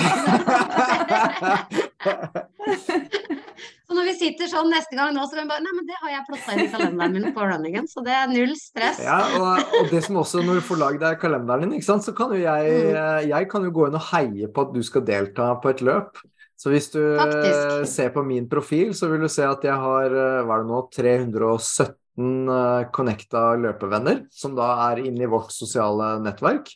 Så 3.85 3.93
når 3.93 4.07
vi 4.07 4.13
sitter 4.17 4.49
sånn 4.49 4.71
neste 4.73 4.97
gang 4.97 5.11
nå, 5.13 5.23
så 5.29 5.37
kan 5.37 5.45
vi 5.45 5.51
bare 5.51 5.63
Nei, 5.63 5.73
men 5.77 5.85
det 5.87 5.97
har 6.01 6.09
jeg 6.15 6.23
plotta 6.27 6.53
inn 6.55 6.63
i 6.63 6.69
kalenderen 6.73 7.13
min 7.13 7.33
på 7.35 7.45
runningen, 7.45 7.89
så 7.89 8.01
det 8.05 8.15
er 8.17 8.31
null 8.31 8.55
stress. 8.57 9.01
Ja, 9.05 9.19
og, 9.37 9.75
og 9.79 9.91
det 9.93 10.01
som 10.07 10.17
også, 10.21 10.41
når 10.45 10.59
du 10.59 10.65
får 10.65 10.79
lagd 10.81 11.03
deg 11.03 11.19
kalenderen 11.21 11.75
din, 11.75 11.83
så 11.85 12.15
kan 12.17 12.33
jo 12.33 12.41
jeg, 12.41 12.71
mm. 12.73 12.95
Eh, 12.97 13.19
jeg 13.29 13.49
kan 13.51 13.67
jo 13.67 13.73
gå 13.75 13.89
inn 13.89 13.99
og 13.99 14.07
heie 14.09 14.49
på 14.49 14.65
at 14.65 14.73
du 14.73 14.81
skal 14.85 15.05
delta 15.05 15.51
på 15.61 15.69
et 15.71 15.85
løp. 15.85 16.17
Så 16.57 16.71
hvis 16.71 16.87
du 16.93 17.01
Faktisk. 17.19 17.85
ser 17.91 18.13
på 18.15 18.23
min 18.25 18.47
profil, 18.49 18.95
så 18.97 19.09
vil 19.11 19.25
du 19.25 19.29
se 19.29 19.45
at 19.45 19.65
jeg 19.67 19.75
har 19.75 20.09
eh, 20.09 20.41
hva 20.47 20.57
er 20.57 20.63
det 20.63 20.71
nå, 20.71 20.81
317 20.95 22.53
eh, 22.55 22.85
connecta 22.95 23.47
løpevenner, 23.59 24.23
som 24.33 24.55
da 24.57 24.71
er 24.89 25.03
inne 25.05 25.27
i 25.27 25.29
vårt 25.29 25.53
sosiale 25.53 26.15
nettverk. 26.25 26.73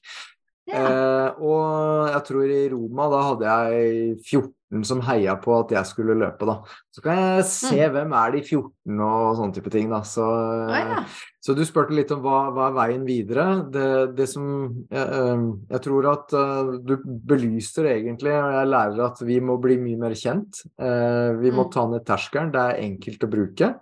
Ja. 0.69 0.85
Eh, 0.85 1.41
og 1.41 2.13
jeg 2.13 2.23
tror 2.29 2.53
i 2.53 2.63
Roma 2.73 3.09
da 3.11 3.25
hadde 3.31 3.57
jeg 3.57 4.17
14 4.21 4.55
som 4.85 4.99
heia 5.01 5.33
på 5.41 5.55
at 5.55 5.71
jeg 5.73 5.89
skulle 5.89 6.13
løpe, 6.19 6.45
da. 6.45 6.59
Så 6.93 7.01
kan 7.01 7.17
jeg 7.17 7.45
se 7.49 7.71
mm. 7.73 7.93
hvem 7.95 8.11
er 8.19 8.35
de 8.35 8.41
14 8.43 9.01
og 9.01 9.39
sånne 9.39 9.55
type 9.55 9.71
ting, 9.73 9.87
da. 9.89 10.03
Så, 10.05 10.25
oh, 10.29 10.75
ja. 10.77 10.99
så 11.41 11.55
du 11.57 11.63
spurte 11.65 11.95
litt 11.97 12.13
om 12.13 12.21
hva, 12.21 12.51
hva 12.53 12.67
er 12.69 12.75
veien 12.77 13.07
videre. 13.07 13.47
Det, 13.73 13.87
det 14.19 14.27
som 14.29 14.45
jeg, 14.91 15.07
ehm, 15.07 15.47
jeg, 15.71 15.81
tror 15.87 16.09
at 16.11 16.35
uh, 16.37 16.75
du 16.85 16.99
belyser 17.01 17.89
egentlig, 17.95 18.35
og 18.37 18.59
jeg 18.59 18.69
lærer 18.75 19.01
at 19.07 19.23
vi 19.25 19.39
må 19.41 19.57
bli 19.63 19.79
mye 19.81 20.03
mer 20.05 20.13
kjent. 20.17 20.61
Uh, 20.77 21.33
vi 21.41 21.49
må 21.49 21.65
mm. 21.65 21.71
ta 21.73 21.87
ned 21.89 22.05
terskelen. 22.05 22.53
Det 22.53 22.67
er 22.67 22.85
enkelt 22.85 23.25
å 23.25 23.31
bruke 23.33 23.73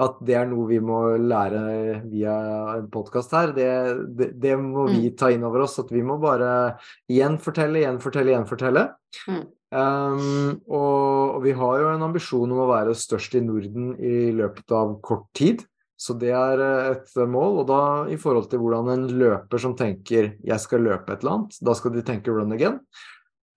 at 0.00 0.20
det 0.24 0.36
er 0.38 0.48
noe 0.48 0.66
vi 0.70 0.78
må 0.82 1.00
lære 1.20 2.00
via 2.08 2.34
en 2.78 2.88
podkast 2.92 3.34
her. 3.36 3.54
Det, 3.56 3.70
det, 4.16 4.30
det, 4.40 4.54
må 4.60 4.86
vi 4.88 5.10
mm. 5.10 5.16
ta 5.20 5.28
inn 5.32 5.44
over 5.46 5.66
oss. 5.66 5.78
At 5.82 5.92
vi 5.92 6.02
må 6.06 6.16
bare 6.22 6.78
gjenfortelle, 7.10 7.82
gjenfortelle, 7.84 8.32
gjenfortelle. 8.34 8.86
Mm. 9.28 9.42
Um, 9.70 10.56
og, 10.66 11.36
og, 11.36 11.42
vi 11.44 11.52
har 11.54 11.82
jo 11.82 11.90
en 11.92 12.06
ambisjon 12.08 12.54
om 12.54 12.62
å 12.64 12.70
være 12.72 12.96
størst 12.98 13.36
i 13.38 13.44
Norden 13.44 13.92
i 13.98 14.30
løpet 14.36 14.74
av 14.74 14.96
kort 15.04 15.28
tid. 15.36 15.66
Så 16.00 16.16
det 16.16 16.32
er 16.32 16.62
eh, 16.64 16.90
et 16.94 17.14
mål. 17.28 17.60
Og 17.60 17.68
da 17.68 17.82
i 18.08 18.16
forhold 18.20 18.48
til 18.50 18.62
hvordan 18.62 18.88
en 18.94 19.06
løper 19.20 19.60
som 19.60 19.76
tenker 19.76 20.32
'jeg 20.40 20.60
skal 20.64 20.86
løpe 20.86 21.12
et 21.12 21.20
eller 21.20 21.36
annet', 21.36 21.60
da 21.60 21.76
skal 21.76 21.92
de 21.92 22.02
tenke 22.02 22.32
'run 22.32 22.56
again'. 22.56 22.80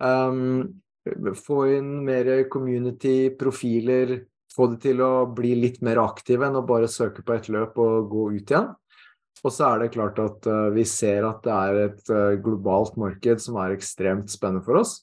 Um, 0.03 0.83
få 1.35 1.63
inn 1.77 2.03
mer 2.03 2.49
community, 2.51 3.29
profiler, 3.29 4.25
få 4.53 4.69
de 4.71 4.79
til 4.81 5.01
å 5.03 5.25
bli 5.33 5.55
litt 5.57 5.81
mer 5.85 6.01
aktive 6.03 6.47
enn 6.47 6.59
å 6.59 6.65
bare 6.67 6.91
søke 6.91 7.25
på 7.25 7.35
et 7.35 7.49
løp 7.53 7.79
og 7.81 8.09
gå 8.11 8.29
ut 8.37 8.53
igjen. 8.53 8.71
Og 9.43 9.51
så 9.51 9.73
er 9.73 9.83
det 9.83 9.93
klart 9.95 10.19
at 10.23 10.47
uh, 10.47 10.69
vi 10.75 10.85
ser 10.87 11.25
at 11.27 11.43
det 11.43 11.53
er 11.53 11.79
et 11.87 12.11
uh, 12.13 12.35
globalt 12.43 12.95
marked 12.99 13.43
som 13.43 13.59
er 13.59 13.75
ekstremt 13.75 14.31
spennende 14.31 14.63
for 14.63 14.79
oss. 14.79 15.01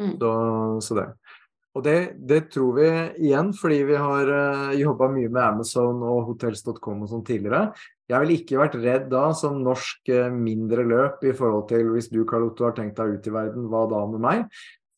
Mm. 0.00 0.14
Så, 0.16 0.32
så, 0.86 0.96
det. 0.96 1.06
Og 1.76 1.84
det, 1.84 1.96
det, 2.16 2.38
tror 2.52 2.78
vi 2.78 2.86
igjen 3.26 3.50
fordi 3.56 3.82
vi 3.90 3.98
har 4.00 4.30
uh, 4.30 4.70
eh, 4.70 4.78
jobba 4.80 5.10
mye 5.12 5.28
med 5.28 5.42
Amazon 5.42 6.00
og 6.00 6.30
hotels.com 6.30 7.04
og 7.04 7.10
sånn 7.10 7.26
tidligere. 7.28 7.74
Jeg 8.08 8.24
ville 8.24 8.38
ikke 8.40 8.60
vært 8.60 8.78
redd 8.80 9.10
da 9.12 9.26
som 9.36 9.60
norsk 9.64 10.08
mindre 10.36 10.84
løp 10.84 11.22
i 11.24 11.32
forhold 11.36 11.68
til 11.70 11.92
hvis 11.94 12.10
du 12.12 12.22
Carl 12.28 12.50
Otto 12.50 12.66
har 12.68 12.76
tenkt 12.76 12.98
deg 13.00 13.16
ut 13.16 13.28
i 13.28 13.32
verden, 13.32 13.68
hva 13.72 13.84
da 13.88 14.02
med 14.08 14.24
meg? 14.24 14.42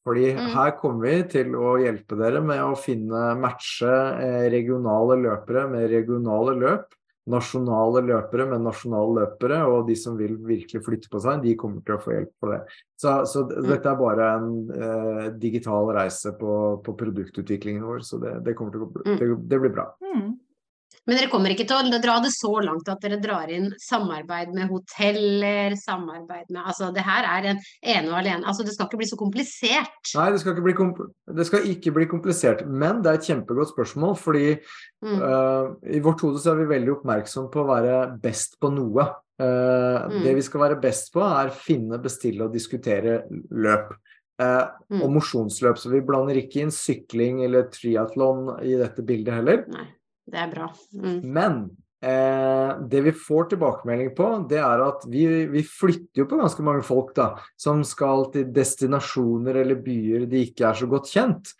Fordi 0.05 0.27
mm. 0.37 0.51
her 0.53 0.75
kommer 0.77 1.09
vi 1.09 1.15
til 1.33 1.55
å 1.57 1.77
hjelpe 1.81 2.19
dere 2.21 2.43
med 2.45 2.61
å 2.61 2.75
finne 2.77 3.31
matche 3.41 3.89
eh, 4.21 4.45
regionale 4.53 5.17
løpere 5.23 5.65
med 5.71 5.89
regionale 5.93 6.59
løp. 6.61 6.93
Nasjonale 7.33 8.03
løpere 8.05 8.45
med 8.51 8.67
nasjonale 8.67 9.23
løpere, 9.23 9.63
og 9.65 9.87
de 9.89 9.95
som 9.97 10.19
vil 10.19 10.35
virkelig 10.45 10.83
flytte 10.85 11.09
på 11.09 11.23
seg, 11.25 11.41
de 11.41 11.55
kommer 11.57 11.81
til 11.81 11.97
å 11.97 12.03
få 12.05 12.13
hjelp 12.13 12.33
på 12.37 12.51
det. 12.51 12.59
Så, 13.01 13.15
så 13.31 13.47
mm. 13.49 13.55
dette 13.71 13.89
er 13.89 14.01
bare 14.03 14.27
en 14.35 14.51
eh, 14.77 15.23
digital 15.41 15.89
reise 15.97 16.35
på, 16.37 16.59
på, 16.85 16.97
produktutviklingen 17.01 17.87
vår, 17.89 18.05
så 18.05 18.21
det, 18.21 18.35
det, 18.45 18.59
til 18.61 18.85
å, 18.85 18.91
mm. 18.93 19.17
det, 19.23 19.31
det 19.55 19.63
blir 19.63 19.73
bra. 19.73 19.89
Mm. 20.05 20.35
Men 21.05 21.19
dere 21.19 21.31
kommer 21.33 21.53
ikke 21.53 21.67
til 21.69 21.77
å 21.77 22.01
dra 22.01 22.17
det 22.25 22.31
så 22.33 22.51
langt 22.65 22.89
at 22.89 23.03
dere 23.05 23.19
drar 23.21 23.51
inn 23.53 23.71
samarbeid 23.81 24.55
med 24.57 24.71
hoteller, 24.73 25.75
samarbeid 25.77 26.49
med 26.49 26.63
Altså 26.65 26.89
det 26.95 27.05
her 27.05 27.29
er 27.29 27.51
en 27.53 27.61
ene 27.83 28.13
og 28.13 28.19
alene 28.23 28.49
Altså 28.49 28.65
det 28.65 28.73
skal 28.73 28.89
ikke 28.89 29.03
bli 29.03 29.09
så 29.11 29.19
komplisert. 29.21 30.15
Nei, 30.17 30.31
det 30.33 30.41
skal 30.41 30.55
ikke 30.55 30.65
bli, 30.65 30.77
kom 30.79 30.95
det 31.37 31.49
skal 31.49 31.69
ikke 31.69 31.93
bli 31.97 32.09
komplisert. 32.09 32.65
Men 32.65 33.03
det 33.05 33.11
er 33.11 33.21
et 33.21 33.29
kjempegodt 33.29 33.73
spørsmål, 33.75 34.17
fordi 34.21 34.47
mm. 34.55 35.19
uh, 35.21 35.75
i 35.93 36.01
vårt 36.05 36.25
hode 36.25 36.41
så 36.41 36.55
er 36.55 36.63
vi 36.63 36.73
veldig 36.73 36.97
oppmerksom 36.99 37.51
på 37.53 37.63
å 37.63 37.69
være 37.69 38.01
best 38.23 38.59
på 38.63 38.73
noe. 38.75 39.11
Uh, 39.41 40.05
Mm. 40.05 40.21
Det 40.23 40.33
vi 40.37 40.43
skal 40.47 40.61
være 40.63 40.77
best 40.79 41.09
på, 41.15 41.23
er 41.27 41.49
finne, 41.51 41.99
bestille 42.03 42.47
og 42.47 42.55
diskutere 42.55 43.25
løp. 43.51 43.97
Uh, 44.39 44.71
Mm. 44.95 45.03
Og 45.03 45.11
mosjonsløp. 45.17 45.79
Så 45.81 45.91
vi 45.91 46.03
blander 46.07 46.39
ikke 46.39 46.63
inn 46.63 46.73
sykling 46.75 47.43
eller 47.47 47.69
triatlon 47.73 48.61
i 48.63 48.77
dette 48.79 49.03
bildet 49.07 49.41
heller. 49.41 49.65
Nei, 49.73 49.87
det 50.31 50.41
er 50.41 50.51
bra. 50.53 50.71
Mm. 50.97 51.21
Men 51.37 51.59
eh, 52.05 52.73
det 52.89 53.05
vi 53.07 53.13
får 53.13 53.51
tilbakemelding 53.53 54.15
på, 54.17 54.29
det 54.51 54.61
er 54.63 54.85
at 54.89 55.05
vi, 55.11 55.27
vi 55.53 55.63
flytter 55.69 56.25
jo 56.25 56.29
på 56.31 56.41
ganske 56.41 56.65
mange 56.67 56.85
folk 56.87 57.15
da, 57.17 57.31
som 57.61 57.85
skal 57.85 58.31
til 58.35 58.51
destinasjoner 58.57 59.63
eller 59.63 59.81
byer 59.85 60.29
de 60.31 60.47
ikke 60.49 60.69
er 60.71 60.81
så 60.83 60.91
godt 60.91 61.11
kjent. 61.13 61.55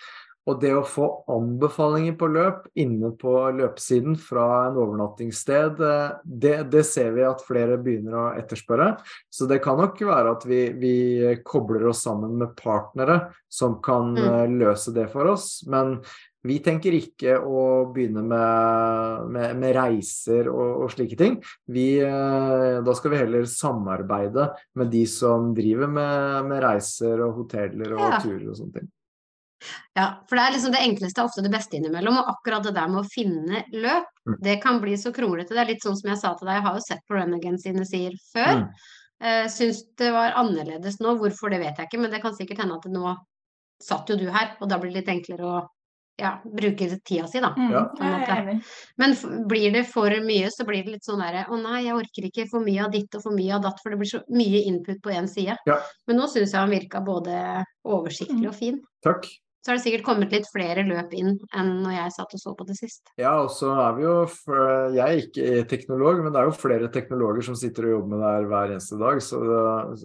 Og 0.45 0.59
det 0.61 0.75
å 0.77 0.83
få 0.85 1.07
anbefalinger 1.33 2.19
på 2.21 2.27
løp 2.29 2.67
inne 2.77 3.15
på 3.17 3.31
løpesiden 3.57 4.19
fra 4.21 4.67
en 4.67 4.77
overnattingssted, 4.77 5.81
eh, 5.81 6.11
det, 6.25 6.59
det 6.69 6.83
ser 6.85 7.15
vi 7.17 7.25
at 7.25 7.41
flere 7.47 7.79
begynner 7.81 8.19
å 8.21 8.27
etterspørre. 8.37 8.91
Så 9.33 9.49
det 9.49 9.63
kan 9.65 9.81
nok 9.81 10.03
være 10.05 10.35
at 10.37 10.45
vi, 10.45 10.61
vi 10.77 10.95
kobler 11.49 11.87
oss 11.89 12.05
sammen 12.05 12.37
med 12.43 12.53
partnere 12.61 13.23
som 13.49 13.79
kan 13.85 14.13
Mm. 14.15 14.21
eh, 14.21 14.47
løse 14.67 14.93
det 14.93 15.09
for 15.17 15.33
oss. 15.33 15.65
Men 15.67 15.97
vi 16.45 16.59
tenker 16.61 16.93
ikke 16.93 17.39
å 17.41 17.61
begynne 17.95 18.23
med, 18.29 19.31
med, 19.33 19.55
med 19.63 19.77
reiser 19.77 20.51
og, 20.53 20.85
og 20.85 20.91
slike 20.93 21.17
ting. 21.17 21.39
Vi, 21.73 21.87
eh, 22.05 22.81
da 22.85 22.95
skal 22.99 23.15
vi 23.15 23.21
heller 23.23 23.47
samarbeide 23.49 24.51
med 24.77 24.91
de 24.93 25.07
som 25.09 25.55
driver 25.57 25.89
med, 25.89 26.51
med 26.51 26.61
reiser 26.67 27.23
og 27.25 27.39
hoteller 27.43 27.97
og 27.97 28.05
Ja. 28.05 28.21
turer 28.21 28.51
og 28.51 28.59
sånne 28.61 28.81
ting. 28.81 28.91
Ja, 29.97 30.07
for 30.29 30.37
det 30.37 30.43
er 30.45 30.53
liksom 30.53 30.73
det 30.75 30.83
enkleste 30.85 31.23
er 31.23 31.29
ofte 31.31 31.43
det 31.45 31.53
beste 31.55 31.79
innimellom, 31.79 32.19
og 32.21 32.27
akkurat 32.35 32.67
det 32.67 32.75
der 32.77 32.91
med 32.93 33.01
å 33.01 33.09
finne 33.09 33.63
løp, 33.73 34.11
Mm. 34.27 34.37
det 34.41 34.63
kan 34.63 34.81
bli 34.81 34.95
så 34.97 35.11
kronglete. 35.13 35.53
Det 35.53 35.59
er 35.61 35.67
litt 35.69 35.83
sånn 35.85 35.97
som 35.97 36.09
jeg 36.09 36.17
sa 36.21 36.35
til 36.35 36.47
deg, 36.49 36.55
jeg 36.57 36.65
har 36.65 36.75
jo 36.75 36.81
sett 36.81 37.01
på 37.09 37.17
Renegan 37.17 37.59
sine 37.61 37.85
sider 37.85 38.15
før. 38.33 38.55
Mm. 38.63 38.69
Eh, 39.21 39.45
syns 39.53 39.83
det 39.97 40.13
var 40.13 40.33
annerledes 40.41 40.97
nå, 41.01 41.13
hvorfor 41.21 41.51
det 41.53 41.61
vet 41.61 41.77
jeg 41.77 41.89
ikke, 41.89 42.01
men 42.01 42.11
det 42.11 42.21
kan 42.23 42.33
sikkert 42.37 42.59
hende 42.65 42.77
at 42.77 42.85
nå 42.89 43.17
satt 43.81 44.09
jo 44.09 44.17
du 44.17 44.31
her, 44.31 44.57
og 44.61 44.69
da 44.69 44.79
blir 44.79 44.93
det 44.93 45.03
litt 45.07 45.13
enklere 45.13 45.45
å 45.45 45.69
ja, 46.21 46.41
bruker 46.45 46.99
tida 47.05 47.27
si, 47.27 47.41
da. 47.41 47.51
Mm. 47.59 48.61
Men 48.97 49.13
f 49.13 49.25
blir 49.51 49.73
det 49.75 49.85
for 49.91 50.11
mye, 50.25 50.51
så 50.51 50.65
blir 50.65 50.85
det 50.85 50.93
litt 50.93 51.05
sånn 51.09 51.19
derre 51.21 51.47
Å 51.51 51.59
nei, 51.61 51.85
jeg 51.87 51.95
orker 51.99 52.29
ikke 52.29 52.49
for 52.51 52.61
mye 52.65 52.85
av 52.85 52.93
ditt 52.93 53.15
og 53.19 53.23
for 53.23 53.35
mye 53.35 53.55
av 53.57 53.63
datt, 53.63 53.81
for 53.83 53.91
det 53.91 53.99
blir 53.99 54.11
så 54.13 54.21
mye 54.31 54.63
input 54.71 55.03
på 55.03 55.11
én 55.11 55.29
side. 55.29 55.57
Ja. 55.67 55.79
Men 56.07 56.17
nå 56.21 56.29
syns 56.31 56.53
jeg 56.55 56.61
han 56.61 56.71
virka 56.71 57.01
både 57.05 57.65
oversiktlig 57.85 58.45
Mm. 58.45 58.49
og 58.49 58.55
fin. 58.55 58.81
Takk. 59.03 59.27
Så 59.65 59.73
har 59.73 59.79
det 59.79 59.85
sikkert 59.87 60.05
kommet 60.05 60.35
litt 60.35 60.49
flere 60.53 60.83
løp 60.85 61.15
inn 61.17 61.39
enn 61.57 61.71
når 61.81 61.95
jeg 61.95 62.15
satt 62.19 62.35
og 62.37 62.43
så 62.43 62.53
på 62.59 62.67
det 62.69 62.77
sist. 62.77 63.01
Ja, 63.17 63.33
og 63.41 63.49
så 63.55 63.71
er 63.81 63.95
vi 63.97 64.05
jo 64.05 64.17
Jeg 64.93 65.05
er 65.05 65.23
ikke 65.23 65.65
teknolog, 65.71 66.21
men 66.21 66.35
det 66.35 66.43
er 66.43 66.51
jo 66.51 66.57
flere 66.59 66.91
teknologer 66.93 67.47
som 67.49 67.57
sitter 67.57 67.89
og 67.89 67.95
jobber 67.95 68.13
med 68.13 68.21
det 68.21 68.33
her 68.35 68.49
hver 68.51 68.75
eneste 68.75 68.99
dag. 69.01 69.23
Så, 69.25 69.41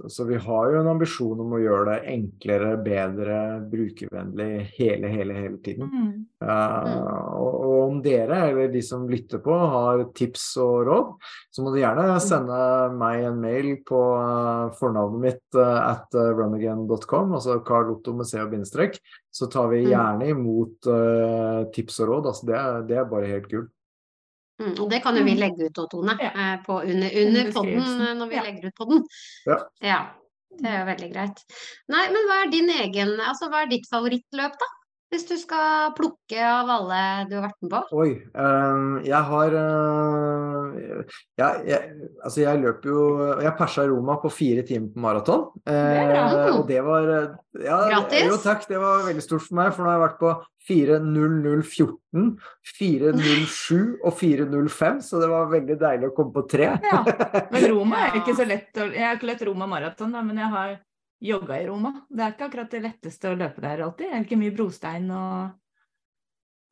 så 0.07 0.28
vi 0.30 0.39
har 0.39 0.72
jo 0.72 0.80
en 0.80 0.91
ambisjon 0.93 1.43
om 1.43 1.57
å 1.57 1.62
gjøre 1.62 1.89
det 1.91 2.14
enklere, 2.16 2.72
bedre, 2.86 3.41
brukervennlig 3.74 4.49
hele, 4.78 5.12
hele, 5.12 5.36
hele 5.36 5.60
tiden. 5.66 5.91
Mm. 5.91 6.10
Uh, 6.39 6.95
og, 7.36 7.53
og 7.60 7.76
om 7.89 7.99
dere, 8.03 8.39
eller 8.49 8.72
de 8.72 8.82
som 8.86 9.07
lytter 9.12 9.43
på, 9.43 9.55
har 9.76 10.05
tips 10.16 10.45
og 10.64 10.88
råd, 10.88 11.12
så 11.51 11.66
må 11.66 11.74
du 11.74 11.82
gjerne 11.82 12.05
sende 12.24 12.60
meg 12.95 13.26
en 13.28 13.39
mail 13.41 13.72
på 13.88 13.99
eh, 14.16 14.76
fornavnet 14.80 15.24
mitt 15.24 15.57
eh, 15.57 15.80
at 15.80 16.16
eh, 16.18 16.32
runagain.com, 16.38 17.34
altså 17.36 17.60
Carl 17.66 17.93
Otto 17.95 18.14
med 18.18 18.30
C 18.30 18.39
og 18.41 18.53
bindestrek. 18.53 18.99
Så 19.32 19.45
tar 19.51 19.67
vi 19.69 19.84
Mm. 19.86 19.89
gjerne 19.91 20.30
imot 20.30 20.88
uh, 20.88 21.71
tips 21.71 21.99
og 21.99 22.07
råd. 22.09 22.25
Altså 22.32 22.45
det, 22.49 22.88
det 22.89 22.97
er 22.97 23.05
bare 23.05 23.27
helt 23.30 23.49
gull. 23.49 23.67
Mm, 24.59 24.73
og 24.82 24.89
det 24.91 25.01
kan 25.03 25.15
jo 25.15 25.23
vi 25.23 25.36
Mm. 25.36 25.39
legge 25.39 25.67
ut 25.69 25.77
òg, 25.77 25.89
Tone, 25.91 26.17
Ja. 26.19 26.32
eh, 26.36 26.57
på 26.65 26.82
under, 26.84 27.09
Under 27.13 27.45
under 27.45 27.51
podden 27.53 28.01
eh, 28.07 28.13
når 28.17 28.27
vi 28.30 28.36
Ja. 28.36 28.41
legger 28.43 28.67
ut 28.67 28.75
podden. 28.75 29.03
Ja. 29.45 29.57
ja. 29.82 29.99
Det 30.59 30.65
er 30.67 30.80
jo 30.80 30.86
veldig 30.91 31.13
greit. 31.13 31.38
Nei, 31.88 32.07
men 32.11 32.25
hva 32.27 32.43
er 32.43 32.49
din 32.51 32.69
egen 32.69 33.19
Altså, 33.21 33.47
hva 33.49 33.61
er 33.63 33.69
ditt 33.69 33.86
favorittløp, 33.91 34.57
da? 34.59 34.67
Hvis 35.10 35.24
du 35.26 35.34
skal 35.41 35.89
plukke 35.97 36.38
av 36.45 36.68
alle 36.70 36.97
du 37.30 37.32
har 37.39 37.47
vært 37.47 37.64
med 37.66 37.72
på? 37.74 37.80
Oi. 37.97 38.10
Um, 38.38 38.99
jeg 39.01 39.22
har 39.30 39.55
uh, 39.57 40.99
jeg, 41.39 41.64
jeg, 41.66 41.95
Altså, 42.20 42.43
jeg 42.43 42.62
løp 42.62 42.86
jo 42.86 43.05
Jeg 43.41 43.55
persa 43.57 43.88
Roma 43.89 44.20
på 44.22 44.30
fire 44.30 44.62
timer 44.68 44.91
på 44.93 45.01
maraton. 45.01 45.47
Det 45.66 45.74
bra. 45.74 46.22
Eh, 46.30 46.51
og 46.53 46.62
det 46.70 46.84
var 46.86 47.10
eh, 47.16 47.34
ja, 47.66 47.80
Gratis. 47.89 48.28
Jo, 48.28 48.38
takk. 48.43 48.68
Det 48.70 48.78
var 48.82 49.07
veldig 49.07 49.26
stort 49.26 49.47
for 49.47 49.57
meg, 49.57 49.72
for 49.74 49.86
nå 49.86 49.89
har 49.89 49.97
jeg 49.97 50.05
vært 50.05 50.20
på 50.22 50.34
4.0014, 50.70 52.28
4.07 52.78 54.05
og 54.05 54.14
4.05, 54.20 54.99
så 55.07 55.22
det 55.24 55.30
var 55.32 55.49
veldig 55.49 55.78
deilig 55.82 56.12
å 56.12 56.14
komme 56.18 56.36
på 56.36 56.45
tre. 56.51 56.70
Ja. 56.86 56.99
Men 57.53 57.66
Roma 57.72 58.03
er 58.05 58.20
ikke 58.22 58.38
så 58.38 58.45
lett 58.45 58.78
å 58.78 58.86
Jeg 58.91 59.07
har 59.07 59.18
ikke 59.18 59.32
løpt 59.32 59.47
Roma 59.49 59.70
maraton, 59.72 60.14
da, 60.14 60.22
men 60.22 60.38
jeg 60.38 60.51
har 60.53 60.78
jogga 61.20 61.61
i 61.61 61.67
Roma. 61.67 61.93
Det 62.09 62.24
er 62.24 62.36
ikke 62.36 62.49
akkurat 62.49 62.74
det 62.74 62.84
letteste 62.86 63.32
å 63.32 63.38
løpe 63.39 63.63
der 63.63 63.84
alltid. 63.86 64.09
Det 64.09 64.17
er 64.17 64.28
ikke 64.28 64.39
mye 64.39 64.55
brostein 64.55 65.09
og 65.11 65.57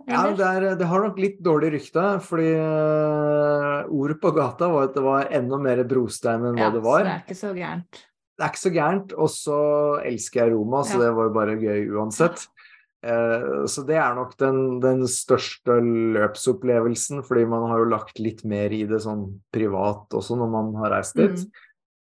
Ja, 0.08 0.22
det, 0.30 0.46
er, 0.46 0.66
det 0.78 0.88
har 0.88 1.02
nok 1.04 1.18
litt 1.20 1.40
dårlig 1.44 1.72
rykte, 1.74 2.04
fordi 2.24 2.52
eh, 2.54 3.80
ordet 3.90 4.20
på 4.22 4.32
gata 4.36 4.70
var 4.72 4.92
at 4.92 4.94
det 4.96 5.04
var 5.04 5.32
enda 5.34 5.58
mer 5.60 5.82
brostein 5.90 6.46
enn 6.46 6.60
hva 6.60 6.68
Ja, 6.68 6.76
det 6.76 6.84
Så 6.86 7.00
det 7.02 7.14
er 7.16 7.24
ikke 7.26 7.40
så 7.40 7.54
gærent. 7.58 8.04
Det 8.38 8.46
er 8.46 8.54
ikke 8.54 8.62
så 8.62 8.74
gærent, 8.76 9.16
og 9.18 9.32
så 9.34 9.58
elsker 10.06 10.44
jeg 10.44 10.54
Roma, 10.54 10.84
så 10.86 11.00
Ja. 11.00 11.08
det 11.08 11.16
var 11.18 11.28
jo 11.28 11.34
bare 11.40 11.58
gøy 11.58 11.90
uansett. 11.98 12.46
Eh, 13.06 13.66
så 13.70 13.84
det 13.88 13.98
er 13.98 14.16
nok 14.18 14.36
den, 14.38 14.80
den 14.82 15.04
største 15.10 15.80
løpsopplevelsen, 15.82 17.24
fordi 17.26 17.46
man 17.50 17.68
har 17.72 17.82
jo 17.82 17.92
lagt 17.92 18.22
litt 18.22 18.44
mer 18.46 18.74
i 18.74 18.84
det 18.90 19.02
sånn 19.04 19.42
privat 19.54 20.14
også 20.18 20.38
når 20.38 20.54
man 20.54 20.72
har 20.82 20.94
reist 20.98 21.18
dit. 21.18 21.42
Mm. 21.42 21.66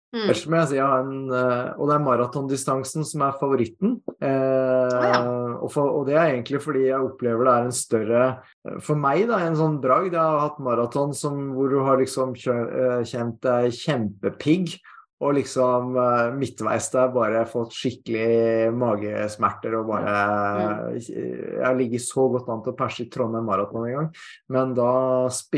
Mm. 0.09 0.23
Ellers 0.23 0.41
må 0.49 0.57
jeg 0.57 0.69
si 0.71 0.77
jeg 0.79 0.89
har 0.89 1.03
en 1.03 1.33
eh, 1.37 1.67
Og 1.77 1.85
det 1.85 1.93
er 1.93 2.01
maratondistansen 2.01 3.05
som 3.05 3.23
er 3.27 3.35
favoritten. 3.37 3.99
Eh, 4.17 4.95
ja. 5.05 5.19
og, 5.53 5.67
for, 5.69 5.91
og 5.99 6.07
det 6.09 6.15
er 6.17 6.31
egentlig 6.31 6.63
fordi 6.63 6.87
jeg 6.87 7.09
opplever 7.11 7.45
det 7.45 7.53
er 7.53 7.67
en 7.67 7.75
større 7.77 8.23
eh, 8.25 8.79
For 8.81 8.97
meg, 8.97 9.27
da, 9.29 9.43
en 9.45 9.59
sånn 9.59 9.77
bragd. 9.83 10.15
Jeg 10.17 10.21
har 10.23 10.41
hatt 10.47 10.57
maraton 10.65 11.13
hvor 11.53 11.69
du 11.69 11.77
har 11.85 12.01
liksom 12.01 12.33
eh, 12.33 13.03
kjent 13.05 13.37
deg 13.45 13.77
kjempepigg. 13.77 14.79
Og 15.19 15.33
liksom 15.35 15.97
eh, 15.99 16.29
midtveis 16.39 16.85
der 16.93 17.09
bare 17.11 17.41
fått 17.49 17.73
skikkelig 17.75 18.69
magesmerter 18.79 19.73
og 19.81 19.89
bare 19.89 20.93
Jeg 20.95 21.73
ligger 21.75 22.03
så 22.03 22.27
godt 22.31 22.47
an 22.53 22.61
til 22.63 22.71
å 22.71 22.77
perse 22.79 23.03
i 23.03 23.09
Trondheim 23.11 23.49
Maraton 23.49 23.83
en 23.83 23.97
gang, 23.97 24.07
men 24.55 24.71
da, 24.77 24.93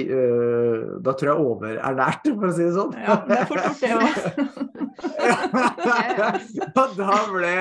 eh, 0.02 0.88
da 1.06 1.14
tror 1.18 1.30
jeg 1.30 1.46
overernært, 1.46 2.32
for 2.32 2.48
å 2.50 2.56
si 2.58 2.66
det 2.66 2.74
sånn. 2.74 2.98
Ja, 3.06 3.20
det 3.28 3.38
er 3.38 3.52
fort 3.52 3.62
gjort, 3.68 3.82
det 3.84 3.92
òg. 4.00 4.72
og 6.82 6.98
da 6.98 7.20
ble 7.32 7.54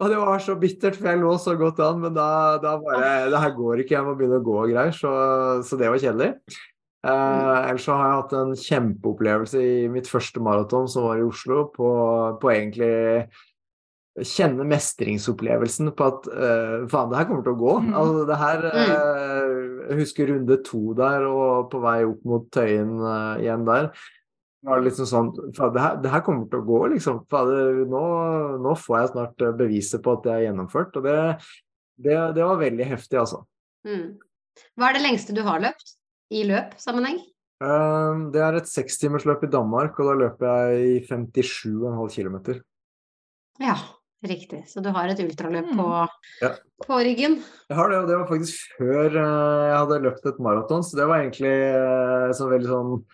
Og 0.00 0.10
det 0.10 0.18
var 0.20 0.42
så 0.42 0.56
bittert, 0.60 0.98
for 0.98 1.12
jeg 1.12 1.22
lå 1.22 1.36
så 1.42 1.54
godt 1.60 1.80
an, 1.84 2.02
men 2.02 2.16
da, 2.16 2.58
da 2.62 2.74
bare 2.82 3.30
Det 3.30 3.44
her 3.44 3.54
går 3.56 3.84
ikke, 3.84 3.96
jeg 3.96 4.06
må 4.06 4.16
begynne 4.18 4.42
å 4.42 4.46
gå 4.50 4.58
og 4.64 4.74
greier. 4.74 4.94
Så, 4.96 5.14
så 5.66 5.78
det 5.78 5.90
var 5.92 6.02
kjedelig. 6.02 6.34
Eh, 7.00 7.58
ellers 7.70 7.86
så 7.86 7.96
har 7.96 8.06
jeg 8.06 8.18
hatt 8.18 8.34
en 8.36 8.50
kjempeopplevelse 8.60 9.60
i 9.64 9.86
mitt 9.92 10.08
første 10.10 10.42
maraton, 10.44 10.88
som 10.90 11.06
var 11.08 11.20
i 11.20 11.24
Oslo, 11.24 11.64
på, 11.72 11.92
på 12.42 12.52
egentlig 12.52 12.90
Kjenne 14.26 14.64
mestringsopplevelsen 14.66 15.92
på 15.96 16.06
at 16.10 16.24
eh, 16.34 16.72
faen, 16.90 17.12
det 17.12 17.16
her 17.20 17.26
kommer 17.28 17.44
til 17.46 17.54
å 17.54 17.60
gå. 17.60 17.74
Mm. 17.86 17.92
Altså, 17.96 18.24
det 18.28 18.38
her 18.40 18.64
eh, 18.68 19.52
Jeg 19.86 19.98
husker 20.00 20.32
runde 20.32 20.56
to 20.66 20.80
der, 20.98 21.26
og 21.30 21.68
på 21.72 21.80
vei 21.84 22.00
opp 22.08 22.24
mot 22.28 22.48
Tøyen 22.52 22.90
eh, 22.98 23.44
igjen 23.46 23.68
der 23.68 23.92
var 24.66 24.80
det 24.82 24.90
liksom 24.90 25.06
sånn 25.08 25.30
faen, 25.56 25.70
det, 25.72 25.80
her, 25.80 25.94
det 26.02 26.10
her 26.12 26.24
kommer 26.26 26.50
til 26.50 26.60
å 26.60 26.66
gå, 26.66 26.80
liksom. 26.92 27.22
Fader, 27.32 27.78
nå, 27.88 28.02
nå 28.60 28.74
får 28.76 28.98
jeg 28.98 29.12
snart 29.14 29.46
beviset 29.56 30.02
på 30.04 30.18
at 30.18 30.26
det 30.26 30.34
er 30.34 30.42
gjennomført. 30.48 30.98
Og 31.00 31.06
det, 31.06 31.16
det, 31.96 32.18
det 32.36 32.44
var 32.44 32.60
veldig 32.60 32.90
heftig, 32.90 33.22
altså. 33.22 33.40
Mm. 33.88 34.18
Hva 34.76 34.90
er 34.90 34.98
det 34.98 35.06
lengste 35.06 35.38
du 35.38 35.40
har 35.46 35.62
løpt 35.64 35.94
i 36.30 36.44
løpsammenheng? 36.48 37.20
Um, 37.60 38.30
det 38.32 38.40
er 38.40 38.56
et 38.56 38.68
sekstimersløp 38.70 39.42
i 39.44 39.50
Danmark, 39.52 39.98
og 40.00 40.06
da 40.08 40.18
løper 40.22 40.46
jeg 40.72 40.84
i 40.94 41.00
57,5 41.04 42.08
km. 42.14 42.60
Ja, 43.60 43.74
riktig. 44.24 44.62
Så 44.70 44.80
du 44.80 44.88
har 44.94 45.08
et 45.12 45.20
ultraløp 45.20 45.66
Mm. 45.68 45.76
på, 45.76 46.08
Ja. 46.40 46.54
på 46.86 46.96
ryggen. 47.04 47.42
Jeg 47.68 47.76
har 47.76 47.90
det, 47.90 47.98
og 47.98 48.08
det 48.08 48.16
var 48.16 48.28
faktisk 48.28 48.56
før 48.78 49.06
eh, 49.12 49.68
jeg 49.68 49.76
hadde 49.76 50.02
løpt 50.06 50.24
et 50.26 50.38
maraton, 50.40 50.82
så 50.82 50.96
det 50.96 51.06
var 51.06 51.20
egentlig 51.20 51.52
eh, 51.52 52.32
så 52.32 52.48
veldig 52.48 52.70
sånn 52.70 53.04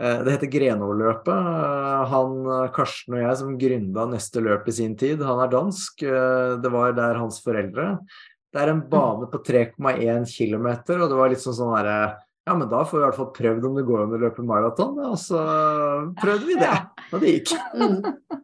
eh, 0.00 0.22
Det 0.24 0.32
heter 0.38 0.52
Grenaaløpet. 0.56 1.28
Eh, 1.28 2.04
Han 2.08 2.72
Karsten 2.72 3.14
og 3.14 3.20
jeg 3.20 3.36
som 3.36 3.58
gründa 3.58 4.08
neste 4.08 4.40
løp 4.40 4.66
i 4.68 4.72
sin 4.72 4.96
tid, 4.96 5.20
han 5.20 5.38
er 5.44 5.48
dansk. 5.52 6.00
Det 6.00 6.70
var 6.72 6.92
der 6.96 7.14
hans 7.20 7.42
foreldre. 7.44 7.98
Det 8.52 8.60
er 8.62 8.68
en 8.72 8.80
bane 8.88 9.28
på 9.28 9.38
3,1 9.44 10.24
km, 10.32 10.66
og 10.96 11.08
det 11.10 11.16
var 11.20 11.28
litt 11.28 11.44
sånn 11.44 11.56
sånn 11.60 11.76
derre 11.76 12.16
Ja, 12.42 12.54
men 12.58 12.66
da 12.66 12.80
får 12.82 12.96
vi 12.96 13.02
i 13.02 13.06
hvert 13.06 13.18
fall 13.20 13.28
prøvd 13.36 13.66
om 13.68 13.76
det 13.78 13.84
går 13.86 14.00
an 14.02 14.14
å 14.16 14.18
løpe 14.18 14.42
maraton, 14.42 14.96
og 15.06 15.18
så 15.20 15.42
prøvde 16.18 16.48
vi 16.48 16.56
det. 16.58 16.72
Og 17.12 17.20
det 17.22 17.32
gikk. 17.36 17.50
Mm. 17.76 17.98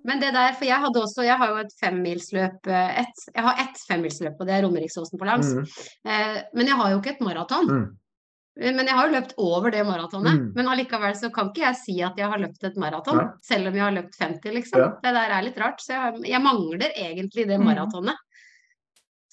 Men 0.07 0.21
det 0.21 0.29
der, 0.37 0.53
for 0.55 0.69
jeg 0.69 0.79
hadde 0.83 1.01
også, 1.01 1.25
jeg 1.25 1.41
har 1.41 1.51
jo 1.51 1.63
et 1.63 1.73
femmilsløp, 1.81 2.69
eh, 2.69 2.99
et, 3.01 3.23
jeg 3.33 3.45
har 3.47 3.63
ett 3.65 3.81
femmilsløp, 3.89 4.37
og 4.37 4.47
det 4.47 4.55
er 4.55 4.63
Romeriksåsen 4.67 5.21
på 5.21 5.27
langs. 5.29 5.55
Mm, 5.57 5.65
Eh, 6.09 6.37
men 6.55 6.69
jeg 6.71 6.77
har 6.79 6.93
jo 6.93 7.01
ikke 7.01 7.15
et 7.17 7.25
maraton. 7.25 7.73
mm. 7.73 7.89
Men 8.59 8.89
jeg 8.91 8.97
har 8.99 9.07
jo 9.07 9.15
løpt 9.15 9.35
over 9.39 9.71
det 9.71 9.85
maratonet. 9.87 10.35
Mm. 10.35 10.47
Men 10.57 10.69
allikevel 10.73 11.15
så 11.15 11.29
kan 11.31 11.53
ikke 11.53 11.63
jeg 11.63 11.79
si 11.79 11.95
at 12.03 12.17
jeg 12.19 12.27
har 12.27 12.41
løpt 12.43 12.65
et 12.67 12.79
maraton, 12.81 13.21
selv 13.47 13.71
om 13.71 13.77
jeg 13.79 13.85
har 13.85 13.95
løpt 13.95 14.19
50, 14.19 14.55
liksom. 14.57 14.83
Ja. 14.83 14.89
Det 15.05 15.13
der 15.15 15.35
er 15.37 15.45
litt 15.47 15.61
rart. 15.63 15.79
Så 15.85 15.95
jeg, 15.95 16.25
jeg 16.27 16.43
mangler 16.43 16.91
egentlig 16.91 17.47
det 17.47 17.61
maratonet. 17.63 18.19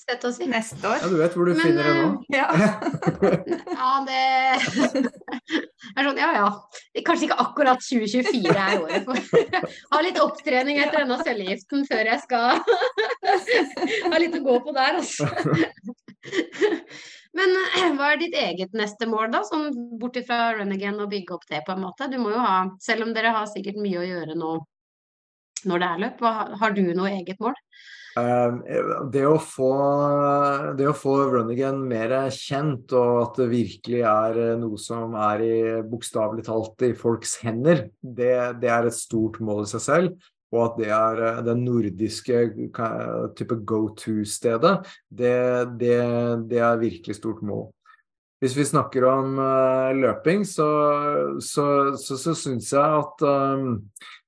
Sett 0.06 0.26
å 0.28 0.30
si. 0.30 0.46
Neste 0.46 0.86
Ja, 0.86 1.08
du 1.10 1.16
vet 1.18 1.34
hvor 1.34 1.48
du 1.50 1.56
Men, 1.56 1.62
finner 1.66 1.88
det 1.88 1.94
nå. 1.98 2.10
Ja. 2.30 2.48
Ja, 3.76 3.92
det 4.06 4.20
er 5.96 6.06
sånn, 6.06 6.20
ja 6.20 6.30
ja. 6.36 6.46
Kanskje 7.06 7.28
ikke 7.30 7.38
akkurat 7.42 7.82
2024 7.82 8.54
er 8.54 8.84
året 8.84 9.08
for 9.08 9.18
Ha 9.96 10.02
litt 10.06 10.20
opptrening 10.22 10.80
etter 10.84 11.04
denne 11.04 11.18
cellegiften 11.26 11.86
før 11.90 12.12
jeg 12.12 12.22
skal 12.24 12.62
ha 14.12 14.22
litt 14.22 14.38
å 14.38 14.44
gå 14.46 14.60
på 14.66 14.76
der, 14.76 15.00
altså. 15.02 15.30
Men 17.36 17.58
eh, 17.60 17.90
hva 17.98 18.14
er 18.14 18.22
ditt 18.22 18.38
eget 18.40 18.78
neste 18.78 19.10
mål, 19.10 19.28
da? 19.34 19.42
Sånn 19.48 19.74
bort 20.00 20.18
ifra 20.22 20.54
run 20.60 20.74
again 20.76 21.02
og 21.02 21.12
bygge 21.12 21.36
opp 21.36 21.50
det, 21.50 21.64
på 21.68 21.76
en 21.76 21.84
måte. 21.84 22.08
Du 22.12 22.18
må 22.22 22.32
jo 22.32 22.40
ha, 22.40 22.62
selv 22.84 23.08
om 23.08 23.14
dere 23.16 23.34
har 23.36 23.50
sikkert 23.52 23.82
mye 23.82 24.00
å 24.02 24.08
gjøre 24.08 24.38
nå 24.40 24.56
når 25.66 25.82
det 25.82 25.90
er 25.90 26.02
løp, 26.04 26.26
har 26.62 26.76
du 26.78 26.84
noe 26.94 27.12
eget 27.18 27.42
mål? 27.42 27.56
Um, 28.16 28.62
det, 29.12 29.26
å 29.28 29.36
få, 29.44 29.72
det 30.80 30.86
å 30.88 30.96
få 30.96 31.18
Runnigan 31.34 31.82
mer 31.84 32.14
kjent, 32.32 32.94
og 32.96 33.20
at 33.26 33.42
det 33.42 33.50
virkelig 33.52 34.06
er 34.08 34.40
noe 34.62 34.80
som 34.80 35.18
er 35.20 35.44
i 35.44 35.58
bokstavelig 35.84 36.46
talt 36.48 36.86
i 36.88 36.94
folks 36.96 37.36
hender, 37.44 37.90
det, 38.00 38.38
det 38.62 38.72
er 38.72 38.88
et 38.88 38.96
stort 38.96 39.42
mål 39.44 39.66
i 39.66 39.74
seg 39.74 39.84
selv. 39.84 40.32
Og 40.56 40.62
at 40.64 40.78
det 40.80 40.92
er 40.96 41.42
det 41.44 41.56
nordiske 41.60 42.42
type 43.36 43.58
go 43.68 43.82
to-stedet, 44.00 44.78
det, 45.10 45.38
det, 45.82 45.98
det 46.48 46.62
er 46.64 46.80
virkelig 46.80 47.18
stort 47.18 47.42
mål. 47.44 47.68
Hvis 48.44 48.56
vi 48.58 48.66
snakker 48.68 49.08
om 49.10 49.40
eh, 49.42 49.92
løping, 49.96 50.44
så, 50.48 50.68
så, 51.42 51.66
så, 51.98 52.18
så 52.20 52.36
syns 52.38 52.72
jeg 52.76 52.84
at 52.84 53.24
um, 53.26 53.80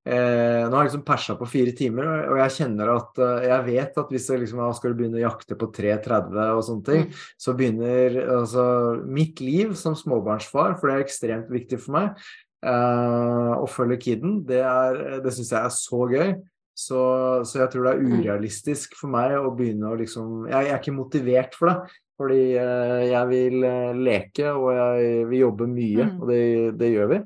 Eh, 0.07 0.63
nå 0.69 0.71
har 0.71 0.85
jeg 0.85 0.91
liksom 0.93 1.03
persa 1.03 1.33
på 1.35 1.47
fire 1.51 1.73
timer, 1.75 2.05
og- 2.29 2.37
jeg 2.39 2.53
kjenner 2.61 2.91
at 2.95 3.17
eh, 3.19 3.47
jeg 3.49 3.65
vet 3.65 3.97
at 3.99 4.09
hvis 4.13 4.27
jeg 4.31 4.39
liksom 4.39 4.61
skal 4.77 4.93
begynne 4.95 5.19
å 5.19 5.25
jakte 5.27 5.57
på 5.59 5.67
3.30 5.75 6.53
og 6.55 6.63
sånne 6.63 6.85
ting, 6.85 7.03
Mm. 7.07 7.13
så 7.37 7.53
begynner 7.57 8.15
altså 8.37 8.65
mitt 9.05 9.41
liv 9.41 9.73
som 9.75 9.95
småbarnsfar, 9.95 10.79
for 10.79 10.87
det 10.87 10.95
er 10.95 11.03
ekstremt 11.03 11.49
viktig 11.51 11.79
for 11.81 11.91
meg, 11.97 12.15
eh, 12.63 13.53
å 13.59 13.67
følge 13.67 13.99
kiden, 13.99 14.45
det, 14.45 14.61
er, 14.63 15.19
det 15.21 15.33
syns 15.33 15.51
jeg 15.51 15.63
er 15.65 15.75
så 15.75 16.09
gøy. 16.09 16.41
Så, 16.77 17.43
så 17.43 17.57
jeg 17.65 17.71
tror 17.71 17.83
det 17.83 17.93
er 17.95 18.03
Mm. 18.05 18.21
urealistisk 18.21 18.93
for 18.95 19.07
meg 19.09 19.31
å 19.31 19.49
begynne 19.57 19.89
å 19.89 19.97
liksom 19.97 20.47
Jeg, 20.47 20.67
jeg 20.67 20.73
er 20.73 20.79
ikke 20.79 20.95
motivert 20.95 21.55
for 21.55 21.69
det. 21.69 21.91
Fordi 22.19 22.55
eh, 22.55 23.11
jeg 23.11 23.27
vil 23.29 23.63
eh, 23.63 23.93
leke, 23.93 24.45
og 24.55 24.71
jeg 24.73 25.27
vil 25.27 25.39
jobbe 25.41 25.67
mye, 25.67 26.05
Mm. 26.05 26.21
og 26.21 26.27
det, 26.29 26.77
det 26.77 26.93
gjør 26.95 27.09
vi 27.09 27.19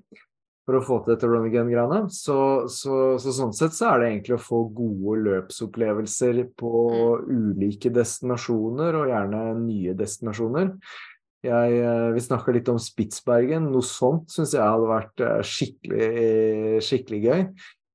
for 0.68 0.78
å 0.78 0.84
få 0.86 1.00
til 1.02 1.16
dette 1.16 1.30
run 1.30 1.48
again-greiene. 1.48 2.02
Så, 2.14 2.38
så, 2.72 2.98
så 3.22 3.34
sånn 3.36 3.56
sett 3.58 3.76
så 3.78 3.92
er 3.92 4.02
det 4.02 4.10
egentlig 4.12 4.38
å 4.38 4.44
få 4.44 4.64
gode 4.76 5.18
løpsopplevelser 5.26 6.44
på 6.60 6.74
ulike 7.28 7.92
destinasjoner, 7.94 9.00
og 9.00 9.12
gjerne 9.12 9.42
nye 9.64 9.96
destinasjoner. 9.98 10.74
Jeg, 11.42 11.78
eh, 11.82 12.08
vi 12.14 12.22
snakka 12.22 12.54
litt 12.54 12.70
om 12.70 12.78
Spitsbergen. 12.82 13.72
Noe 13.74 13.86
sånt 13.86 14.30
syns 14.30 14.54
jeg 14.54 14.62
hadde 14.62 14.90
vært 14.92 15.24
eh, 15.26 15.40
skikkelig, 15.52 16.82
skikkelig 16.86 17.22
gøy. 17.26 17.46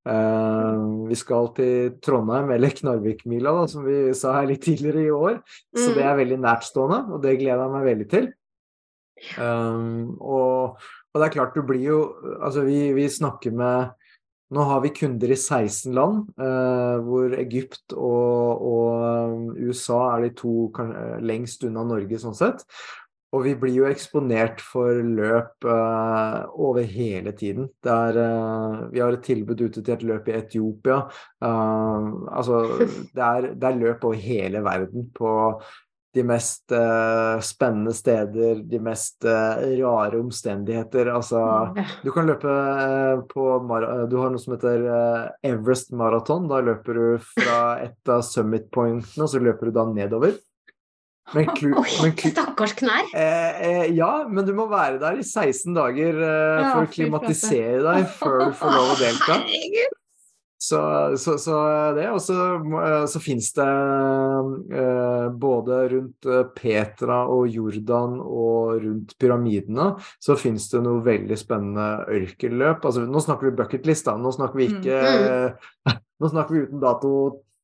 Uh, 0.06 1.08
vi 1.10 1.16
skal 1.18 1.48
til 1.56 1.96
Trondheim, 1.98 2.52
eller 2.54 2.70
Knarvikmila, 2.78 3.50
da, 3.56 3.64
som 3.70 3.82
vi 3.82 4.12
sa 4.14 4.36
her 4.36 4.46
litt 4.52 4.62
tidligere 4.62 5.02
i 5.02 5.10
år. 5.10 5.40
Så 5.74 5.88
det 5.96 6.04
er 6.06 6.18
veldig 6.20 6.38
nærtstående, 6.44 7.00
og 7.10 7.24
det 7.24 7.32
gleder 7.40 7.64
jeg 7.64 7.72
meg 7.72 7.88
veldig 7.88 8.06
til. 8.12 8.28
Um, 9.40 10.14
og, 10.20 10.86
og 11.16 11.22
det 11.22 11.30
er 11.30 11.32
klart, 11.38 11.56
du 11.56 11.64
blir 11.64 11.80
jo 11.80 12.00
Altså, 12.36 12.66
vi, 12.68 12.92
vi 12.92 13.08
snakker 13.08 13.54
med 13.56 13.94
Nå 14.54 14.62
har 14.68 14.82
vi 14.84 14.92
kunder 14.94 15.32
i 15.32 15.34
16 15.34 15.90
land, 15.96 16.20
eh, 16.38 16.98
hvor 17.02 17.32
Egypt 17.34 17.96
og, 17.98 18.60
og 18.62 19.56
USA 19.58 19.96
er 20.12 20.28
de 20.28 20.30
to 20.38 20.68
kan, 20.76 20.92
lengst 21.18 21.66
unna 21.66 21.82
Norge, 21.82 22.20
sånn 22.22 22.36
sett. 22.38 22.62
Og 23.34 23.42
vi 23.42 23.54
blir 23.58 23.74
jo 23.74 23.88
eksponert 23.88 24.62
for 24.62 25.00
løp 25.02 25.66
eh, 25.66 26.36
over 26.62 26.86
hele 26.86 27.32
tiden. 27.36 27.66
Er, 27.82 28.20
eh, 28.22 28.84
vi 28.92 29.02
har 29.02 29.16
et 29.16 29.26
tilbud 29.26 29.64
ute 29.66 29.82
til 29.82 29.96
et 29.96 30.04
løp 30.06 30.30
i 30.30 30.36
Etiopia. 30.38 31.00
Eh, 31.42 32.06
altså, 32.38 32.62
det 33.16 33.26
er, 33.26 33.50
det 33.58 33.68
er 33.68 33.82
løp 33.82 34.06
over 34.06 34.22
hele 34.22 34.62
verden 34.64 35.10
på 35.16 35.32
de 36.16 36.24
mest 36.24 36.72
uh, 36.72 37.36
spennende 37.44 37.92
steder, 37.94 38.62
de 38.64 38.80
mest 38.80 39.24
uh, 39.28 39.60
rare 39.80 40.18
omstendigheter. 40.20 41.10
Altså, 41.12 41.40
du 42.04 42.10
kan 42.14 42.28
løpe 42.30 42.48
uh, 42.48 43.20
på 43.28 43.46
Du 44.10 44.16
har 44.22 44.32
noe 44.32 44.40
som 44.40 44.56
heter 44.56 44.86
Everest 45.44 45.92
Marathon. 45.92 46.48
Da 46.50 46.62
løper 46.64 47.00
du 47.00 47.06
fra 47.34 47.60
et 47.86 48.12
av 48.12 48.24
summit 48.26 48.70
pointene, 48.72 49.26
og 49.26 49.32
så 49.32 49.42
løper 49.42 49.68
du 49.68 49.76
da 49.76 49.86
nedover. 49.92 50.38
Men, 51.34 51.50
klu, 51.58 51.72
Oi, 51.82 52.12
stakkars 52.22 52.76
knær. 52.78 53.10
Ja, 53.92 54.10
men 54.30 54.46
du 54.46 54.54
må 54.56 54.68
være 54.70 55.00
der 55.02 55.20
i 55.20 55.26
16 55.26 55.74
dager 55.76 56.22
for 56.22 56.86
å 56.86 56.90
klimatisere 56.96 57.82
deg 57.82 58.10
før 58.16 58.44
du 58.46 58.58
får 58.62 58.76
lov 58.78 58.92
å 58.94 58.98
delta. 59.02 59.40
Herregud. 59.42 60.02
Så, 60.58 60.78
så, 61.20 61.36
så 61.38 61.56
det. 61.96 62.06
Og 62.10 62.20
så, 62.24 62.36
eh, 62.80 63.04
så 63.10 63.20
fins 63.20 63.50
det 63.56 63.66
eh, 64.72 65.26
både 65.36 65.80
rundt 65.92 66.28
eh, 66.30 66.44
Petra 66.56 67.22
og 67.32 67.48
Jordan 67.52 68.16
og 68.22 68.80
rundt 68.82 69.16
pyramidene, 69.20 69.92
så 70.22 70.38
fins 70.40 70.70
det 70.72 70.80
noe 70.86 71.04
veldig 71.04 71.38
spennende 71.38 71.88
ørkelløp. 72.08 72.86
Altså, 72.88 73.04
nå 73.04 73.22
snakker 73.24 73.50
vi 73.50 73.56
bucketlist, 73.60 74.08
da. 74.08 74.16
Nå 74.20 74.32
snakker 74.36 74.62
vi 74.62 74.70
ikke 74.72 75.02
Nå 76.16 76.30
snakker 76.32 76.54
vi 76.54 76.62
uten 76.64 76.80
dato, 76.80 77.10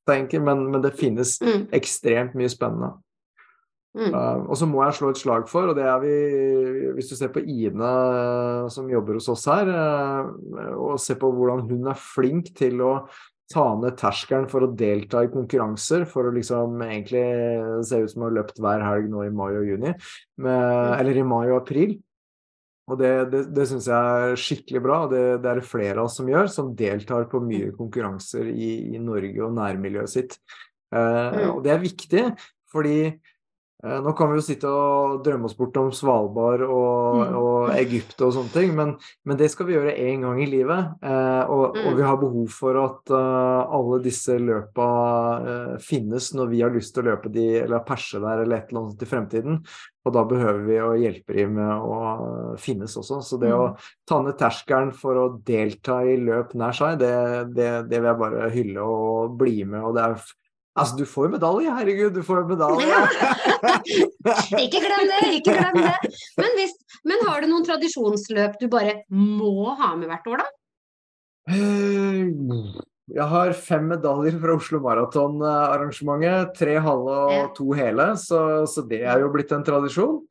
tenker 0.05 0.43
men, 0.45 0.67
men 0.69 0.83
det 0.85 0.93
finnes 0.99 1.39
Mm, 1.41 1.63
ekstremt 1.73 2.35
mye 2.37 2.51
spennende. 2.53 2.91
Mm. 3.97 4.13
Uh, 4.13 4.45
og 4.49 4.57
så 4.59 4.69
må 4.69 4.81
jeg 4.87 4.97
slå 4.99 5.11
et 5.13 5.21
slag 5.21 5.49
for, 5.51 5.69
og 5.71 5.77
det 5.77 5.85
er 5.89 5.99
vi 6.03 6.15
Hvis 6.97 7.11
du 7.13 7.17
ser 7.19 7.33
på 7.35 7.43
Ine 7.45 7.89
uh, 7.89 8.71
som 8.73 8.91
jobber 8.91 9.19
hos 9.19 9.29
oss 9.33 9.45
her, 9.51 9.69
uh, 9.69 10.73
og 10.77 11.01
ser 11.03 11.21
på 11.21 11.31
hvordan 11.33 11.67
hun 11.69 11.91
er 11.93 11.99
flink 12.01 12.53
til 12.59 12.81
å 12.85 12.93
ta 13.53 13.67
ned 13.77 13.99
terskelen 14.01 14.47
for 14.49 14.65
å 14.65 14.71
delta 14.73 15.25
i 15.27 15.33
konkurranser, 15.33 16.07
for 16.09 16.25
å 16.25 16.33
liksom 16.33 16.81
egentlig 16.87 17.27
se 17.85 17.99
ut 18.01 18.13
som 18.13 18.23
hun 18.23 18.31
har 18.31 18.39
løpt 18.39 18.63
hver 18.65 18.85
helg 18.87 19.11
nå 19.13 19.27
i 19.27 19.35
mai 19.35 19.51
og 19.51 19.69
juni, 19.69 19.93
med, 20.41 20.95
eller 20.97 21.21
i 21.21 21.27
mai 21.27 21.51
og 21.51 21.59
april. 21.59 21.99
Og 22.89 22.97
det, 22.99 23.11
det, 23.29 23.43
det 23.53 23.67
syns 23.69 23.91
jeg 23.91 24.23
er 24.23 24.41
skikkelig 24.41 24.83
bra, 24.87 25.03
og 25.05 25.13
det, 25.13 25.21
det 25.45 25.51
er 25.51 25.61
det 25.61 25.69
flere 25.69 25.99
av 25.99 26.09
oss 26.09 26.17
som 26.17 26.31
gjør, 26.33 26.49
som 26.55 26.73
deltar 26.79 27.29
på 27.29 27.43
mye 27.45 27.75
konkurranser 27.77 28.49
i, 28.49 28.71
i 28.97 29.03
Norge 29.03 29.45
og 29.45 29.53
nærmiljøet 29.59 30.15
sitt. 30.15 30.39
Uh, 30.89 31.53
og 31.53 31.61
det 31.67 31.77
er 31.77 31.85
viktig, 31.85 32.25
fordi 32.73 32.97
Eh, 33.05 33.32
Nå 33.83 34.13
kan 34.15 34.31
vi 34.31 34.37
jo 34.39 34.43
sitte 34.47 34.71
og 34.71 35.25
drømme 35.27 35.49
oss 35.49 35.57
bort 35.59 35.75
om 35.81 35.89
Svalbard 35.91 36.61
og, 36.63 37.17
Mm. 37.19 37.35
og 37.35 37.71
Egypt 37.75 38.21
og 38.23 38.31
sånne 38.37 38.53
ting, 38.55 38.75
men, 38.79 38.93
men 39.27 39.37
det 39.41 39.49
skal 39.51 39.67
vi 39.67 39.75
gjøre 39.75 39.97
én 39.99 40.23
gang 40.23 40.39
i 40.39 40.47
livet. 40.47 40.93
Eh, 41.03 41.51
og, 41.51 41.75
og 41.75 41.89
Mm. 41.91 41.97
vi 41.99 42.03
har 42.07 42.21
behov 42.21 42.47
for 42.55 42.79
at 42.79 43.11
uh, 43.11 43.67
alle 43.75 43.99
disse 44.05 44.37
løpa 44.39 44.87
uh, 45.43 45.73
finnes 45.83 46.29
når 46.33 46.51
vi 46.53 46.61
har 46.63 46.71
lyst 46.71 46.95
til 46.95 47.03
å 47.03 47.09
løpe 47.11 47.33
de, 47.35 47.47
eller 47.65 47.83
perse 47.89 48.21
der 48.23 48.45
eller 48.45 48.57
et 48.61 48.71
eller 48.71 48.85
annet 48.85 49.03
i 49.03 49.09
fremtiden. 49.11 49.59
Og 50.07 50.15
da 50.15 50.23
behøver 50.31 50.63
vi 50.67 50.77
å 50.83 50.93
hjelpe 50.99 51.35
dem 51.37 51.57
med 51.59 51.83
å 51.83 52.55
finnes 52.59 52.95
også. 52.99 53.19
Så 53.23 53.39
det 53.43 53.51
å 53.55 53.75
ta 54.07 54.21
ned 54.23 54.39
terskelen 54.39 54.93
for 54.95 55.19
å 55.19 55.27
delta 55.47 56.01
i 56.07 56.17
løp 56.23 56.55
nær 56.59 56.75
seg, 56.75 56.99
det, 57.03 57.13
det, 57.55 57.69
det 57.91 57.99
vil 58.01 58.11
jeg 58.11 58.23
bare 58.23 58.49
hylle 58.55 58.87
og 58.87 59.37
bli 59.39 59.65
med. 59.65 59.83
Og 59.83 59.95
det 59.99 60.07
er 60.07 60.25
Altså, 60.73 60.97
du 60.97 61.05
får 61.05 61.27
jo 61.27 61.33
medalje, 61.35 61.73
herregud, 61.77 62.15
du 62.17 62.23
får 62.25 62.39
jo 62.41 62.45
medalje! 62.55 63.01
Ikke 64.65 64.81
glem 64.81 65.11
det, 65.11 65.19
ikke 65.37 65.53
glem 65.59 65.77
det. 65.77 66.13
Men, 66.39 66.55
hvis, 66.57 66.73
men 67.09 67.27
har 67.29 67.43
du 67.43 67.51
noen 67.51 67.67
tradisjonsløp 67.67 68.57
du 68.61 68.65
bare 68.73 69.03
må 69.13 69.75
ha 69.77 69.93
med 69.99 70.09
hvert 70.09 70.31
år, 70.33 70.41
da? 70.41 70.49
Eh, 71.53 72.31
Jeg 73.13 73.29
har 73.35 73.53
fem 73.59 73.91
medaljer 73.91 74.39
fra 74.41 74.57
Oslo 74.57 74.81
Maraton-arrangementet. 74.87 76.55
Tre 76.57 76.79
halve 76.81 77.19
og 77.35 77.53
to 77.59 77.69
hele, 77.77 78.09
så, 78.17 78.41
så 78.71 78.87
det 78.89 79.03
er 79.05 79.21
jo 79.21 79.31
blitt 79.35 79.53
en 79.53 79.67
tradisjon. 79.67 80.23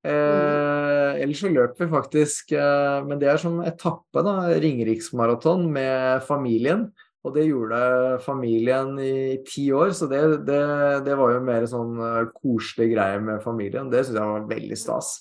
Eh, 0.00 1.20
ellers 1.20 1.42
så 1.44 1.52
løper 1.52 1.84
vi 1.84 1.92
faktisk, 1.92 2.54
eh, 2.56 3.04
men 3.04 3.20
det 3.20 3.28
er 3.28 3.42
som 3.42 3.60
etappe, 3.66 4.24
da, 4.24 4.38
Ringeriksmaraton 4.64 5.68
med 5.74 6.24
familien. 6.24 6.88
Og 7.20 7.34
det 7.36 7.48
gjorde 7.50 7.80
familien 8.24 8.94
i 9.02 9.40
ti 9.44 9.66
år, 9.76 9.90
så 9.96 10.08
det, 10.08 10.20
det, 10.48 10.60
det 11.04 11.16
var 11.20 11.34
jo 11.34 11.42
mer 11.44 11.66
sånn 11.68 11.98
eh, 12.00 12.30
koselig 12.32 12.94
greie 12.94 13.18
med 13.20 13.42
familien. 13.44 13.90
Det 13.92 14.06
syns 14.06 14.16
jeg 14.16 14.30
var 14.30 14.48
veldig 14.48 14.78
stas. 14.80 15.18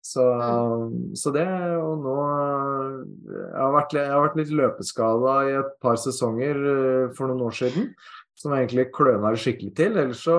Så, 0.00 0.24
så 1.12 1.30
det, 1.34 1.44
og 1.76 1.98
nå 2.00 2.14
Jeg 3.28 3.58
har 3.58 3.74
vært, 3.74 3.92
jeg 3.98 4.08
har 4.08 4.22
vært 4.24 4.38
litt 4.38 4.54
løpeskada 4.56 5.34
i 5.44 5.52
et 5.58 5.74
par 5.84 5.98
sesonger 6.00 6.62
eh, 6.70 7.10
for 7.18 7.28
noen 7.28 7.44
år 7.50 7.58
siden, 7.58 7.90
som 8.38 8.54
egentlig 8.56 8.88
kløna 8.94 9.34
det 9.34 9.42
skikkelig 9.42 9.74
til. 9.76 9.98
Ellers 10.00 10.22
så, 10.24 10.38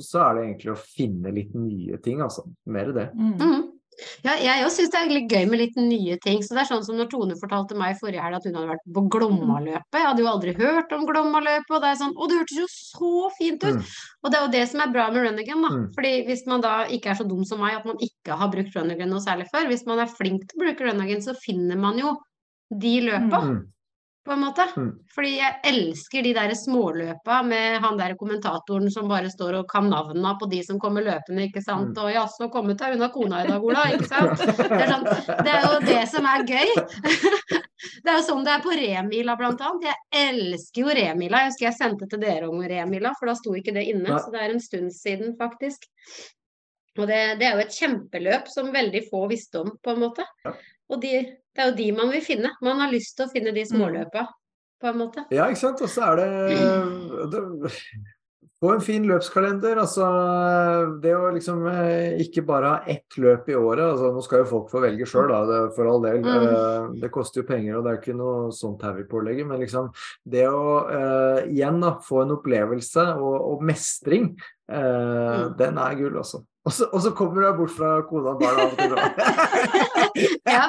så 0.00 0.22
er 0.24 0.38
det 0.38 0.46
egentlig 0.46 0.72
å 0.72 0.80
finne 0.80 1.34
litt 1.34 1.52
nye 1.58 1.98
ting, 2.06 2.22
altså. 2.24 2.46
Mer 2.72 2.94
det. 2.96 3.10
Mm. 3.18 3.66
Ja, 4.26 4.34
jeg 4.38 4.64
òg 4.66 4.72
syns 4.74 4.92
det 4.92 5.00
er 5.00 5.10
litt 5.10 5.32
gøy 5.32 5.46
med 5.50 5.60
litt 5.60 5.78
nye 5.78 6.16
ting. 6.22 6.42
Så 6.44 6.56
det 6.56 6.62
er 6.62 6.68
sånn 6.70 6.84
som 6.86 6.98
når 6.98 7.10
Tone 7.12 7.36
fortalte 7.40 7.76
meg 7.78 7.98
forrige 8.00 8.24
helg 8.24 8.38
at 8.38 8.48
hun 8.48 8.58
hadde 8.58 8.72
vært 8.72 8.86
på 8.96 9.04
Glommaløpet. 9.16 9.98
Jeg 9.98 10.08
hadde 10.08 10.24
jo 10.24 10.30
aldri 10.30 10.54
hørt 10.58 10.94
om 10.96 11.06
Glommaløpet, 11.08 11.72
og 11.72 11.84
det 11.84 11.90
er 11.90 12.00
sånn 12.02 12.16
Å, 12.16 12.28
det 12.30 12.40
hørtes 12.40 12.62
jo 12.62 12.68
så 12.72 13.30
fint 13.38 13.66
ut! 13.66 13.80
Mm. 13.80 13.92
Og 14.22 14.32
det 14.32 14.38
er 14.38 14.46
jo 14.46 14.52
det 14.54 14.64
som 14.70 14.84
er 14.84 14.94
bra 14.94 15.08
med 15.12 15.26
Runnigan, 15.26 15.66
da. 15.66 15.72
Mm. 15.74 15.86
Fordi 15.96 16.12
hvis 16.28 16.44
man 16.50 16.64
da 16.64 16.74
ikke 16.98 17.12
er 17.12 17.20
så 17.20 17.28
dum 17.28 17.44
som 17.48 17.62
meg 17.62 17.78
at 17.80 17.88
man 17.88 18.00
ikke 18.02 18.38
har 18.38 18.52
brukt 18.52 18.76
Runnigan 18.78 19.12
noe 19.12 19.24
særlig 19.24 19.48
før, 19.52 19.68
hvis 19.70 19.86
man 19.88 20.02
er 20.02 20.12
flink 20.12 20.46
til 20.48 20.58
å 20.58 20.64
bruke 20.66 20.88
Runnigan, 20.88 21.24
så 21.24 21.36
finner 21.38 21.80
man 21.80 22.00
jo 22.00 22.16
de 22.72 22.96
løpa. 23.08 23.42
Mm. 23.46 23.62
På 24.24 24.32
en 24.32 24.40
måte. 24.44 24.66
Mm. 24.76 24.90
Fordi 25.14 25.30
jeg 25.34 25.58
elsker 25.66 26.22
de 26.22 26.32
der 26.36 26.54
småløpa 26.56 27.40
med 27.46 27.80
han 27.82 27.98
der 27.98 28.14
kommentatoren 28.20 28.90
som 28.94 29.10
bare 29.10 29.30
står 29.32 29.58
og 29.60 29.70
kan 29.70 29.88
navna 29.90 30.36
på 30.38 30.46
de 30.50 30.62
som 30.66 30.78
kommer 30.82 31.04
løpende, 31.06 31.48
ikke 31.48 31.62
sant. 31.64 31.96
Mm. 31.96 32.02
Og 32.04 32.12
jaså, 32.14 32.48
kommet 32.52 32.78
deg 32.82 32.96
unna 32.96 33.10
kona 33.14 33.42
i 33.42 33.50
dag, 33.50 33.66
Ola, 33.66 33.86
ikke 33.96 34.10
sant. 34.10 34.44
Det 34.72 34.78
er, 34.78 34.92
sånn, 34.92 35.06
det 35.44 35.52
er 35.52 35.64
jo 35.66 35.80
det 35.84 36.02
som 36.10 36.26
er 36.28 36.46
gøy. 36.48 36.72
Det 38.02 38.10
er 38.10 38.18
jo 38.20 38.22
sånn 38.24 38.44
det 38.46 38.52
er 38.52 38.62
på 38.62 38.74
Remila 38.78 39.34
blant 39.38 39.62
annet. 39.62 39.88
Jeg 39.88 40.28
elsker 40.30 40.84
jo 40.84 40.94
Remila. 40.94 41.40
Jeg 41.42 41.50
husker 41.50 41.66
jeg 41.66 41.76
sendte 41.76 42.06
til 42.10 42.20
dere 42.22 42.46
om 42.50 42.62
Remila, 42.62 43.10
for 43.18 43.30
da 43.30 43.34
sto 43.38 43.56
ikke 43.58 43.74
det 43.74 43.82
inne. 43.90 44.20
Så 44.22 44.30
det 44.34 44.38
er 44.42 44.54
en 44.54 44.62
stund 44.62 44.94
siden, 44.94 45.34
faktisk. 45.38 45.88
Og 46.98 47.08
det, 47.08 47.20
det 47.40 47.48
er 47.48 47.56
jo 47.56 47.64
et 47.64 47.74
kjempeløp 47.74 48.50
som 48.52 48.70
veldig 48.74 49.02
få 49.08 49.24
visste 49.30 49.64
om, 49.64 49.72
på 49.82 49.94
en 49.94 50.02
måte. 50.02 50.26
Og 50.92 51.00
de, 51.02 51.14
det 51.52 51.62
er 51.62 51.70
jo 51.70 51.76
de 51.82 51.90
man 51.96 52.10
vil 52.14 52.24
finne. 52.24 52.54
Man 52.64 52.80
har 52.80 52.92
lyst 52.92 53.16
til 53.18 53.28
å 53.28 53.32
finne 53.32 53.52
de 53.52 53.64
småløpa, 53.68 54.26
på 54.82 54.90
en 54.90 54.98
måte. 54.98 55.26
Ja, 55.30 55.50
ikke 55.52 55.60
sant. 55.66 55.82
Og 55.84 55.92
så 55.92 56.08
er 56.12 56.22
det, 56.22 57.30
det 57.32 57.70
Få 58.62 58.76
en 58.76 58.82
fin 58.84 59.02
løpskalender. 59.10 59.74
Altså 59.82 60.06
det 61.02 61.16
å 61.18 61.32
liksom 61.34 61.64
eh, 61.66 62.12
ikke 62.22 62.44
bare 62.46 62.68
ha 62.70 62.92
ett 62.94 63.16
løp 63.18 63.48
i 63.50 63.56
året. 63.58 63.82
Altså, 63.88 64.12
nå 64.14 64.22
skal 64.22 64.44
jo 64.44 64.50
folk 64.52 64.68
få 64.70 64.82
velge 64.84 65.08
sjøl, 65.10 65.32
for 65.74 65.90
all 65.90 66.04
del. 66.04 66.20
Mm. 66.22 66.44
Eh, 66.46 66.86
Det 67.02 67.10
koster 67.10 67.42
jo 67.42 67.48
penger, 67.48 67.80
og 67.80 67.82
det 67.82 67.90
er 67.90 67.98
ikke 67.98 68.14
noe 68.14 68.52
sånt 68.54 68.84
her 68.86 68.94
vi 69.00 69.08
pålegger. 69.10 69.48
Men 69.50 69.64
liksom 69.64 69.90
det 70.22 70.44
å 70.46 70.62
uh, 70.86 71.40
igjen 71.50 71.82
da 71.82 71.96
få 72.06 72.22
en 72.22 72.36
opplevelse 72.36 73.08
og, 73.18 73.34
og 73.50 73.66
mestring, 73.66 74.30
uh, 74.70 74.78
Mm. 75.42 75.56
den 75.58 75.78
er 75.82 75.98
gull, 75.98 76.16
altså. 76.22 76.44
Og 76.64 76.70
så, 76.70 76.86
og 76.94 77.00
så 77.02 77.10
kommer 77.18 77.42
du 77.42 77.46
bort 77.58 77.72
fra 77.74 77.88
kona 78.06 78.36
og 78.36 78.42
barna 78.42 78.62
av 78.62 78.70
og 78.70 78.78
til. 78.78 78.92
Ja. 80.46 80.66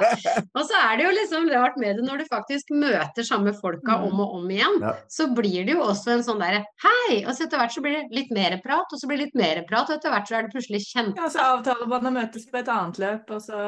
Og 0.55 0.61
så 0.65 0.77
er 0.79 0.97
det 0.97 1.03
jo 1.05 1.11
liksom 1.17 1.49
rart 1.51 1.75
med 1.81 1.97
det 1.99 2.05
når 2.07 2.21
du 2.23 2.25
faktisk 2.31 2.69
møter 2.73 3.25
samme 3.27 3.51
folka 3.57 3.97
om 4.07 4.21
og 4.23 4.37
om 4.39 4.47
igjen. 4.53 4.77
Ja. 4.81 4.93
Så 5.11 5.27
blir 5.35 5.65
det 5.67 5.75
jo 5.75 5.83
også 5.83 6.13
en 6.15 6.23
sånn 6.25 6.39
derre 6.41 6.63
hei! 6.85 7.19
Og 7.27 7.33
så 7.35 7.45
etter 7.45 7.59
hvert 7.61 7.75
så 7.75 7.83
blir 7.83 7.97
det 7.99 8.15
litt 8.15 8.31
mer 8.33 8.55
prat, 8.63 8.87
og 8.89 9.01
så 9.01 9.09
blir 9.09 9.19
det 9.19 9.27
litt 9.27 9.37
mer 9.41 9.61
prat, 9.69 9.89
og 9.91 9.97
etter 9.99 10.13
hvert 10.13 10.29
så 10.31 10.37
er 10.39 10.47
det 10.47 10.53
plutselig 10.55 10.81
kjent. 10.87 11.19
Ja, 11.19 11.29
så 11.33 11.43
avtaler 11.57 11.89
man 11.91 12.07
å 12.09 12.13
møtes 12.15 12.47
på 12.49 12.61
et 12.61 12.71
annet 12.73 13.01
løp, 13.03 13.35
og 13.37 13.43
så 13.45 13.59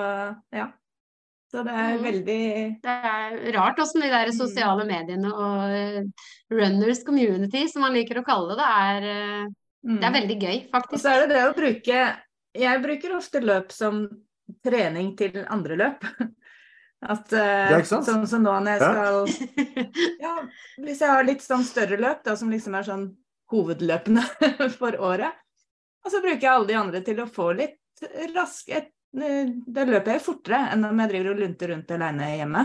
Ja. 0.55 0.69
Så 1.53 1.61
det 1.63 1.71
er 1.77 1.93
Mm. 1.99 2.03
veldig 2.03 2.81
Det 2.81 2.95
er 3.05 3.53
rart 3.53 3.77
åssen 3.79 4.01
de 4.01 4.09
der 4.09 4.27
Mm. 4.31 4.37
sosiale 4.39 4.85
mediene 4.85 5.29
og 5.31 5.69
eh, 5.71 6.01
runners 6.51 7.03
community, 7.05 7.67
som 7.67 7.81
man 7.85 7.93
liker 7.93 8.17
å 8.19 8.25
kalle 8.25 8.55
det, 8.57 8.65
er 8.65 9.03
eh, 9.11 9.45
mm. 9.85 9.99
Det 10.01 10.07
er 10.09 10.15
veldig 10.19 10.37
gøy, 10.41 10.55
Og 10.65 10.71
faktisk. 10.75 11.01
så 11.03 11.11
er 11.13 11.19
det 11.27 11.35
det 11.35 11.43
å 11.49 11.53
bruke 11.57 11.99
Jeg 12.55 12.81
bruker 12.83 13.15
ofte 13.17 13.41
løp 13.43 13.71
som 13.75 14.05
trening 14.65 15.15
til 15.17 15.45
andre 15.49 15.75
løp. 15.79 16.03
At 17.05 17.33
uh? 17.33 17.83
Sånn 17.85 18.25
som 18.25 18.41
nå 18.43 18.53
når 18.65 18.71
jeg 18.71 18.81
skal 18.81 19.17
Ja, 20.25 20.35
hvis 20.81 21.01
jeg 21.03 21.09
har 21.11 21.25
litt 21.27 21.43
sånn 21.45 21.65
større 21.67 21.97
løp, 22.01 22.23
da, 22.25 22.35
som 22.39 22.49
liksom 22.49 22.77
er 22.79 22.87
sånn 22.87 23.07
hovedløpene 23.51 24.23
for 24.79 24.95
året, 25.05 25.35
og 26.05 26.09
så 26.13 26.21
bruker 26.23 26.41
jeg 26.41 26.49
alle 26.53 26.69
de 26.71 26.77
andre 26.79 27.01
til 27.05 27.19
å 27.21 27.27
få 27.29 27.51
litt 27.57 27.77
rask 28.33 28.69
et, 28.73 28.89
eh, 29.21 29.51
Da 29.67 29.85
løper 29.85 30.15
jeg 30.15 30.23
fortere 30.25 30.63
enn 30.73 30.85
om 30.87 30.99
jeg 31.03 31.11
driver 31.13 31.31
og 31.35 31.39
lunter 31.43 31.71
rundt 31.73 31.91
alene 31.93 32.31
hjemme. 32.39 32.63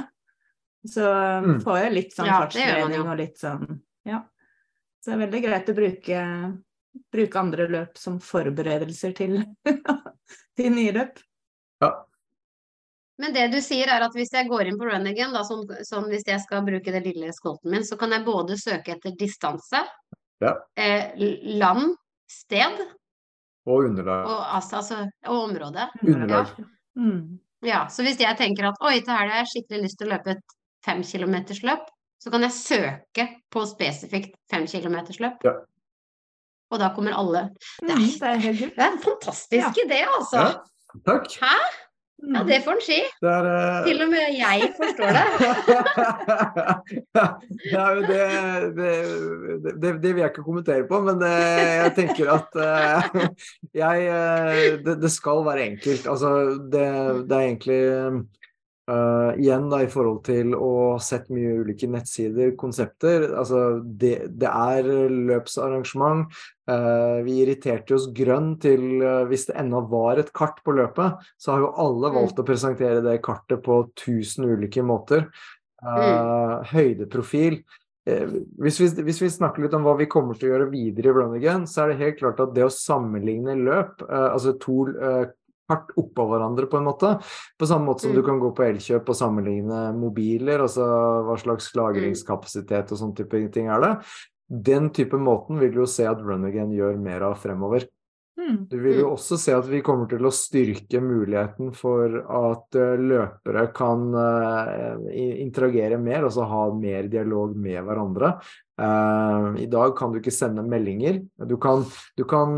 Så 0.88 1.04
Mm. 1.44 1.58
får 1.60 1.76
jeg 1.82 1.92
litt 1.92 2.14
sånn 2.16 2.26
Ja, 2.30 2.38
fartstrening 2.40 3.04
og 3.10 3.16
litt 3.20 3.36
sånn 3.40 3.80
Ja. 4.08 4.22
Så 5.02 5.10
det 5.10 5.14
er 5.18 5.26
veldig 5.26 5.42
greit 5.44 5.68
å 5.68 5.76
bruke, 5.76 6.22
bruke 7.12 7.38
andre 7.40 7.66
løp 7.70 7.98
som 7.98 8.18
forberedelser 8.22 9.12
til, 9.18 9.40
til 10.58 10.72
nye 10.74 10.92
løp. 10.96 11.18
Ja. 11.82 11.90
Men 13.20 13.34
det 13.36 13.48
du 13.52 13.58
sier 13.60 13.90
er 13.92 14.04
at 14.06 14.14
hvis 14.16 14.32
jeg 14.32 14.48
går 14.48 14.70
inn 14.70 14.78
på 14.80 14.86
Run 14.88 15.06
Again, 15.10 15.34
da, 15.36 15.42
som, 15.44 15.60
som 15.84 16.06
hvis 16.08 16.24
jeg 16.28 16.40
skal 16.40 16.64
bruke 16.64 16.92
det 16.94 17.02
lille 17.04 17.32
skolten 17.36 17.70
min, 17.74 17.84
så 17.84 17.98
kan 18.00 18.12
jeg 18.16 18.24
både 18.24 18.56
søke 18.60 18.96
etter 18.96 19.16
distanse, 19.20 19.82
Ja. 20.40 20.54
eh, 20.80 21.12
land, 21.60 21.90
sted 22.30 22.78
Og 23.68 23.84
underlag. 23.90 24.24
og, 24.24 24.40
altså, 24.56 24.76
altså, 24.80 25.00
og 25.28 25.42
område. 25.50 25.84
Underlag. 26.00 26.54
Mm. 26.96 27.38
Ja, 27.62 27.82
så 27.92 28.02
hvis 28.06 28.16
jeg 28.22 28.38
tenker 28.40 28.70
at 28.70 28.80
oi, 28.80 29.02
til 29.04 29.12
helga 29.12 29.34
har 29.34 29.42
jeg 29.42 29.50
skikkelig 29.52 29.82
lyst 29.84 29.98
til 30.00 30.08
å 30.08 30.14
løpe 30.14 30.32
et 30.38 30.54
fem 30.86 31.02
kilometers 31.04 31.60
løp, 31.62 31.84
så 32.20 32.32
kan 32.32 32.40
jeg 32.46 32.56
søke 32.56 33.26
på 33.52 33.66
spesifikt 33.68 34.32
fem 34.50 34.64
kilometers 34.68 35.20
løp. 35.20 35.44
Ja. 35.44 35.58
Og 36.70 36.78
da 36.82 36.90
kommer 36.94 37.16
alle. 37.18 37.48
Det 37.82 37.90
Mm, 37.90 38.02
er, 38.22 38.40
det 38.40 38.48
er 38.48 38.58
det 38.62 38.72
er 38.78 38.90
en 38.92 39.02
fantastisk 39.02 39.80
idé, 39.84 40.02
altså. 40.06 40.38
Ja. 40.38 40.50
Takk. 41.06 41.26
Hæ? 41.42 41.54
Mm. 42.20 42.34
Ja, 42.36 42.42
det 42.44 42.58
får 42.64 42.72
en 42.76 42.82
si. 42.84 42.98
Det 43.22 43.30
er 43.32 43.46
uh... 43.48 43.86
Til 43.86 44.02
og 44.04 44.08
med 44.12 44.34
jeg 44.36 44.66
forstår 44.76 45.08
det. 45.16 45.24
ja, 47.74 47.84
det, 48.10 48.24
det, 48.76 48.90
det, 49.80 49.92
det 50.02 50.10
vil 50.14 50.20
jeg 50.20 50.28
ikke 50.30 50.44
kommentere 50.44 50.84
på, 50.90 51.00
men 51.06 51.16
det, 51.22 51.30
jeg 51.32 51.94
tenker 51.96 52.32
at 52.34 52.60
uh, 52.60 53.24
jeg, 53.82 54.04
eh, 54.04 54.76
det, 54.84 54.98
det 55.02 55.12
skal 55.14 55.40
være 55.48 55.64
enkelt. 55.70 56.06
Altså, 56.12 56.34
det, 56.72 56.84
det 57.30 57.38
er 57.38 57.46
egentlig 57.46 57.80
eh, 58.90 59.40
igjen 59.40 59.68
da, 59.70 59.82
i 59.84 59.90
forhold 59.90 60.24
til 60.26 60.56
å 60.58 60.70
ha 60.92 60.98
sett 61.02 61.30
mye 61.30 61.60
ulike 61.62 61.88
nettsider, 61.90 62.56
konsepter. 62.58 63.28
Altså, 63.30 63.80
det, 63.84 64.16
det 64.40 64.50
er 64.50 64.90
løpsarrangement. 65.30 66.34
Uh, 66.70 67.18
vi 67.26 67.40
irriterte 67.42 67.96
oss 67.96 68.04
grønn 68.14 68.52
til 68.62 69.00
uh, 69.02 69.24
hvis 69.26 69.48
det 69.48 69.56
ennå 69.58 69.80
var 69.90 70.20
et 70.22 70.28
kart 70.36 70.60
på 70.62 70.74
løpet, 70.78 71.24
så 71.40 71.56
har 71.56 71.64
jo 71.64 71.72
alle 71.82 72.10
Mm. 72.10 72.18
valgt 72.20 72.38
å 72.38 72.46
presentere 72.46 73.00
det 73.02 73.16
kartet 73.26 73.62
på 73.64 73.80
tusen 73.98 74.46
ulike 74.50 74.84
måter. 74.86 75.26
Eh, 75.80 76.72
høydeprofil. 76.74 77.62
Hvis, 78.04 78.80
vi, 78.80 78.88
hvis 79.06 79.20
vi 79.22 79.28
snakker 79.32 79.62
litt 79.64 79.74
om 79.76 79.84
hva 79.86 79.94
vi 79.96 80.08
kommer 80.10 80.36
til 80.36 80.50
å 80.50 80.52
gjøre 80.54 80.70
videre 80.72 81.08
i 81.08 81.14
Run 81.14 81.66
så 81.68 81.84
er 81.84 81.92
det 81.92 82.00
helt 82.00 82.18
klart 82.18 82.40
at 82.42 82.52
det 82.56 82.64
å 82.66 82.72
sammenligne 82.72 83.54
løp, 83.60 84.02
altså 84.08 84.56
to 84.60 84.82
kart 85.70 85.94
oppå 86.00 86.26
hverandre 86.32 86.66
på 86.70 86.80
en 86.80 86.88
måte, 86.90 87.14
på 87.58 87.68
samme 87.70 87.86
måte 87.90 88.04
som 88.06 88.12
Mm. 88.12 88.18
du 88.18 88.22
kan 88.26 88.42
gå 88.42 88.50
på 88.56 88.66
Elkjøp 88.66 89.08
og 89.08 89.18
sammenligne 89.18 89.80
mobiler, 89.96 90.60
altså 90.66 90.84
hva 91.26 91.38
slags 91.38 91.70
lagringskapasitet 91.78 92.92
og 92.92 92.98
sånn 92.98 93.14
type 93.16 93.40
ting 93.54 93.70
er 93.70 93.80
det. 93.86 93.92
Den 94.50 94.90
type 94.90 95.14
måten 95.16 95.60
vil 95.60 95.70
du 95.70 95.80
jo 95.84 95.86
se 95.86 96.04
at 96.10 96.18
Run 96.18 96.44
Again 96.48 96.72
gjør 96.74 96.98
mer 96.98 97.22
av 97.22 97.36
fremover. 97.38 97.86
Mm. 98.40 98.56
Du 98.70 98.78
vil 98.80 99.02
jo 99.02 99.10
også 99.12 99.36
se 99.40 99.52
at 99.52 99.66
vi 99.68 99.82
kommer 99.84 100.08
til 100.08 100.24
å 100.24 100.32
styrke 100.32 101.02
muligheten 101.04 101.74
for 101.76 102.14
at 102.24 102.78
eh, 102.78 102.96
løpere 102.96 103.66
kan 103.76 104.08
eh, 104.16 105.20
interagere 105.44 106.00
mer, 106.00 106.24
altså 106.24 106.48
ha 106.48 106.64
mer 106.72 107.10
dialog 107.12 107.52
med 107.58 107.82
hverandre. 107.84 108.32
Eh, 108.80 109.48
I 109.66 109.66
dag 109.68 109.92
kan 109.98 110.14
du 110.14 110.20
ikke 110.22 110.32
sende 110.32 110.64
meldinger. 110.64 111.20
Du 111.50 111.58
kan, 111.60 111.84
du 112.16 112.24
kan 112.30 112.56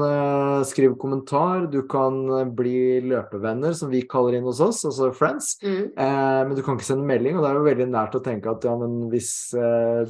skrive 0.69 0.95
kommentar, 1.01 1.67
du 1.73 1.81
kan 1.91 2.23
bli 2.55 3.03
løpevenner, 3.11 3.75
som 3.75 3.91
vi 3.91 4.05
kaller 4.07 4.39
inn 4.39 4.47
hos 4.47 4.63
oss, 4.63 4.85
altså 4.87 5.11
friends. 5.17 5.57
Mm. 5.67 5.99
Men 5.99 6.55
du 6.55 6.63
kan 6.63 6.79
ikke 6.79 6.93
sende 6.93 7.09
melding, 7.09 7.37
og 7.37 7.43
det 7.43 7.51
er 7.51 7.59
jo 7.59 7.67
veldig 7.67 7.91
nært 7.91 8.17
å 8.19 8.23
tenke 8.23 8.55
at 8.55 8.65
ja, 8.69 8.77
men 8.79 9.09
hvis 9.11 9.35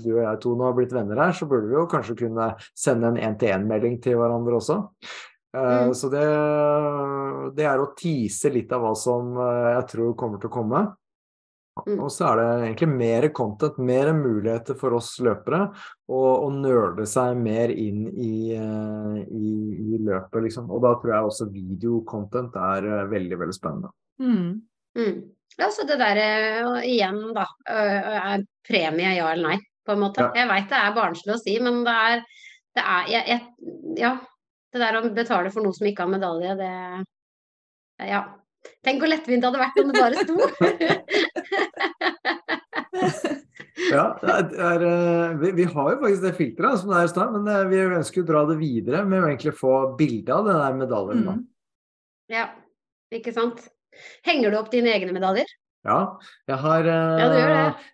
du 0.04 0.08
og 0.18 0.22
jeg 0.26 0.40
to 0.44 0.54
nå 0.58 0.68
har 0.68 0.76
blitt 0.76 0.94
venner 0.94 1.24
her, 1.24 1.36
så 1.36 1.48
burde 1.48 1.70
vi 1.70 1.78
jo 1.78 1.88
kanskje 1.90 2.18
kunne 2.26 2.52
sende 2.76 3.12
en 3.12 3.20
én-til-én-melding 3.30 4.00
til 4.04 4.20
hverandre 4.20 4.60
også. 4.60 4.82
Eh, 5.56 5.84
Mm. 5.84 5.94
Så 5.94 6.08
det, 6.08 6.24
det 7.56 7.68
er 7.68 7.80
å 7.80 7.92
tease 7.96 8.50
litt 8.52 8.72
av 8.72 8.86
hva 8.86 8.94
som 8.96 9.36
eh, 9.36 9.70
jeg 9.76 9.88
tror 9.92 10.14
kommer 10.16 10.40
til 10.40 10.48
å 10.48 10.54
komme. 10.54 10.82
Mm. 11.86 11.98
Og 12.04 12.10
så 12.12 12.26
er 12.28 12.36
det 12.36 12.46
egentlig 12.66 12.88
mer 12.92 13.26
content, 13.32 13.78
mer 13.80 14.10
muligheter 14.12 14.76
for 14.76 14.96
oss 14.98 15.14
løpere 15.24 15.70
å, 16.08 16.20
å 16.44 16.48
nøle 16.52 17.06
seg 17.08 17.36
mer 17.40 17.72
inn 17.72 18.06
i, 18.12 18.52
eh, 18.56 19.20
i, 19.24 19.52
i 19.96 20.00
løpet, 20.04 20.40
liksom. 20.48 20.68
Og 20.72 20.82
da 20.84 20.94
tror 21.00 21.14
jeg 21.14 21.30
også 21.30 21.48
videocontent 21.52 22.56
er 22.60 22.88
veldig, 23.12 23.40
veldig 23.44 23.56
spennende. 23.56 23.92
Mm. 24.20 24.50
Mm. 24.96 25.22
Ja, 25.56 25.68
så 25.72 25.84
det 25.88 25.96
der 26.00 26.20
igjen, 26.84 27.22
da. 27.36 27.46
Er 27.68 28.44
premie 28.68 29.16
ja 29.16 29.32
eller 29.32 29.52
nei, 29.52 29.56
på 29.84 29.96
en 29.96 30.04
måte. 30.04 30.28
Ja. 30.28 30.42
Jeg 30.42 30.48
veit 30.48 30.68
det 30.72 30.80
er 30.80 30.94
barnslig 30.96 31.34
å 31.34 31.40
si, 31.40 31.56
men 31.60 31.82
det 31.84 31.96
er, 32.08 32.22
det 32.76 32.84
er 32.96 33.10
jeg, 33.12 33.24
jeg, 33.32 33.80
Ja. 34.00 34.12
Det 34.72 34.80
der 34.80 34.96
å 34.98 35.02
betale 35.12 35.52
for 35.52 35.64
noe 35.64 35.76
som 35.76 35.88
ikke 35.88 36.06
har 36.06 36.12
medalje, 36.12 36.56
det 36.60 36.72
Ja. 38.08 38.22
Tenk 38.86 39.02
hvor 39.02 39.10
lettvint 39.10 39.42
det 39.42 39.48
hadde 39.48 39.58
vært 39.58 39.78
om 39.82 39.88
det 39.90 39.98
bare 39.98 40.16
sto. 40.22 40.36
Ja, 43.92 44.04
er, 44.20 44.50
er, 44.52 44.82
eh, 44.84 45.34
vi, 45.40 45.50
vi 45.56 45.64
har 45.68 45.88
jo 45.92 45.98
faktisk 46.02 46.24
det 46.24 46.32
filteret 46.36 46.80
som 46.80 46.92
det 46.92 46.98
er 46.98 47.08
i 47.08 47.12
stad, 47.12 47.32
men 47.34 47.48
eh, 47.50 47.68
vi 47.70 47.80
ønsker 47.82 48.22
å 48.22 48.28
dra 48.28 48.42
det 48.48 48.58
videre 48.60 49.02
med 49.08 49.22
å 49.22 49.28
egentlig 49.30 49.54
få 49.58 49.72
bilde 49.98 50.34
av 50.34 50.48
den 50.48 50.60
der 50.60 50.76
medaljen. 50.78 51.24
Mm. 51.26 51.42
Ja, 52.32 52.46
ikke 53.12 53.34
sant. 53.36 53.64
Henger 54.28 54.52
du 54.52 54.58
opp 54.60 54.70
dine 54.72 54.92
egne 54.92 55.16
medaljer? 55.16 55.48
Ja, 55.84 56.16
jeg 56.46 56.56
har, 56.62 56.80
eh, 56.86 57.18
Ja, 57.18 57.28
det. 57.28 57.38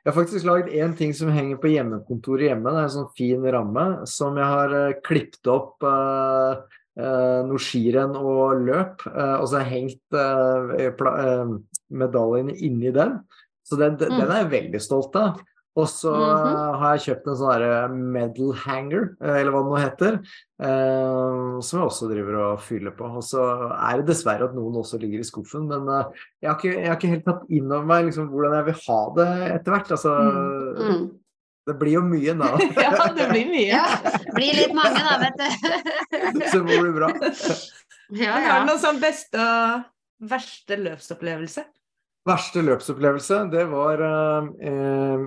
jeg 0.05 0.13
har 0.13 0.17
faktisk 0.23 0.45
lagd 0.45 0.69
én 0.69 0.95
ting 0.97 1.15
som 1.15 1.31
henger 1.33 1.57
på 1.57 1.71
hjemmekontoret 1.73 2.51
hjemme. 2.51 2.69
Det 2.71 2.83
er 2.83 2.89
en 2.89 2.97
sånn 2.97 3.15
fin 3.17 3.43
ramme 3.43 4.07
som 4.07 4.37
jeg 4.37 4.45
har 4.45 4.75
uh, 4.75 4.93
klippet 5.03 5.47
opp 5.49 5.83
eh, 5.89 6.61
eh, 7.01 7.41
noe 7.49 7.59
skirenn 7.63 8.17
og 8.19 8.61
løp, 8.67 9.07
eh, 9.09 9.37
og 9.41 9.49
så 9.49 9.59
har 9.61 9.65
jeg 9.65 9.89
hengt 9.89 10.19
eh, 10.19 10.85
eh, 10.85 11.55
medaljen 11.91 12.51
inni 12.55 12.93
den. 12.93 13.21
Så 13.65 13.77
den, 13.79 13.97
den, 13.97 14.13
Mm. 14.13 14.19
den 14.21 14.31
er 14.31 14.43
jeg 14.45 14.51
veldig 14.53 14.81
stolt 14.81 15.17
av. 15.17 15.41
Og 15.77 15.87
så 15.89 16.11
mm 16.11 16.23
-hmm. 16.23 16.79
har 16.79 16.97
jeg 16.97 17.05
kjøpt 17.07 17.27
en 17.29 17.37
sånn 17.37 18.13
medal 18.13 18.53
hanger, 18.65 19.03
eh, 19.23 19.37
eller 19.41 19.51
hva 19.53 19.63
det 19.63 19.71
nå 19.71 19.77
heter, 19.77 20.13
eh, 20.63 21.61
som 21.61 21.81
jeg 21.81 21.87
også 21.87 22.09
driver 22.11 22.35
og 22.35 22.61
fyller 22.61 22.91
på. 22.91 23.05
Og 23.05 23.23
så 23.23 23.43
er 23.77 23.97
det 23.97 24.07
dessverre 24.07 24.49
at 24.49 24.55
noen 24.55 24.75
også 24.75 24.99
ligger 24.99 25.21
i 25.21 25.29
skuffen, 25.29 25.69
men 25.69 25.89
eh, 25.89 26.05
jeg, 26.43 26.51
har 26.51 26.57
ikke, 26.59 26.81
jeg 26.81 26.89
har 26.89 26.97
ikke 26.97 27.15
helt 27.15 27.25
tatt 27.25 27.45
inn 27.49 27.73
over 27.73 27.85
meg 27.85 28.05
liksom, 28.05 28.29
hvordan 28.29 28.55
jeg 28.55 28.65
vil 28.65 28.83
ha 28.89 29.01
det 29.17 29.31
etter 29.55 29.73
hvert. 29.73 29.91
Altså, 29.91 30.13
Mm. 30.79 31.11
Det 31.69 31.75
blir 31.77 31.99
jo 31.99 32.01
mye 32.01 32.33
nå, 32.33 32.49
Ja, 32.81 33.13
det 33.13 33.29
blir 33.29 33.49
mye. 33.51 33.67
Ja, 33.69 33.85
blir 34.33 34.55
litt 34.57 34.73
mange 34.73 35.03
da, 35.05 35.19
vet 35.21 35.37
du. 35.37 35.49
så 36.51 36.63
det 36.63 36.65
må 36.65 36.79
bli 36.81 36.93
bra. 36.97 37.11
Ja, 38.09 38.39
ja. 38.41 38.47
Har 38.49 38.63
du 38.65 38.71
noen 38.71 38.81
sånn 38.81 39.01
beste 39.03 39.37
og 39.37 39.85
verste 40.31 40.79
løpsopplevelse? 40.81 41.67
Verste 42.29 42.61
løpsopplevelse, 42.61 43.37
det 43.53 43.63
var 43.71 44.03
eh, 44.05 45.23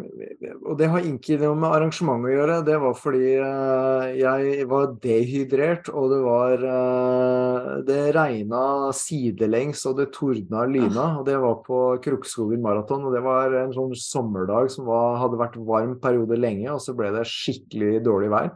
Og 0.59 0.75
det 0.77 0.89
har 0.91 1.07
ikke 1.07 1.37
noe 1.41 1.57
med 1.57 1.73
arrangement 1.73 2.27
å 2.27 2.29
gjøre. 2.31 2.57
Det 2.67 2.75
var 2.83 2.97
fordi 2.99 3.31
eh, 3.41 4.05
jeg 4.19 4.67
var 4.69 4.91
dehydrert, 5.01 5.89
og 5.89 6.11
det 6.13 6.19
var 6.25 6.65
eh, 6.75 7.71
Det 7.87 7.99
regna 8.17 8.63
sidelengs, 8.97 9.81
og 9.89 9.97
det 10.01 10.11
tordna 10.13 10.67
lyna. 10.69 11.07
Og 11.21 11.25
det 11.29 11.39
var 11.41 11.57
på 11.65 11.81
Krokskogen 12.05 12.61
maraton, 12.61 13.07
og 13.07 13.17
det 13.17 13.23
var 13.25 13.57
en 13.63 13.73
sånn 13.75 13.97
sommerdag 13.97 14.69
som 14.75 14.85
var, 14.89 15.17
hadde 15.23 15.41
vært 15.41 15.59
varm 15.71 15.97
periode 16.03 16.37
lenge, 16.37 16.69
og 16.75 16.83
så 16.83 16.95
ble 16.97 17.09
det 17.15 17.25
skikkelig 17.29 18.03
dårlig 18.05 18.31
vær. 18.35 18.53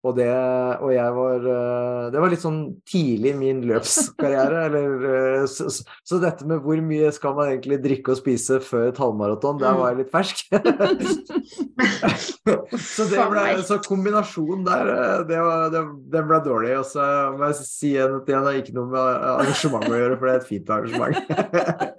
Og 0.00 0.14
det, 0.16 0.30
og 0.80 0.94
jeg 0.94 1.12
var 1.12 1.42
eh, 1.52 2.04
Det 2.14 2.20
var 2.22 2.30
litt 2.32 2.40
sånn 2.40 2.60
tidlig 2.88 3.34
i 3.34 3.36
min 3.36 3.58
løpskarriere. 3.68 4.62
eller, 4.70 5.02
eh, 5.10 5.42
så, 5.50 5.66
så- 5.68 6.20
dette 6.20 6.44
med 6.48 6.60
hvor 6.64 6.80
mye 6.84 7.08
skal 7.16 7.34
man 7.36 7.48
egentlig 7.52 7.78
drikke 7.84 8.12
og 8.14 8.18
spise 8.20 8.54
før 8.64 8.88
et 8.90 9.00
halvmaraton, 9.00 9.58
der 9.60 9.76
var 9.76 9.86
jeg 9.92 9.98
litt 10.02 10.12
fersk. 10.12 10.36
så, 12.94 13.02
det 13.10 13.26
ble, 13.32 13.42
så 13.66 13.74
kombinasjonen 13.84 14.62
der, 14.66 14.84
eh, 14.94 15.18
det 15.28 15.40
var, 15.44 15.66
det, 15.74 15.82
den 16.16 16.24
ble 16.30 16.38
dårlig. 16.48 16.72
Og 16.80 16.86
så 16.88 17.02
må 17.36 17.42
jeg 17.50 17.56
si 17.60 17.92
igjen 17.94 18.16
at 18.20 18.24
det 18.28 18.34
har 18.38 18.58
ikke 18.62 18.76
noe 18.76 18.88
med 18.92 19.04
arrangement 19.34 19.88
å 19.90 20.00
gjøre, 20.00 20.16
for 20.16 20.24
det 20.30 20.32
er 20.32 20.40
et 20.40 20.48
fint 20.48 20.68
arrangement. 20.76 21.16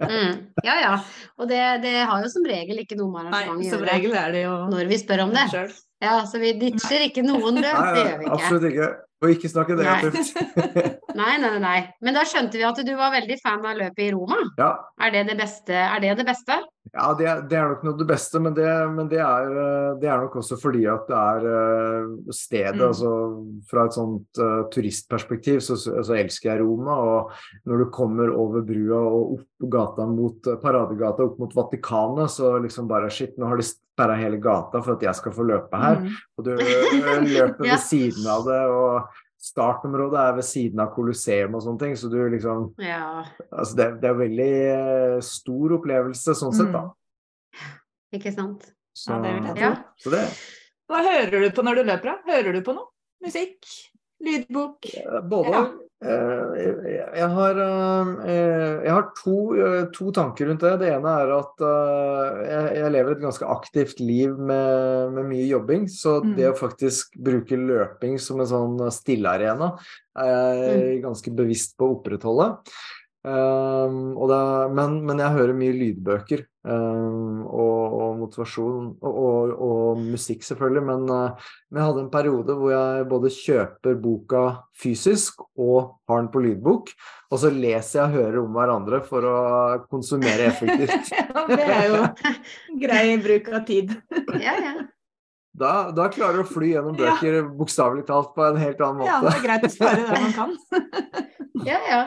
Mm. 0.02 0.32
Ja, 0.66 0.74
ja. 0.82 0.94
Og 1.38 1.44
det, 1.50 1.62
det 1.86 1.96
har 2.02 2.18
jo 2.26 2.34
som 2.34 2.44
regel 2.50 2.76
ikke 2.82 2.98
noe 2.98 3.10
med 3.14 3.30
arrangement 3.30 3.62
å 3.62 3.70
som 3.70 3.78
gjøre 3.78 3.90
regel 3.94 4.12
er 4.18 4.28
det 4.34 4.42
jo 4.48 4.54
når 4.74 4.84
vi 4.90 4.96
spør 5.06 5.20
om 5.28 5.32
det. 5.38 5.46
selv. 5.54 5.72
Ja, 6.02 6.18
så 6.26 6.40
vi 6.42 6.52
ditcher 6.58 7.06
ikke 7.06 7.22
noen 7.24 7.60
løp, 7.62 7.78
Nei, 7.78 7.94
det 7.94 8.04
gjør 8.04 8.18
vi 8.18 8.26
ikke. 8.26 8.36
absolutt 8.38 8.70
ikke. 8.72 8.92
Og 9.22 9.30
ikke 9.30 9.48
snakke 9.52 9.76
negativt. 9.78 10.32
Nei, 11.20 11.34
nei, 11.38 11.50
nei. 11.60 11.78
Men 12.02 12.16
da 12.16 12.22
skjønte 12.26 12.58
vi 12.58 12.64
at 12.66 12.78
du 12.82 12.90
var 12.98 13.12
veldig 13.12 13.36
fan 13.38 13.62
av 13.68 13.76
løpet 13.78 14.00
i 14.06 14.12
Roma. 14.14 14.38
Ja, 14.58 14.72
Er 14.98 15.12
det 15.14 15.26
det 15.28 15.36
beste? 15.38 15.76
Er 15.76 16.00
det 16.02 16.16
det 16.18 16.24
beste? 16.26 16.56
Ja, 16.90 17.12
det, 17.14 17.28
det 17.52 17.58
er 17.60 17.68
nok 17.70 17.84
noe 17.86 17.98
det 18.00 18.06
beste, 18.08 18.40
men, 18.42 18.56
det, 18.56 18.66
men 18.96 19.06
det, 19.12 19.20
er, 19.22 19.52
eh, 19.52 19.90
det 20.00 20.08
er 20.10 20.24
nok 20.24 20.40
også 20.40 20.58
fordi 20.58 20.82
at 20.90 21.04
det 21.06 21.20
er 21.20 21.46
eh, 21.52 22.32
stedet. 22.34 22.80
Mm. 22.80 22.86
altså 22.88 23.12
Fra 23.70 23.86
et 23.86 23.98
sånt 24.00 24.42
uh, 24.42 24.64
turistperspektiv 24.72 25.62
så, 25.62 25.78
så 25.78 26.16
elsker 26.18 26.50
jeg 26.50 26.64
Roma. 26.64 26.96
Og 26.96 27.68
når 27.70 27.84
du 27.84 27.92
kommer 27.94 28.32
over 28.34 28.66
brua 28.66 29.04
og 29.06 29.36
opp 29.36 29.70
gata 29.76 30.08
mot 30.10 30.50
Paradegata 30.64 31.28
opp 31.28 31.38
mot 31.44 31.54
Vatikanet, 31.60 32.34
så 32.34 32.56
liksom 32.64 32.90
bare 32.90 33.12
Shit, 33.12 33.36
nå 33.38 33.52
har 33.52 33.60
de 33.60 33.68
sperra 34.02 34.16
hele 34.18 34.38
gata 34.42 34.82
for 34.82 34.96
at 34.96 35.02
jeg 35.06 35.14
skal 35.14 35.32
få 35.36 35.44
løpe 35.46 35.78
her. 35.78 36.00
Mm. 36.02 36.14
Og 36.38 36.44
du 36.44 36.52
eh, 36.58 37.20
løper 37.22 37.64
Ja. 37.68 37.76
ved 37.76 37.84
siden 37.86 38.26
av 38.26 38.44
det, 38.48 38.60
og 38.66 39.08
startområdet 39.42 40.18
er 40.22 40.34
ved 40.36 40.44
siden 40.46 40.80
av 40.82 40.90
Colosseum 40.94 41.54
og 41.58 41.62
sånne 41.64 41.78
ting. 41.80 41.94
Så 41.98 42.10
du 42.10 42.18
liksom 42.30 42.72
Ja, 42.82 43.24
Altså 43.50 43.76
det, 43.78 43.86
det 44.02 44.10
er 44.10 44.14
en 44.14 44.20
veldig 44.24 44.50
eh, 44.74 45.20
stor 45.26 45.76
opplevelse 45.78 46.34
sånn 46.38 46.54
sett, 46.54 46.72
da. 46.74 46.84
ikke 48.14 48.32
sant? 48.34 48.68
Så, 48.94 49.12
Ja, 49.14 49.20
det 49.24 49.32
vil 49.38 49.46
jeg 49.48 49.56
tro. 49.56 49.62
Ja. 49.62 49.72
så 49.96 50.10
det 50.12 50.24
Hva 50.90 50.98
hører 51.06 51.46
du 51.46 51.50
på 51.56 51.62
når 51.64 51.78
du 51.80 51.82
løper, 51.88 52.10
da? 52.12 52.18
Hører 52.28 52.52
du 52.58 52.60
på 52.66 52.74
noe? 52.76 52.90
Musikk? 53.24 53.64
Lydbok? 54.22 54.86
Både 55.30 55.52
Ja. 55.54 55.62
Eh, 56.02 56.62
jeg, 57.16 57.28
har, 57.34 57.58
eh, 57.62 58.12
jeg 58.84 58.92
har 58.92 59.06
to, 59.18 59.36
eh, 59.56 59.84
to 59.94 60.10
tanker 60.14 60.50
rundt 60.50 60.64
det. 60.64 60.72
Det 60.82 60.90
ene 60.92 61.14
er 61.22 61.32
at 61.36 61.64
eh, 61.68 62.40
jeg, 62.78 62.92
lever 62.96 63.16
et 63.16 63.24
ganske 63.24 63.50
aktivt 63.54 64.02
liv 64.02 64.34
med, 64.38 65.12
med 65.16 65.30
mye 65.30 65.46
jobbing. 65.48 65.88
Så 65.88 66.18
Mm. 66.22 66.34
det 66.36 66.48
å 66.50 66.58
faktisk 66.58 67.16
bruke 67.18 67.56
løping 67.58 68.18
som 68.20 68.40
en 68.40 68.46
sånn 68.46 68.76
stillearena 68.94 69.72
er 70.22 70.58
jeg 70.60 71.02
ganske 71.02 71.32
bevisst 71.34 71.76
på 71.78 71.88
å 71.88 71.96
opprettholde. 71.96 72.50
Um, 73.22 74.16
og 74.18 74.26
det, 74.32 74.38
men, 74.74 74.96
men 75.06 75.20
jeg 75.22 75.34
hører 75.36 75.54
mye 75.54 75.74
lydbøker 75.78 76.40
um, 76.66 77.44
og, 77.46 77.92
og 77.94 78.16
motivasjon 78.18 78.88
og, 78.98 79.12
og, 79.12 79.52
og 79.62 80.00
musikk, 80.02 80.42
selvfølgelig. 80.42 80.82
Men, 80.88 81.04
uh, 81.06 81.52
men 81.70 81.78
jeg 81.78 81.86
hadde 81.86 82.02
en 82.02 82.08
periode 82.10 82.56
hvor 82.58 82.72
jeg 82.74 83.04
både 83.12 83.30
kjøper 83.36 84.00
boka 84.02 84.40
fysisk 84.82 85.44
og 85.54 86.00
har 86.10 86.24
den 86.24 86.30
på 86.34 86.42
lydbok. 86.42 86.90
Og 87.30 87.38
så 87.44 87.52
leser 87.54 88.00
jeg 88.00 88.08
og 88.08 88.16
hører 88.16 88.40
om 88.42 88.58
hverandre 88.58 89.00
for 89.06 89.28
å 89.30 89.36
konsumere 89.86 90.48
effektivt. 90.50 91.12
Det 91.52 91.60
er 91.62 91.86
jo 91.92 92.02
grei 92.82 93.04
bruk 93.22 93.52
av 93.54 93.62
tid. 93.70 93.94
Ja, 94.42 94.56
ja. 94.58 94.74
Da, 95.52 95.92
da 95.94 96.08
klarer 96.10 96.40
du 96.40 96.42
å 96.46 96.48
fly 96.48 96.72
gjennom 96.72 96.96
Ja. 96.98 97.12
bøker 97.12 97.42
bokstavelig 97.58 98.06
talt 98.08 98.30
på 98.34 98.44
en 98.48 98.58
helt 98.58 98.80
annen 98.82 99.04
Ja, 99.06 99.18
det 99.20 99.28
måte. 99.28 99.38
er 99.38 99.46
greit 99.46 99.66
å 99.68 99.70
spare 99.70 100.02
det 100.08 100.20
man 100.26 100.34
kan. 100.34 100.54
ja, 101.70 101.78
ja. 101.86 102.02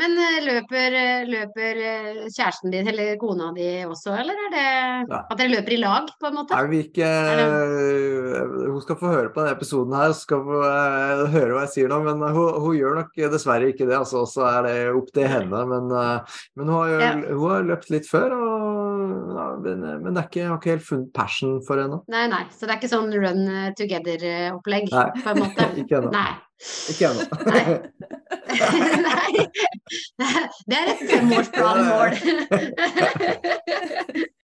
Men 0.00 0.14
eh, 0.18 0.38
løper, 0.46 0.94
eh, 0.96 1.24
løper 1.28 1.80
eh, 1.84 2.20
kjæresten 2.32 2.72
din 2.72 2.88
eller 2.88 3.16
kona 3.20 3.50
di 3.56 3.66
også, 3.84 4.14
eller 4.22 4.38
er 4.46 4.50
det 4.54 4.66
Ja. 5.12 5.18
at 5.30 5.38
dere 5.38 5.52
løper 5.52 5.72
i 5.74 5.80
lag, 5.82 6.08
på 6.20 6.28
en 6.30 6.36
måte? 6.38 6.56
Nei, 6.56 6.66
vi 6.70 6.80
ikke 6.86 7.08
Hun 8.72 8.80
skal 8.84 8.96
få 9.00 9.10
høre 9.12 9.32
på 9.32 9.42
denne 9.42 9.56
episoden 9.56 9.94
her, 9.96 10.12
skal 10.16 10.42
få 10.46 10.60
høre 11.32 11.52
hva 11.56 11.64
jeg 11.66 11.72
sier 11.74 11.92
nå. 11.92 12.00
Men 12.06 12.22
hun, 12.34 12.60
hun 12.62 12.76
gjør 12.76 12.98
nok 13.00 13.16
dessverre 13.34 13.70
ikke 13.72 13.86
det. 13.88 13.96
altså 13.98 14.24
Så 14.28 14.44
er 14.48 14.62
det 14.68 14.76
opp 14.96 15.10
til 15.14 15.28
henne. 15.28 15.62
Men, 15.72 15.88
men 15.90 16.66
hun, 16.68 16.74
har, 16.76 16.94
Ja. 17.02 17.12
hun 17.32 17.50
har 17.50 17.68
løpt 17.68 17.90
litt 17.92 18.08
før, 18.08 18.32
og, 18.36 18.81
ja, 19.36 19.46
men, 19.62 19.82
men 20.02 20.10
det 20.12 20.20
er 20.20 20.28
ikke, 20.28 20.40
jeg 20.40 20.48
har 20.50 20.58
ikke 20.60 20.72
helt 20.72 20.86
funnet 20.86 21.10
passion 21.16 21.58
for 21.66 21.78
det 21.78 21.84
ennå. 21.88 21.98
Nei, 22.12 22.24
nei. 22.32 22.42
Så 22.54 22.66
det 22.66 22.74
er 22.74 22.80
ikke 22.80 22.90
sånn 22.92 23.12
run 23.14 23.42
eh, 23.48 23.68
together-opplegg, 23.78 24.88
Nei. 24.92 25.06
på 25.22 25.28
en 25.32 25.40
måte? 25.42 25.68
Ikke 25.82 26.00
ennå. 26.00 26.10
Nei. 26.14 26.32
Ikke 26.92 27.04
ennå. 27.10 27.22
Nei. 29.06 29.32
Det 30.68 30.76
er 30.78 30.86
et 30.92 31.02
femårsplanmål. 31.10 32.10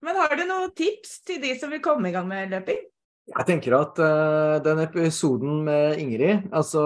Men 0.08 0.22
har 0.22 0.38
du 0.39 0.43
noen 0.48 0.72
tips 0.78 1.20
til 1.28 1.41
de 1.43 1.52
som 1.60 1.74
vil 1.74 1.84
komme 1.84 2.10
i 2.10 2.14
gang 2.16 2.28
med 2.30 2.54
løping? 2.54 2.80
Jeg 3.28 3.43
tenker 3.43 3.73
at 3.75 3.97
uh, 3.99 4.55
den 4.63 4.80
episoden 4.80 5.57
med 5.67 5.99
Ingrid 5.99 6.45
Altså 6.55 6.84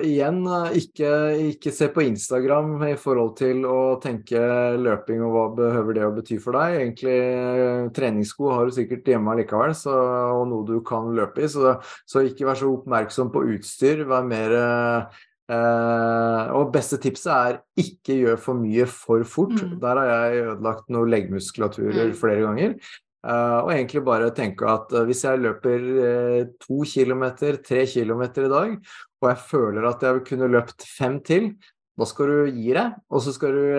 igjen, 0.00 0.38
eh, 0.48 0.78
ikke, 0.80 1.10
ikke 1.50 1.72
se 1.74 1.90
på 1.92 2.06
Instagram 2.06 2.78
i 2.88 2.94
forhold 3.00 3.34
til 3.36 3.60
å 3.68 3.98
tenke 4.00 4.40
løping 4.80 5.20
og 5.26 5.34
hva 5.34 5.44
behøver 5.58 5.98
det 5.98 6.06
å 6.06 6.14
bety 6.16 6.40
for 6.40 6.56
deg. 6.56 6.78
Egentlig 6.80 7.18
eh, 7.20 7.84
treningssko 7.96 8.54
har 8.54 8.66
du 8.66 8.76
sikkert 8.78 9.12
hjemme 9.12 9.36
likevel, 9.42 9.76
så, 9.76 9.94
og 10.38 10.48
noe 10.50 10.64
du 10.68 10.80
kan 10.86 11.12
løpe 11.16 11.44
i. 11.44 11.52
Så, 11.52 11.76
så 12.08 12.24
ikke 12.24 12.48
vær 12.48 12.60
så 12.60 12.72
oppmerksom 12.72 13.32
på 13.34 13.44
utstyr. 13.56 14.06
Vær 14.08 14.24
mer 14.28 14.56
uh, 14.56 16.44
og 16.56 16.72
beste 16.74 16.98
tipset 17.02 17.32
er 17.36 17.60
ikke 17.78 18.16
gjør 18.24 18.40
for 18.48 18.58
mye 18.58 18.88
for 18.90 19.28
fort. 19.28 19.56
Mm. 19.60 19.76
Der 19.84 20.00
har 20.00 20.12
jeg 20.12 20.46
ødelagt 20.46 20.88
noen 20.88 21.12
leggmuskulaturer 21.12 22.06
Mm. 22.08 22.16
flere 22.16 22.46
ganger. 22.48 22.78
Eh, 23.26 23.58
og 23.64 23.72
egentlig 23.74 24.04
bare 24.06 24.30
tenke 24.34 24.68
at 24.70 24.92
eh, 24.94 25.06
hvis 25.08 25.24
jeg 25.26 25.40
løper 25.42 25.86
eh, 26.06 26.42
to 26.62 26.84
kilometer, 26.86 27.58
tre 27.64 27.82
kilometer 27.90 28.46
i 28.46 28.52
dag, 28.52 28.76
og 29.22 29.30
jeg 29.32 29.40
føler 29.48 29.88
at 29.88 30.04
jeg 30.06 30.22
kunne 30.28 30.50
løpt 30.52 30.86
fem 30.86 31.18
til, 31.26 31.48
da 31.96 32.06
skal 32.06 32.28
du 32.30 32.52
gi 32.52 32.74
deg, 32.76 32.92
og 33.08 33.22
så 33.24 33.32
skal 33.32 33.54
du 33.56 33.76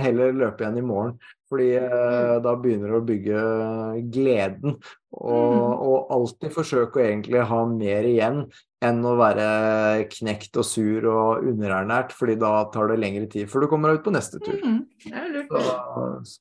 heller 0.00 0.32
løpe 0.32 0.64
igjen 0.64 0.78
i 0.80 0.84
morgen. 0.88 1.18
Fordi 1.52 1.66
da 2.40 2.54
begynner 2.56 2.94
du 2.94 2.96
å 2.96 3.04
bygge 3.04 3.40
gleden, 4.08 4.78
og, 5.12 5.50
Mm. 5.52 5.82
og 5.84 6.14
alltid 6.16 6.54
forsøke 6.54 6.96
å 6.96 7.04
egentlig 7.04 7.42
ha 7.44 7.58
mer 7.68 8.08
igjen 8.08 8.38
enn 8.80 9.02
å 9.04 9.12
være 9.20 10.08
knekt 10.14 10.56
og 10.56 10.64
sur 10.64 11.04
og 11.12 11.44
underernært, 11.44 12.16
fordi 12.16 12.38
da 12.40 12.54
tar 12.72 12.88
det 12.88 12.96
lengre 13.04 13.28
tid 13.28 13.52
før 13.52 13.66
du 13.66 13.68
kommer 13.68 13.92
deg 13.92 14.00
ut 14.00 14.06
på 14.08 14.16
neste 14.16 14.40
tur. 14.40 14.56
Mm, 14.64 14.80
det 15.04 15.12
er 15.12 15.28
lurt. 15.36 15.52
Så, 15.52 16.40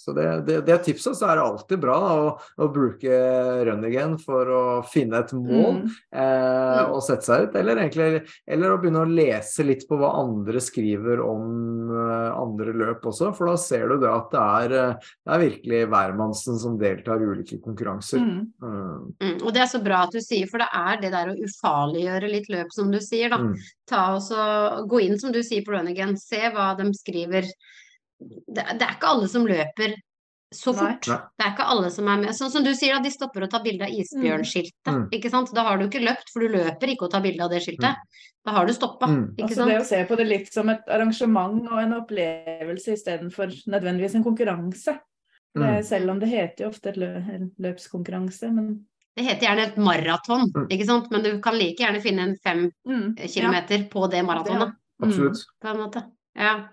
Så 0.00 0.14
det, 0.16 0.26
det, 0.48 0.60
det 0.64 0.78
tipset 0.86 1.18
så 1.18 1.28
er 1.28 1.36
det 1.36 1.44
alltid 1.44 1.82
bra 1.82 1.96
da, 2.00 2.12
å, 2.16 2.30
å 2.64 2.68
bruke 2.72 3.20
run 3.68 3.84
again 3.84 4.16
for 4.22 4.48
å 4.48 4.62
finne 4.88 5.20
et 5.20 5.34
mål 5.36 5.58
Mm. 5.60 5.90
eh, 6.16 6.80
og 6.90 7.02
sette 7.04 7.26
seg 7.26 7.42
ut, 7.44 7.56
eller 7.60 7.78
egentlig 7.82 8.22
eller 8.48 8.72
å 8.72 8.78
begynne 8.80 9.02
å 9.04 9.08
lese 9.10 9.64
litt 9.66 9.84
på 9.88 9.98
hva 10.00 10.12
andre 10.18 10.60
skriver 10.62 11.20
om 11.22 11.90
eh, 11.94 12.30
andre 12.32 12.74
løp 12.80 13.04
også, 13.10 13.30
for 13.36 13.50
da 13.50 13.56
ser 13.60 13.86
du 13.92 13.98
det 14.02 14.10
at 14.10 14.30
det 14.32 14.44
er, 14.44 14.74
eh, 14.78 15.10
det 15.26 15.34
er 15.34 15.42
virkelig 15.44 15.82
hvermannsen 15.92 16.58
som 16.62 16.78
deltar 16.80 17.22
i 17.22 17.28
ulike 17.28 17.60
konkurranser. 17.64 18.24
Mm. 18.24 18.40
Mm. 18.62 19.10
Mm, 19.20 19.36
og 19.36 19.52
det 19.56 19.64
er 19.64 19.70
så 19.74 19.82
bra 19.84 20.04
at 20.06 20.16
du 20.16 20.20
sier, 20.24 20.48
for 20.50 20.62
det 20.62 20.70
er 20.80 21.02
det 21.04 21.12
der 21.14 21.32
å 21.32 21.36
ufarliggjøre 21.44 22.32
litt 22.32 22.48
løp, 22.52 22.72
som 22.74 22.90
du 22.92 23.00
sier, 23.04 23.32
da. 23.32 23.40
Mm. 23.44 23.54
Ta 23.90 24.06
og 24.16 24.88
Gå 24.90 25.00
inn, 25.04 25.18
som 25.20 25.32
du 25.34 25.40
sier, 25.42 25.64
på 25.66 25.74
Run 25.74 25.90
Again. 25.90 26.16
Se 26.20 26.40
hva 26.54 26.72
de 26.78 26.88
skriver. 26.96 27.48
Det, 28.20 28.62
det 28.62 28.84
er 28.84 28.94
ikke 28.94 29.10
alle 29.10 29.28
som 29.32 29.46
løper 29.48 29.96
så 30.54 30.72
fort. 30.74 31.06
Nei. 31.06 31.16
Det 31.38 31.44
er 31.46 31.52
ikke 31.52 31.66
alle 31.72 31.90
som 31.94 32.08
er 32.10 32.22
med. 32.24 32.34
Sånn 32.34 32.50
som 32.50 32.64
du 32.66 32.72
sier, 32.74 32.96
da, 32.96 33.04
de 33.04 33.12
stopper 33.14 33.46
å 33.46 33.50
ta 33.50 33.60
bilde 33.62 33.86
av 33.86 33.94
isbjørnskiltet. 33.94 34.90
Mm. 34.90 35.04
Ikke 35.14 35.30
sant? 35.30 35.52
Da 35.54 35.62
har 35.68 35.78
du 35.78 35.86
ikke 35.86 36.02
løpt, 36.02 36.32
for 36.32 36.42
du 36.42 36.56
løper 36.56 36.90
ikke 36.90 37.06
å 37.06 37.12
ta 37.12 37.20
bilde 37.22 37.44
av 37.46 37.52
det 37.54 37.60
skiltet. 37.62 38.00
Da 38.44 38.54
har 38.56 38.66
du 38.66 38.72
stoppa. 38.74 39.06
Mm. 39.06 39.22
Altså 39.44 39.68
det 39.68 39.78
å 39.78 39.86
se 39.86 40.00
på 40.08 40.18
det 40.18 40.26
litt 40.26 40.50
som 40.52 40.68
et 40.72 40.90
arrangement 40.90 41.60
og 41.70 41.78
en 41.82 41.94
opplevelse 42.00 42.96
istedenfor 42.96 43.54
nødvendigvis 43.70 44.18
en 44.18 44.26
konkurranse. 44.26 44.98
Mm. 45.58 45.82
selv 45.82 46.10
om 46.12 46.18
det 46.20 46.28
heter 46.30 46.62
jo 46.62 46.68
ofte 46.70 46.92
et 46.92 46.98
lø 47.02 47.08
løpskonkurranse, 47.58 48.52
men 48.54 48.68
Det 49.18 49.24
heter 49.26 49.48
gjerne 49.48 49.64
et 49.66 49.78
maraton, 49.82 50.44
Mm. 50.54 50.68
ikke 50.70 50.86
sant? 50.86 51.10
Men 51.10 51.24
du 51.24 51.40
kan 51.42 51.58
like 51.58 51.82
gjerne 51.82 52.00
finne 52.00 52.22
en 52.22 52.36
fem 52.38 52.70
mm, 52.86 53.16
kilometer 53.26 53.88
på 53.90 54.06
det 54.10 54.22
maratonet. 54.22 54.76
Absolutt. 55.02 55.42
på 55.60 55.68
en 55.68 55.80
måte. 55.80 56.04
Ja. 56.38 56.68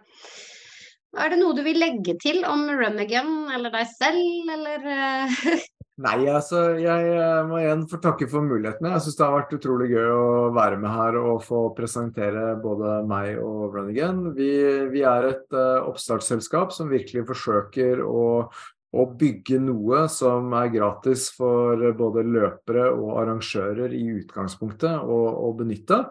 Er 1.16 1.32
det 1.32 1.40
noe 1.40 1.56
du 1.56 1.64
vil 1.66 1.80
legge 1.80 2.18
til 2.20 2.44
om 2.46 2.68
Run 2.68 3.00
Again, 3.00 3.48
eller 3.56 3.72
deg 3.74 3.88
selv, 3.96 4.52
eller 4.54 4.88
eh, 4.92 5.66
Nei, 5.98 6.28
altså, 6.30 6.76
jeg 6.78 7.06
eh, 7.10 7.40
må 7.50 7.58
igjen 7.58 7.88
få 7.90 7.98
takke 8.04 8.28
for 8.30 8.46
mulighetene. 8.46 8.92
Jeg 8.94 9.06
syns 9.06 9.16
det 9.18 9.24
har 9.26 9.34
vært 9.34 9.56
utrolig 9.58 9.88
gøy 9.90 10.12
å 10.14 10.26
være 10.54 10.78
med 10.78 10.94
her 10.94 11.18
og 11.18 11.40
få 11.42 11.62
presentere 11.78 12.52
både 12.62 13.00
meg 13.10 13.40
og 13.42 13.74
Run 13.74 13.90
Again. 13.90 14.20
Vi, 14.38 14.52
vi 14.94 15.02
er 15.10 15.32
et 15.32 15.58
uh, 15.58 15.88
oppstartsselskap 15.90 16.76
som 16.76 16.92
virkelig 16.94 17.26
forsøker 17.32 18.04
å, 18.06 18.28
å 18.94 19.08
bygge 19.18 19.58
noe 19.64 20.04
som 20.14 20.54
er 20.60 20.70
gratis 20.76 21.32
for 21.34 21.82
både 21.98 22.28
løpere 22.30 22.92
og 22.92 23.18
arrangører 23.24 23.98
i 23.98 24.06
utgangspunktet 24.20 25.02
å, 25.02 25.50
benytte. 25.58 26.04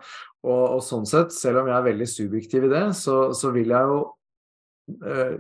Og, 0.43 0.65
og 0.81 0.83
sånn 0.83 1.07
sett, 1.07 1.31
selv 1.31 1.63
om 1.63 1.71
jeg 1.71 1.79
er 1.79 1.89
veldig 1.93 2.11
subjektiv 2.11 2.67
i 2.67 2.75
det, 2.75 2.87
så, 2.99 3.29
så 3.39 3.55
vil 3.55 3.71
jeg 3.71 3.95
jo 3.95 4.03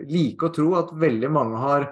like 0.08 0.42
å 0.42 0.52
tro 0.52 0.74
at 0.80 0.90
veldig 0.92 1.30
mange 1.30 1.56
har 1.62 1.90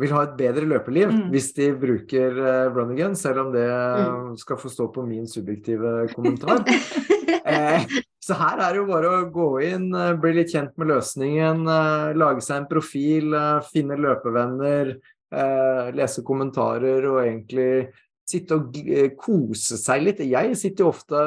vil 0.00 0.10
ha 0.10 0.24
et 0.24 0.36
bedre 0.38 0.66
løpeliv 0.66 1.12
Mm. 1.12 1.30
hvis 1.30 1.52
de 1.54 1.68
bruker 1.78 2.34
uh, 2.34 2.72
run 2.74 2.90
again, 2.92 3.14
selv 3.14 3.44
om 3.46 3.52
det 3.52 3.68
Mm. 3.68 4.36
skal 4.36 4.56
få 4.56 4.68
stå 4.68 4.88
på 4.92 5.06
min 5.06 5.26
subjektive 5.26 6.08
kommentar. 6.14 6.64
eh, 7.46 7.84
så 8.20 8.34
her 8.34 8.58
er 8.58 8.72
det 8.72 8.80
jo 8.80 8.86
bare 8.90 9.06
å 9.12 9.30
gå 9.30 9.62
inn, 9.62 9.94
eh, 9.94 10.14
bli 10.18 10.32
litt 10.32 10.50
kjent 10.50 10.72
med 10.76 10.88
løsningen, 10.88 11.62
eh, 11.68 12.14
lage 12.18 12.42
seg 12.42 12.56
en 12.62 12.66
profil, 12.66 13.34
eh, 13.34 13.60
finne 13.70 13.94
løpevenner, 14.00 14.96
eh, 15.30 15.92
lese 15.94 16.24
kommentarer 16.26 17.06
og 17.12 17.22
egentlig 17.22 17.92
sitte 18.28 18.56
og 18.56 18.76
eh, 18.80 19.10
kose 19.20 19.76
seg 19.80 20.02
litt. 20.06 20.22
Jeg 20.24 20.56
sitter 20.56 20.86
jo 20.86 20.92
ofte 20.92 21.20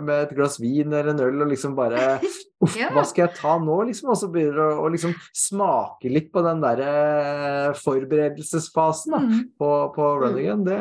med 0.00 0.24
et 0.26 0.34
glass 0.38 0.56
vin 0.62 0.88
eller 0.88 1.12
en 1.12 1.20
øl 1.26 1.44
og 1.44 1.50
liksom 1.52 1.76
bare 1.78 2.18
Uff, 2.64 2.74
Ja. 2.74 2.88
hva 2.90 3.04
skal 3.06 3.28
jeg 3.28 3.36
ta 3.38 3.52
nå, 3.62 3.76
liksom? 3.86 4.08
Og 4.10 4.16
så 4.18 4.26
begynner 4.34 4.56
du 4.58 4.62
å, 4.64 4.80
å 4.82 4.88
liksom 4.90 5.12
smake 5.36 6.10
litt 6.10 6.32
på 6.34 6.42
den 6.42 6.58
derre 6.64 7.74
forberedelsesfasen 7.78 9.14
da, 9.14 9.20
mm. 9.22 9.44
på, 9.60 9.70
på 9.94 10.08
Mm. 10.18 10.64
Det, 10.66 10.78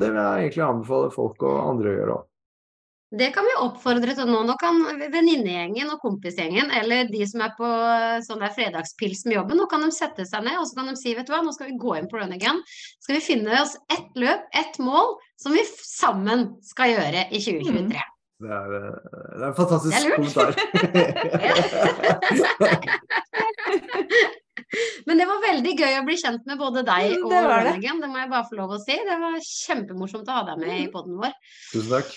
det 0.00 0.08
vil 0.12 0.20
jeg 0.20 0.44
egentlig 0.46 0.64
anbefale 0.66 1.10
folk 1.14 1.42
og 1.48 1.56
andre 1.64 1.90
å 1.90 1.96
gjøre 1.96 2.14
òg. 2.20 2.24
Det 3.14 3.28
kan 3.30 3.44
vi 3.46 3.52
oppfordre 3.62 4.14
til 4.18 4.26
nå. 4.26 4.40
Nå 4.48 4.56
kan 4.58 4.80
venninnegjengen 5.12 5.90
og 5.94 6.00
kompisgjengen, 6.02 6.72
eller 6.74 7.06
de 7.06 7.22
som 7.30 7.44
er 7.46 7.52
på 7.54 7.68
eh, 7.68 8.18
sånn 8.26 8.42
der 8.42 8.50
fredagspils 8.56 9.22
med 9.28 9.36
jobben, 9.36 9.60
nå 9.60 9.66
kan 9.70 9.84
de 9.86 9.90
sette 9.94 10.26
seg 10.26 10.42
ned 10.42 10.58
og 10.58 10.66
så 10.66 10.74
kan 10.80 10.90
de 10.90 10.96
si 10.98 11.14
vet 11.14 11.28
du 11.28 11.32
hva, 11.34 11.42
nå 11.46 11.52
skal 11.54 11.70
vi 11.70 11.78
gå 11.78 11.92
inn 12.00 12.10
på 12.10 12.18
Run 12.18 12.34
Again. 12.34 12.58
Skal 13.04 13.16
vi 13.20 13.22
finne 13.28 13.60
oss 13.62 13.76
ett 13.94 14.10
løp, 14.18 14.42
ett 14.58 14.76
mål, 14.82 15.14
som 15.38 15.54
vi 15.54 15.62
sammen 15.70 16.58
skal 16.66 16.96
gjøre 16.96 17.20
i 17.30 17.38
2023. 17.46 18.02
Det 18.42 18.50
er, 18.52 18.68
eh, 18.74 18.98
det 19.38 19.38
er 19.38 19.48
en 19.52 19.58
fantastisk 19.62 19.94
Det 19.94 20.02
er 20.02 20.14
kommentar. 20.18 20.50
Men 25.06 25.20
det 25.20 25.26
var 25.30 25.38
veldig 25.44 25.72
gøy 25.78 25.94
å 26.00 26.04
bli 26.06 26.16
kjent 26.18 26.42
med 26.48 26.58
både 26.58 26.82
deg 26.86 27.14
Mm, 27.16 27.26
og 27.28 27.32
var 27.32 27.62
det. 27.70 27.78
Det 27.86 28.08
må 28.10 28.18
jeg 28.18 28.32
bare 28.34 28.48
få 28.48 28.58
lov 28.58 28.74
å 28.74 28.82
si. 28.82 28.96
Det 29.06 29.18
var 29.22 29.38
kjempemorsomt 29.46 30.26
å 30.26 30.38
ha 30.40 30.46
deg 30.50 30.64
med 30.64 30.80
i 30.82 30.88
poden 30.90 31.14
vår. 31.22 31.32
Tusen 31.70 31.92
takk. 31.92 32.10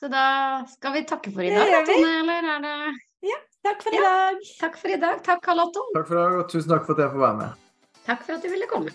Så 0.00 0.08
da 0.08 0.24
skal 0.72 0.94
vi 0.96 1.04
takke 1.04 1.32
for 1.34 1.44
i 1.44 1.50
dag, 1.52 1.68
da. 1.74 1.80
Tone, 1.84 2.12
eller 2.22 2.52
er 2.54 2.62
det 2.64 3.34
Takk 3.60 3.82
for 3.84 3.92
i 3.92 3.98
dag. 4.00 4.38
Takk 4.56 4.78
for 4.80 4.88
i 4.88 4.96
dag. 4.96 5.18
Takk, 5.24 5.42
Karl 5.44 5.60
Otto. 5.66 5.82
Takk 5.92 6.06
for 6.08 6.16
i 6.16 6.22
dag, 6.22 6.36
og 6.40 6.46
tusen 6.48 6.72
takk 6.72 6.86
for 6.86 6.96
at 6.96 7.02
jeg 7.04 7.12
får 7.12 7.20
være 7.26 7.36
med. 7.36 7.66
Takk 8.06 8.22
for 8.24 8.38
at 8.38 8.46
du 8.46 8.48
ville 8.48 8.68
komme. 8.70 8.94